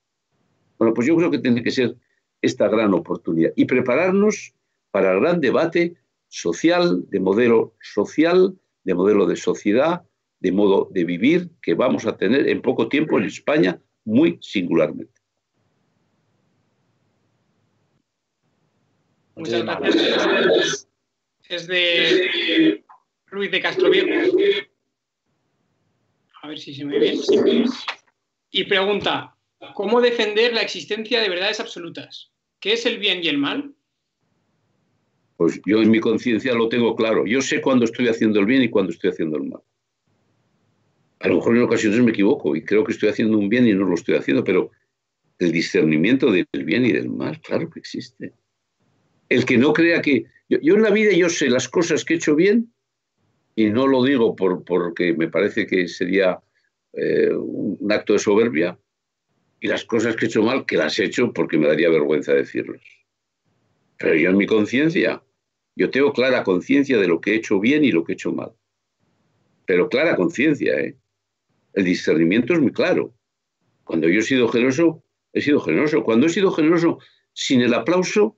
Bueno, 0.78 0.94
pues 0.94 1.08
yo 1.08 1.16
creo 1.16 1.32
que 1.32 1.40
tiene 1.40 1.64
que 1.64 1.72
ser 1.72 1.96
esta 2.42 2.68
gran 2.68 2.94
oportunidad 2.94 3.52
y 3.56 3.66
prepararnos 3.66 4.54
para 4.92 5.14
el 5.14 5.22
gran 5.22 5.40
debate 5.40 5.96
social, 6.28 7.06
de 7.10 7.20
modelo 7.20 7.76
social, 7.82 8.58
de 8.84 8.94
modelo 8.94 9.26
de 9.26 9.36
sociedad, 9.36 10.04
de 10.40 10.52
modo 10.52 10.90
de 10.92 11.06
vivir 11.06 11.50
que 11.62 11.74
vamos 11.74 12.06
a 12.06 12.18
tener 12.18 12.50
en 12.50 12.62
poco 12.62 12.90
tiempo 12.90 13.18
en 13.18 13.26
España 13.26 13.80
muy 14.04 14.38
singularmente. 14.42 15.14
Muchas 19.36 19.64
gracias. 19.64 20.88
Es 21.48 21.68
de 21.68 22.84
Ruiz 23.28 23.52
de 23.52 23.62
Castroviejo. 23.62 24.38
A 26.44 26.50
ver 26.50 26.60
si 26.60 26.76
se 26.76 26.84
me 26.84 27.00
ve 27.00 27.16
bien. 27.46 27.66
Y 28.52 28.66
pregunta, 28.66 29.34
¿cómo 29.74 30.02
defender 30.02 30.54
la 30.54 30.62
existencia 30.62 31.22
de 31.22 31.30
verdades 31.30 31.62
absolutas? 31.62 32.34
¿Qué 32.60 32.74
es 32.74 32.86
el 32.86 33.00
bien 33.00 33.24
y 33.24 33.30
el 33.30 33.38
mal? 33.38 33.74
Pues 35.38 35.62
yo 35.66 35.82
en 35.82 35.90
mi 35.90 36.02
conciencia 36.02 36.54
lo 36.54 36.68
tengo 36.68 36.98
claro. 36.98 37.26
Yo 37.26 37.42
sé 37.42 37.62
cuándo 37.62 37.86
estoy 37.86 38.10
haciendo 38.10 38.42
el 38.42 38.46
bien 38.46 38.62
y 38.62 38.70
cuándo 38.70 38.92
estoy 38.92 39.12
haciendo 39.12 39.38
el 39.38 39.44
mal. 39.44 39.62
A 41.22 41.30
lo 41.30 41.36
mejor 41.36 41.56
en 41.56 41.64
ocasiones 41.64 42.02
me 42.02 42.12
equivoco 42.12 42.58
y 42.58 42.62
creo 42.62 42.84
que 42.84 42.92
estoy 42.92 43.08
haciendo 43.08 43.38
un 43.38 43.48
bien 43.48 43.66
y 43.66 43.74
no 43.74 43.86
lo 43.86 43.96
estoy 43.96 44.16
haciendo, 44.16 44.44
pero 44.44 44.70
el 45.40 45.54
discernimiento 45.54 46.30
del 46.30 46.46
bien 46.66 46.86
y 46.86 46.92
del 46.92 47.10
mal, 47.10 47.40
claro 47.40 47.70
que 47.70 47.80
existe. 47.80 48.34
El 49.30 49.46
que 49.46 49.58
no 49.58 49.72
crea 49.72 50.02
que... 50.02 50.26
Yo, 50.50 50.76
en 50.76 50.82
la 50.82 50.90
vida 50.90 51.14
yo 51.14 51.30
sé 51.30 51.50
las 51.50 51.70
cosas 51.70 52.04
que 52.04 52.16
he 52.16 52.18
hecho 52.18 52.36
bien 52.36 52.73
y 53.56 53.70
no 53.70 53.88
lo 53.88 54.04
digo 54.04 54.36
por, 54.36 54.64
porque 54.64 55.14
me 55.14 55.30
parece 55.30 55.68
que 55.68 55.88
sería 55.88 56.40
eh, 56.94 57.32
un 57.34 57.92
acto 57.92 58.14
de 58.14 58.20
soberbia 58.20 58.78
y 59.60 59.68
las 59.68 59.86
cosas 59.86 60.16
que 60.16 60.26
he 60.26 60.28
hecho 60.28 60.44
mal 60.44 60.66
que 60.66 60.78
las 60.78 60.98
he 61.00 61.06
hecho 61.06 61.32
porque 61.34 61.58
me 61.58 61.68
daría 61.68 61.90
vergüenza 61.90 62.34
decirlas. 62.34 62.82
Pero 63.98 64.16
yo 64.16 64.30
en 64.30 64.38
mi 64.38 64.46
conciencia, 64.46 65.24
yo 65.76 65.90
tengo 65.90 66.14
clara 66.14 66.44
conciencia 66.44 66.98
de 66.98 67.08
lo 67.08 67.22
que 67.22 67.32
he 67.32 67.36
hecho 67.36 67.60
bien 67.60 67.84
y 67.84 67.92
lo 67.92 68.04
que 68.04 68.14
he 68.14 68.16
hecho 68.16 68.34
mal. 68.34 68.52
Pero 69.66 69.88
clara 69.90 70.16
conciencia, 70.16 70.80
¿eh? 70.80 70.98
El 71.74 71.86
discernimiento 71.86 72.54
es 72.54 72.60
muy 72.60 72.72
claro. 72.72 73.14
Cuando 73.84 74.08
yo 74.08 74.20
he 74.20 74.24
sido 74.24 74.48
generoso, 74.48 75.04
he 75.32 75.42
sido 75.42 75.60
generoso. 75.60 76.04
Cuando 76.04 76.28
he 76.28 76.30
sido 76.30 76.52
generoso 76.52 77.00
sin 77.34 77.62
el 77.62 77.74
aplauso, 77.74 78.38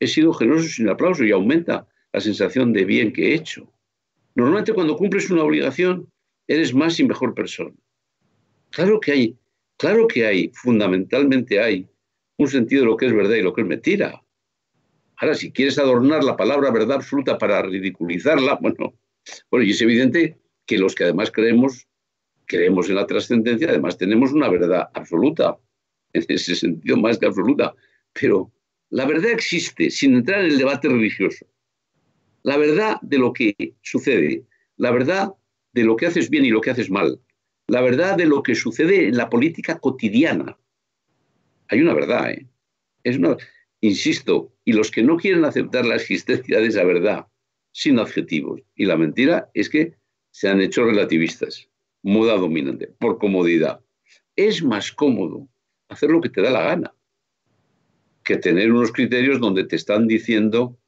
he 0.00 0.06
sido 0.06 0.32
generoso 0.32 0.68
sin 0.68 0.86
el 0.86 0.92
aplauso 0.92 1.24
y 1.24 1.30
aumenta 1.30 1.86
la 2.12 2.20
sensación 2.20 2.72
de 2.72 2.84
bien 2.84 3.12
que 3.12 3.30
he 3.30 3.34
hecho. 3.34 3.70
Normalmente 4.36 4.74
cuando 4.74 4.96
cumples 4.96 5.30
una 5.30 5.42
obligación, 5.42 6.12
eres 6.46 6.74
más 6.74 7.00
y 7.00 7.04
mejor 7.04 7.34
persona. 7.34 7.74
Claro 8.70 9.00
que 9.00 9.12
hay, 9.12 9.38
claro 9.78 10.06
que 10.06 10.26
hay, 10.26 10.50
fundamentalmente 10.52 11.58
hay 11.58 11.88
un 12.36 12.46
sentido 12.46 12.82
de 12.82 12.86
lo 12.86 12.96
que 12.98 13.06
es 13.06 13.14
verdad 13.14 13.36
y 13.36 13.42
lo 13.42 13.54
que 13.54 13.62
es 13.62 13.66
mentira. 13.66 14.22
Ahora, 15.16 15.34
si 15.34 15.50
quieres 15.50 15.78
adornar 15.78 16.22
la 16.22 16.36
palabra 16.36 16.70
verdad 16.70 16.96
absoluta 16.96 17.38
para 17.38 17.62
ridiculizarla, 17.62 18.56
bueno, 18.60 18.94
bueno, 19.50 19.64
y 19.64 19.70
es 19.70 19.80
evidente 19.80 20.38
que 20.66 20.76
los 20.76 20.94
que 20.94 21.04
además 21.04 21.30
creemos, 21.30 21.88
creemos 22.44 22.90
en 22.90 22.96
la 22.96 23.06
trascendencia, 23.06 23.70
además 23.70 23.96
tenemos 23.96 24.32
una 24.32 24.50
verdad 24.50 24.90
absoluta, 24.92 25.56
en 26.12 26.24
ese 26.28 26.54
sentido 26.54 26.98
más 26.98 27.18
que 27.18 27.26
absoluta. 27.26 27.74
Pero 28.12 28.52
la 28.90 29.06
verdad 29.06 29.30
existe 29.30 29.88
sin 29.88 30.14
entrar 30.14 30.40
en 30.40 30.50
el 30.50 30.58
debate 30.58 30.88
religioso. 30.88 31.46
La 32.46 32.56
verdad 32.58 33.00
de 33.02 33.18
lo 33.18 33.32
que 33.32 33.74
sucede, 33.82 34.44
la 34.76 34.92
verdad 34.92 35.32
de 35.72 35.82
lo 35.82 35.96
que 35.96 36.06
haces 36.06 36.30
bien 36.30 36.44
y 36.44 36.50
lo 36.50 36.60
que 36.60 36.70
haces 36.70 36.90
mal, 36.90 37.20
la 37.66 37.80
verdad 37.80 38.16
de 38.16 38.26
lo 38.26 38.44
que 38.44 38.54
sucede 38.54 39.08
en 39.08 39.16
la 39.16 39.28
política 39.28 39.80
cotidiana. 39.80 40.56
Hay 41.66 41.80
una 41.80 41.92
verdad, 41.92 42.30
¿eh? 42.30 42.46
Es 43.02 43.16
una, 43.16 43.36
insisto, 43.80 44.52
y 44.64 44.74
los 44.74 44.92
que 44.92 45.02
no 45.02 45.16
quieren 45.16 45.44
aceptar 45.44 45.84
la 45.86 45.96
existencia 45.96 46.60
de 46.60 46.68
esa 46.68 46.84
verdad 46.84 47.26
sin 47.72 47.98
adjetivos. 47.98 48.62
Y 48.76 48.84
la 48.84 48.96
mentira 48.96 49.50
es 49.52 49.68
que 49.68 49.96
se 50.30 50.48
han 50.48 50.60
hecho 50.60 50.84
relativistas, 50.84 51.68
moda 52.04 52.36
dominante, 52.36 52.86
por 53.00 53.18
comodidad. 53.18 53.80
Es 54.36 54.62
más 54.62 54.92
cómodo 54.92 55.48
hacer 55.88 56.10
lo 56.10 56.20
que 56.20 56.28
te 56.28 56.42
da 56.42 56.52
la 56.52 56.62
gana 56.62 56.94
que 58.22 58.36
tener 58.36 58.70
unos 58.70 58.92
criterios 58.92 59.40
donde 59.40 59.64
te 59.64 59.74
están 59.74 60.06
diciendo 60.06 60.78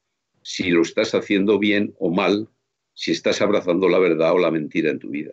si 0.49 0.70
lo 0.70 0.80
estás 0.80 1.14
haciendo 1.14 1.59
bien 1.59 1.94
o 1.99 2.11
mal, 2.11 2.49
si 2.94 3.12
estás 3.12 3.42
abrazando 3.42 3.86
la 3.86 3.99
verdad 3.99 4.32
o 4.32 4.38
la 4.38 4.51
mentira 4.51 4.90
en 4.90 4.99
tu 4.99 5.11
vida. 5.11 5.32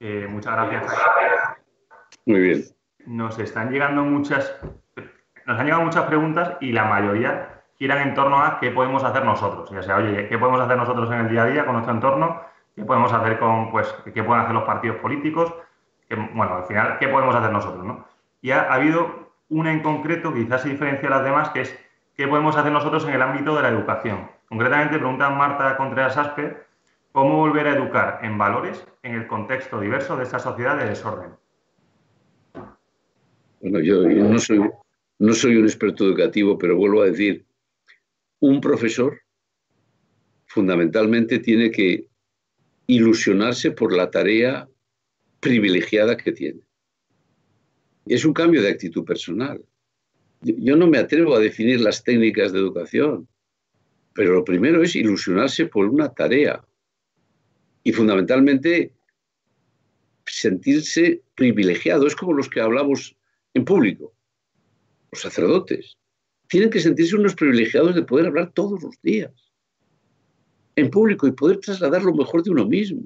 Eh, 0.00 0.26
muchas 0.28 0.52
gracias. 0.52 0.92
Muy 2.26 2.40
bien. 2.40 2.64
Nos 3.06 3.38
están 3.38 3.70
llegando 3.70 4.02
muchas, 4.02 4.52
nos 5.46 5.56
han 5.56 5.66
llegado 5.66 5.84
muchas 5.84 6.06
preguntas 6.06 6.56
y 6.60 6.72
la 6.72 6.86
mayoría 6.86 7.62
giran 7.78 8.08
en 8.08 8.14
torno 8.14 8.42
a 8.42 8.58
qué 8.58 8.72
podemos 8.72 9.04
hacer 9.04 9.24
nosotros. 9.24 9.70
Ya 9.70 9.82
sea, 9.84 9.98
oye, 9.98 10.28
¿qué 10.28 10.36
podemos 10.36 10.60
hacer 10.60 10.76
nosotros 10.76 11.08
en 11.12 11.20
el 11.20 11.28
día 11.28 11.44
a 11.44 11.46
día 11.46 11.64
con 11.64 11.74
nuestro 11.74 11.94
entorno? 11.94 12.42
¿Qué 12.74 12.82
podemos 12.82 13.12
hacer 13.12 13.38
con, 13.38 13.70
pues, 13.70 13.86
qué 14.12 14.24
pueden 14.24 14.42
hacer 14.42 14.54
los 14.54 14.64
partidos 14.64 14.96
políticos? 14.96 15.54
bueno, 16.34 16.56
al 16.56 16.66
final, 16.66 16.98
¿qué 16.98 17.06
podemos 17.06 17.34
hacer 17.34 17.52
nosotros? 17.52 17.84
¿no? 17.84 18.04
Y 18.42 18.50
ha, 18.50 18.72
habido 18.72 19.25
una 19.48 19.72
en 19.72 19.82
concreto 19.82 20.34
quizás 20.34 20.62
se 20.62 20.70
diferencia 20.70 21.08
a 21.08 21.10
las 21.10 21.24
demás, 21.24 21.50
que 21.50 21.62
es 21.62 21.78
qué 22.16 22.26
podemos 22.26 22.56
hacer 22.56 22.72
nosotros 22.72 23.04
en 23.04 23.14
el 23.14 23.22
ámbito 23.22 23.54
de 23.54 23.62
la 23.62 23.68
educación. 23.68 24.30
Concretamente, 24.48 24.98
pregunta 24.98 25.30
Marta 25.30 25.76
Contreras 25.76 26.16
Aspe, 26.16 26.56
¿cómo 27.12 27.38
volver 27.38 27.66
a 27.66 27.76
educar 27.76 28.20
en 28.22 28.38
valores 28.38 28.86
en 29.02 29.14
el 29.14 29.26
contexto 29.26 29.80
diverso 29.80 30.16
de 30.16 30.24
esta 30.24 30.38
sociedad 30.38 30.76
de 30.76 30.86
desorden? 30.86 31.30
Bueno, 33.60 33.80
yo, 33.80 34.02
no, 34.02 34.38
soy, 34.38 34.60
no 35.18 35.32
soy 35.32 35.56
un 35.56 35.64
experto 35.64 36.04
educativo, 36.04 36.58
pero 36.58 36.76
vuelvo 36.76 37.02
a 37.02 37.06
decir, 37.06 37.44
un 38.40 38.60
profesor 38.60 39.20
fundamentalmente 40.46 41.38
tiene 41.38 41.70
que 41.70 42.08
ilusionarse 42.86 43.72
por 43.72 43.92
la 43.94 44.10
tarea 44.10 44.68
privilegiada 45.40 46.16
que 46.16 46.32
tiene. 46.32 46.65
Es 48.06 48.24
un 48.24 48.32
cambio 48.32 48.62
de 48.62 48.68
actitud 48.68 49.04
personal. 49.04 49.64
Yo 50.42 50.76
no 50.76 50.86
me 50.86 50.98
atrevo 50.98 51.34
a 51.34 51.40
definir 51.40 51.80
las 51.80 52.04
técnicas 52.04 52.52
de 52.52 52.60
educación, 52.60 53.28
pero 54.14 54.32
lo 54.32 54.44
primero 54.44 54.82
es 54.82 54.94
ilusionarse 54.94 55.66
por 55.66 55.86
una 55.86 56.14
tarea 56.14 56.64
y 57.82 57.92
fundamentalmente 57.92 58.92
sentirse 60.24 61.22
privilegiado. 61.34 62.06
Es 62.06 62.14
como 62.14 62.32
los 62.32 62.48
que 62.48 62.60
hablamos 62.60 63.16
en 63.54 63.64
público, 63.64 64.14
los 65.10 65.20
sacerdotes. 65.20 65.96
Tienen 66.48 66.70
que 66.70 66.80
sentirse 66.80 67.16
unos 67.16 67.34
privilegiados 67.34 67.94
de 67.94 68.02
poder 68.02 68.26
hablar 68.26 68.52
todos 68.52 68.82
los 68.82 68.94
días 69.02 69.32
en 70.76 70.90
público 70.90 71.26
y 71.26 71.32
poder 71.32 71.58
trasladar 71.58 72.02
lo 72.02 72.14
mejor 72.14 72.42
de 72.42 72.50
uno 72.50 72.66
mismo. 72.66 73.02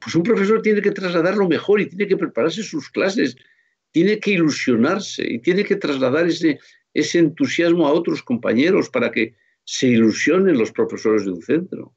Pues 0.00 0.14
un 0.14 0.22
profesor 0.22 0.60
tiene 0.60 0.82
que 0.82 0.90
trasladar 0.90 1.36
lo 1.36 1.48
mejor 1.48 1.80
y 1.80 1.86
tiene 1.86 2.06
que 2.06 2.16
prepararse 2.16 2.62
sus 2.62 2.90
clases, 2.90 3.36
tiene 3.94 4.18
que 4.18 4.32
ilusionarse 4.32 5.24
y 5.24 5.38
tiene 5.38 5.62
que 5.62 5.76
trasladar 5.76 6.26
ese, 6.26 6.58
entusiasmo 6.94 7.86
a 7.86 7.92
otros 7.92 8.24
compañeros 8.24 8.90
para 8.90 9.12
que 9.12 9.36
se 9.64 9.86
ilusionen 9.86 10.58
los 10.58 10.72
profesores 10.72 11.24
de 11.24 11.30
un 11.30 11.40
centro, 11.40 11.94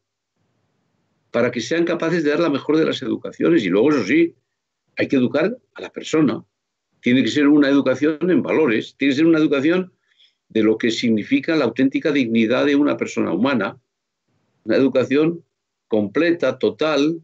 para 1.31 1.49
que 1.49 1.59
sean 1.59 1.85
capaces 1.85 2.23
de 2.23 2.29
dar 2.29 2.39
la 2.39 2.51
mejor 2.51 2.77
de 2.77 2.85
las 2.85 3.01
educaciones. 3.01 3.63
Y 3.63 3.69
luego, 3.69 3.89
eso 3.89 4.03
sí, 4.03 4.35
hay 4.95 5.07
que 5.07 5.15
educar 5.15 5.57
a 5.73 5.81
la 5.81 5.91
persona. 5.91 6.45
Tiene 7.01 7.23
que 7.23 7.31
ser 7.31 7.47
una 7.47 7.67
educación 7.67 8.29
en 8.29 8.43
valores, 8.43 8.93
tiene 8.99 9.13
que 9.13 9.17
ser 9.17 9.25
una 9.25 9.39
educación 9.39 9.91
de 10.49 10.61
lo 10.61 10.77
que 10.77 10.91
significa 10.91 11.55
la 11.55 11.65
auténtica 11.65 12.11
dignidad 12.11 12.67
de 12.67 12.75
una 12.75 12.95
persona 12.95 13.33
humana, 13.33 13.81
una 14.65 14.75
educación 14.75 15.43
completa, 15.87 16.59
total, 16.59 17.23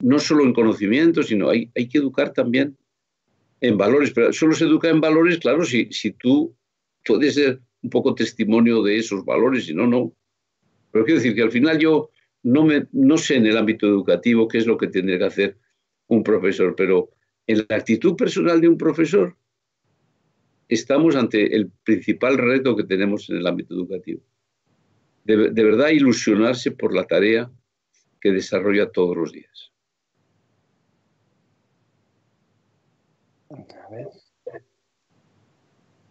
no 0.00 0.18
solo 0.18 0.44
en 0.44 0.52
conocimiento, 0.52 1.22
sino 1.22 1.48
hay 1.48 1.88
que 1.88 1.96
educar 1.96 2.34
también 2.34 2.76
en 3.60 3.76
valores. 3.78 4.12
Pero 4.12 4.32
solo 4.32 4.54
se 4.54 4.64
educa 4.64 4.88
en 4.88 5.00
valores, 5.00 5.38
claro, 5.38 5.64
si, 5.64 5.88
si 5.90 6.12
tú 6.12 6.56
puedes 7.04 7.34
ser 7.34 7.60
un 7.82 7.90
poco 7.90 8.14
testimonio 8.14 8.82
de 8.82 8.98
esos 8.98 9.24
valores, 9.24 9.66
si 9.66 9.74
no, 9.74 9.86
no. 9.86 10.14
Pero 10.90 11.04
quiero 11.04 11.20
decir 11.20 11.34
que 11.34 11.42
al 11.42 11.50
final 11.50 11.78
yo 11.78 12.10
no, 12.42 12.64
me, 12.64 12.86
no 12.92 13.18
sé 13.18 13.36
en 13.36 13.46
el 13.46 13.56
ámbito 13.56 13.86
educativo 13.86 14.48
qué 14.48 14.58
es 14.58 14.66
lo 14.66 14.76
que 14.76 14.88
tendría 14.88 15.18
que 15.18 15.24
hacer 15.24 15.58
un 16.06 16.22
profesor, 16.22 16.74
pero 16.76 17.10
en 17.46 17.58
la 17.68 17.76
actitud 17.76 18.16
personal 18.16 18.60
de 18.60 18.68
un 18.68 18.78
profesor 18.78 19.36
estamos 20.68 21.14
ante 21.16 21.54
el 21.54 21.70
principal 21.84 22.38
reto 22.38 22.76
que 22.76 22.84
tenemos 22.84 23.28
en 23.28 23.36
el 23.36 23.46
ámbito 23.46 23.74
educativo. 23.74 24.22
de 25.24 25.64
verdad 25.64 25.88
ilusionarse 25.88 26.70
por 26.70 26.94
la 26.94 27.06
tarea 27.06 27.50
que 28.20 28.32
desarrolla 28.32 28.90
todos 28.90 29.16
los 29.16 29.32
días. 29.32 29.73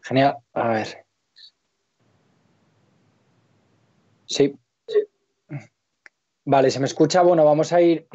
Genial. 0.02 0.38
A 0.54 0.68
ver. 0.70 1.06
Sí. 4.26 4.56
Vale, 6.46 6.72
¿se 6.72 6.80
me 6.80 6.86
escucha? 6.86 7.22
Bueno, 7.22 7.46
vamos 7.46 7.72
a 7.72 7.82
ir 7.82 8.08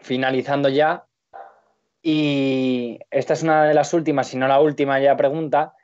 finalizando 0.00 0.68
ya. 0.68 1.04
Y 2.02 2.98
esta 3.10 3.34
es 3.34 3.42
una 3.42 3.64
de 3.64 3.74
las 3.74 3.92
últimas, 3.92 4.28
si 4.28 4.38
no 4.38 4.48
la 4.48 4.60
última 4.60 4.98
ya 5.00 5.16
pregunta. 5.16 5.74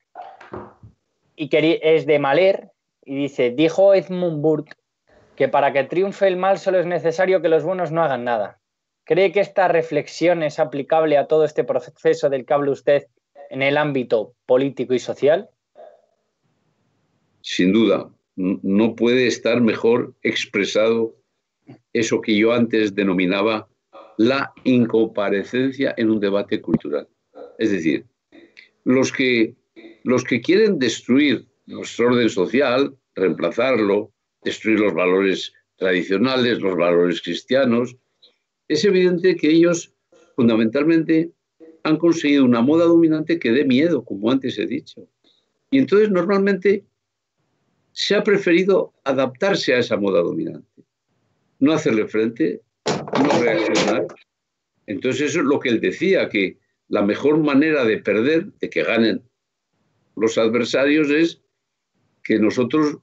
Y 1.34 1.50
es 1.52 2.06
de 2.06 2.18
Maler 2.18 2.70
y 3.04 3.16
dice, 3.16 3.50
dijo 3.50 3.92
Edmund 3.94 4.40
Burke 4.40 4.74
que 5.36 5.48
para 5.48 5.72
que 5.72 5.84
triunfe 5.84 6.26
el 6.26 6.36
mal 6.36 6.58
solo 6.58 6.80
es 6.80 6.86
necesario 6.86 7.42
que 7.42 7.48
los 7.48 7.62
buenos 7.62 7.92
no 7.92 8.02
hagan 8.02 8.24
nada. 8.24 8.58
¿Cree 9.06 9.30
que 9.30 9.38
esta 9.38 9.68
reflexión 9.68 10.42
es 10.42 10.58
aplicable 10.58 11.16
a 11.16 11.28
todo 11.28 11.44
este 11.44 11.62
proceso 11.62 12.28
del 12.28 12.44
que 12.44 12.54
habla 12.54 12.72
usted 12.72 13.06
en 13.50 13.62
el 13.62 13.76
ámbito 13.76 14.34
político 14.46 14.94
y 14.94 14.98
social? 14.98 15.48
Sin 17.40 17.72
duda, 17.72 18.10
no 18.34 18.96
puede 18.96 19.28
estar 19.28 19.60
mejor 19.60 20.12
expresado 20.24 21.14
eso 21.92 22.20
que 22.20 22.36
yo 22.36 22.52
antes 22.52 22.96
denominaba 22.96 23.68
la 24.18 24.52
incomparecencia 24.64 25.94
en 25.96 26.10
un 26.10 26.18
debate 26.18 26.60
cultural. 26.60 27.06
Es 27.58 27.70
decir, 27.70 28.06
los 28.82 29.12
que, 29.12 29.54
los 30.02 30.24
que 30.24 30.40
quieren 30.40 30.80
destruir 30.80 31.46
nuestro 31.66 32.08
orden 32.08 32.28
social, 32.28 32.96
reemplazarlo, 33.14 34.10
destruir 34.42 34.80
los 34.80 34.94
valores 34.94 35.52
tradicionales, 35.76 36.60
los 36.60 36.76
valores 36.76 37.22
cristianos, 37.22 37.96
es 38.68 38.84
evidente 38.84 39.36
que 39.36 39.50
ellos 39.50 39.94
fundamentalmente 40.34 41.32
han 41.82 41.96
conseguido 41.98 42.44
una 42.44 42.62
moda 42.62 42.84
dominante 42.84 43.38
que 43.38 43.52
dé 43.52 43.64
miedo, 43.64 44.04
como 44.04 44.30
antes 44.30 44.58
he 44.58 44.66
dicho. 44.66 45.08
Y 45.70 45.78
entonces 45.78 46.10
normalmente 46.10 46.84
se 47.92 48.14
ha 48.14 48.22
preferido 48.22 48.92
adaptarse 49.04 49.74
a 49.74 49.78
esa 49.78 49.96
moda 49.96 50.20
dominante, 50.20 50.84
no 51.60 51.72
hacerle 51.72 52.06
frente, 52.06 52.60
no 52.86 53.40
reaccionar. 53.40 54.06
Entonces 54.86 55.30
eso 55.30 55.40
es 55.40 55.46
lo 55.46 55.58
que 55.60 55.70
él 55.70 55.80
decía, 55.80 56.28
que 56.28 56.58
la 56.88 57.02
mejor 57.02 57.38
manera 57.38 57.84
de 57.84 57.98
perder, 57.98 58.52
de 58.60 58.70
que 58.70 58.82
ganen 58.82 59.22
los 60.14 60.38
adversarios, 60.38 61.10
es 61.10 61.42
que 62.22 62.38
nosotros, 62.38 62.98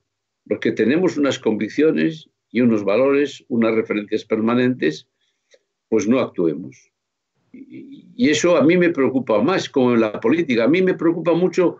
los 0.45 0.59
que 0.59 0.71
tenemos 0.71 1.17
unas 1.17 1.39
convicciones 1.39 2.29
y 2.51 2.61
unos 2.61 2.83
valores, 2.83 3.43
unas 3.47 3.73
referencias 3.75 4.25
permanentes, 4.25 5.07
pues 5.93 6.07
no 6.07 6.19
actuemos. 6.19 6.91
Y 7.51 8.27
eso 8.27 8.57
a 8.57 8.63
mí 8.63 8.77
me 8.77 8.89
preocupa 8.89 9.39
más, 9.43 9.69
como 9.69 9.93
en 9.93 10.01
la 10.01 10.19
política. 10.19 10.63
A 10.63 10.67
mí 10.67 10.81
me 10.81 10.95
preocupa 10.95 11.33
mucho 11.35 11.77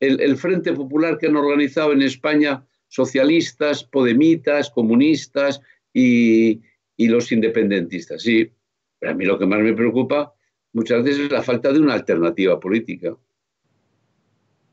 el, 0.00 0.36
Frente 0.36 0.72
Popular 0.72 1.16
que 1.16 1.28
han 1.28 1.36
organizado 1.36 1.92
en 1.92 2.02
España 2.02 2.66
socialistas, 2.88 3.84
podemitas, 3.84 4.68
comunistas 4.68 5.60
y, 5.94 6.60
y 6.96 7.06
los 7.06 7.30
independentistas. 7.30 8.22
Sí, 8.22 8.50
pero 8.98 9.12
a 9.12 9.14
mí 9.14 9.26
lo 9.26 9.38
que 9.38 9.46
más 9.46 9.60
me 9.60 9.74
preocupa 9.74 10.34
muchas 10.72 11.04
veces 11.04 11.26
es 11.26 11.30
la 11.30 11.44
falta 11.44 11.72
de 11.72 11.78
una 11.78 11.94
alternativa 11.94 12.58
política. 12.58 13.16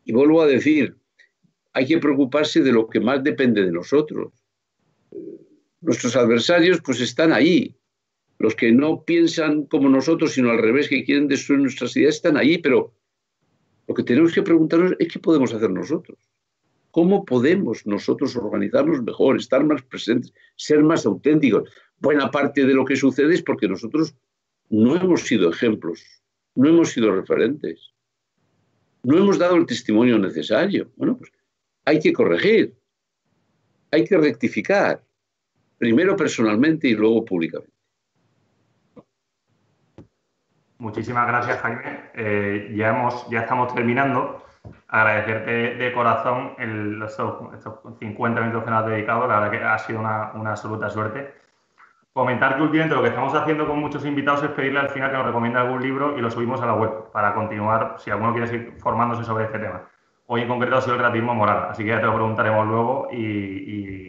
Y 0.04 0.14
vuelvo 0.14 0.42
a 0.42 0.48
decir, 0.48 0.96
hay 1.74 1.86
que 1.86 2.00
preocuparse 2.00 2.62
de 2.62 2.72
lo 2.72 2.90
que 2.90 3.00
más 3.00 3.24
depende 3.24 3.64
de 3.64 3.72
nosotros. 3.72 4.34
Nuestros 5.80 6.16
adversarios 6.16 6.82
pues 6.84 7.00
están 7.02 7.32
ahí. 7.32 7.76
Los 8.40 8.56
que 8.56 8.72
no 8.72 9.04
piensan 9.04 9.66
como 9.66 9.90
nosotros, 9.90 10.32
sino 10.32 10.50
al 10.50 10.60
revés, 10.60 10.88
que 10.88 11.04
quieren 11.04 11.28
destruir 11.28 11.62
nuestras 11.62 11.96
ideas, 11.98 12.16
están 12.16 12.38
ahí, 12.38 12.58
pero 12.58 12.94
lo 13.88 13.94
que 13.94 14.04
tenemos 14.04 14.34
que 14.34 14.42
preguntarnos 14.42 14.94
es 14.98 15.08
qué 15.12 15.20
podemos 15.20 15.54
hacer 15.54 15.70
nosotros. 15.70 16.18
¿Cómo 16.92 17.26
podemos 17.26 17.86
nosotros 17.86 18.36
organizarnos 18.36 19.04
mejor, 19.04 19.38
estar 19.38 19.64
más 19.64 19.84
presentes, 19.84 20.34
ser 20.56 20.82
más 20.84 21.06
auténticos? 21.06 21.70
Buena 22.00 22.32
parte 22.32 22.66
de 22.66 22.74
lo 22.74 22.86
que 22.86 22.96
sucede 22.96 23.36
es 23.36 23.44
porque 23.44 23.68
nosotros 23.68 24.16
no 24.70 24.96
hemos 24.96 25.22
sido 25.22 25.50
ejemplos, 25.50 26.04
no 26.56 26.70
hemos 26.70 26.90
sido 26.90 27.14
referentes, 27.14 27.92
no 29.04 29.18
hemos 29.18 29.38
dado 29.38 29.56
el 29.56 29.66
testimonio 29.66 30.18
necesario. 30.18 30.92
Bueno, 30.96 31.18
pues 31.18 31.32
hay 31.86 32.00
que 32.00 32.14
corregir, 32.14 32.76
hay 33.92 34.04
que 34.06 34.18
rectificar, 34.18 35.04
primero 35.78 36.16
personalmente 36.16 36.88
y 36.88 36.94
luego 36.94 37.26
públicamente. 37.26 37.79
Muchísimas 40.80 41.28
gracias, 41.28 41.60
Jaime. 41.60 42.10
Eh, 42.14 42.74
ya, 42.76 42.90
hemos, 42.90 43.30
ya 43.30 43.42
estamos 43.42 43.74
terminando. 43.74 44.44
Agradecerte 44.88 45.76
de 45.76 45.94
corazón 45.94 46.56
estos, 46.58 47.80
50 48.00 48.42
minutos 48.42 48.64
que 48.64 48.70
nos 48.72 48.84
has 48.84 48.90
dedicado. 48.90 49.28
La 49.28 49.40
verdad 49.40 49.52
que 49.52 49.64
ha 49.64 49.78
sido 49.78 50.00
una, 50.00 50.32
una 50.34 50.52
absoluta 50.52 50.90
suerte. 50.90 51.34
Comentar 52.14 52.56
que 52.56 52.64
últimamente 52.64 52.96
lo 52.96 53.02
que 53.02 53.10
estamos 53.10 53.36
haciendo 53.36 53.68
con 53.68 53.80
muchos 53.80 54.04
invitados 54.04 54.44
es 54.44 54.50
pedirle 54.50 54.80
al 54.80 54.90
final 54.90 55.12
que 55.12 55.18
nos 55.18 55.26
recomiende 55.28 55.60
algún 55.60 55.82
libro 55.82 56.18
y 56.18 56.22
lo 56.22 56.32
subimos 56.32 56.62
a 56.62 56.66
la 56.66 56.74
web 56.74 57.12
para 57.14 57.34
continuar, 57.34 57.96
si 57.98 58.10
alguno 58.10 58.32
quiere 58.34 58.48
seguir 58.48 58.74
formándose 58.80 59.24
sobre 59.24 59.46
este 59.46 59.60
tema. 59.60 59.84
Hoy 60.26 60.42
en 60.42 60.48
concreto 60.48 60.78
ha 60.78 60.82
sido 60.82 60.96
el 60.96 61.02
gratismo 61.02 61.34
moral, 61.34 61.68
así 61.70 61.84
que 61.84 61.90
ya 61.90 62.00
te 62.00 62.06
lo 62.06 62.14
preguntaremos 62.14 62.68
luego 62.68 63.08
y, 63.12 64.08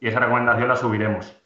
esa 0.00 0.20
recomendación 0.20 0.68
la 0.68 0.76
subiremos. 0.76 1.40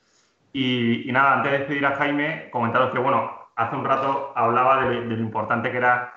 Y, 0.52 1.08
nada, 1.12 1.34
antes 1.34 1.52
de 1.52 1.58
despedir 1.58 1.86
a 1.86 1.94
Jaime, 1.94 2.48
comentaros 2.50 2.90
que, 2.90 2.98
bueno, 2.98 3.37
hace 3.58 3.74
un 3.74 3.84
rato 3.84 4.32
hablaba 4.36 4.84
de, 4.84 5.00
lo 5.00 5.14
importante 5.14 5.70
que 5.70 5.78
era 5.78 6.14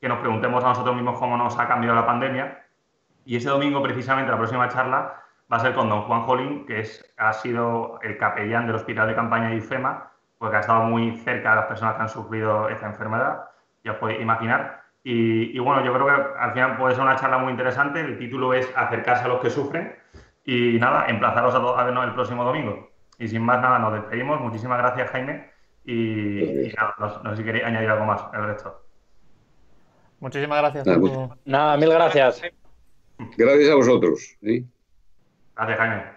que 0.00 0.08
nos 0.08 0.18
preguntemos 0.18 0.62
a 0.64 0.68
nosotros 0.68 0.94
mismos 0.94 1.18
cómo 1.18 1.36
nos 1.36 1.58
ha 1.58 1.66
cambiado 1.66 1.96
la 1.96 2.06
pandemia. 2.06 2.64
Y 3.24 3.36
ese 3.36 3.48
domingo, 3.48 3.82
precisamente, 3.82 4.30
la 4.30 4.38
próxima 4.38 4.68
charla 4.68 5.20
va 5.52 5.56
a 5.56 5.60
ser 5.60 5.74
con 5.74 5.88
don 5.88 6.02
Juan 6.02 6.22
Jolín, 6.22 6.64
que 6.64 6.80
es, 6.80 7.12
ha 7.16 7.32
sido 7.32 7.98
el 8.02 8.16
capellán 8.18 8.66
del 8.66 8.76
Hospital 8.76 9.08
de 9.08 9.16
Campaña 9.16 9.48
de 9.48 9.56
IFEMA, 9.56 10.12
porque 10.38 10.56
ha 10.58 10.60
estado 10.60 10.84
muy 10.84 11.16
cerca 11.18 11.50
de 11.50 11.56
las 11.56 11.64
personas 11.66 11.96
que 11.96 12.02
han 12.02 12.08
sufrido 12.08 12.68
esta 12.68 12.86
enfermedad, 12.86 13.48
ya 13.82 13.92
os 13.92 13.98
podéis 13.98 14.20
imaginar. 14.20 14.82
Y, 15.02 15.58
bueno, 15.58 15.84
yo 15.84 15.92
creo 15.92 16.06
que 16.06 16.38
al 16.38 16.52
final 16.52 16.76
puede 16.76 16.94
ser 16.94 17.02
una 17.02 17.16
charla 17.16 17.38
muy 17.38 17.50
interesante. 17.52 18.00
El 18.00 18.18
título 18.18 18.54
es 18.54 18.72
Acercarse 18.76 19.24
a 19.24 19.28
los 19.28 19.40
que 19.40 19.50
sufren. 19.50 19.94
Y 20.44 20.78
nada, 20.80 21.06
emplazaros 21.06 21.54
a, 21.54 21.58
a 21.58 21.84
vernos 21.84 22.04
el 22.04 22.14
próximo 22.14 22.44
domingo. 22.44 22.90
Y 23.18 23.28
sin 23.28 23.42
más 23.42 23.60
nada, 23.60 23.78
nos 23.78 23.92
despedimos. 23.92 24.40
Muchísimas 24.40 24.78
gracias, 24.78 25.10
Jaime. 25.10 25.55
Y, 25.86 26.72
nada, 26.76 26.94
no, 27.22 27.30
sé 27.30 27.36
si 27.36 27.44
queréis 27.44 27.64
añadir 27.64 27.88
algo 27.88 28.06
más 28.06 28.22
el 28.34 28.44
resto. 28.44 28.82
Muchísimas 30.18 30.58
gracias. 30.58 30.86
Nada, 31.44 31.76
mil 31.76 31.90
gracias. 31.90 32.42
Gracias 33.36 33.70
a 33.70 33.74
vosotros. 33.74 34.36
¿sí? 34.42 34.66
Gracias, 35.54 35.78
Jaime. 35.78 36.15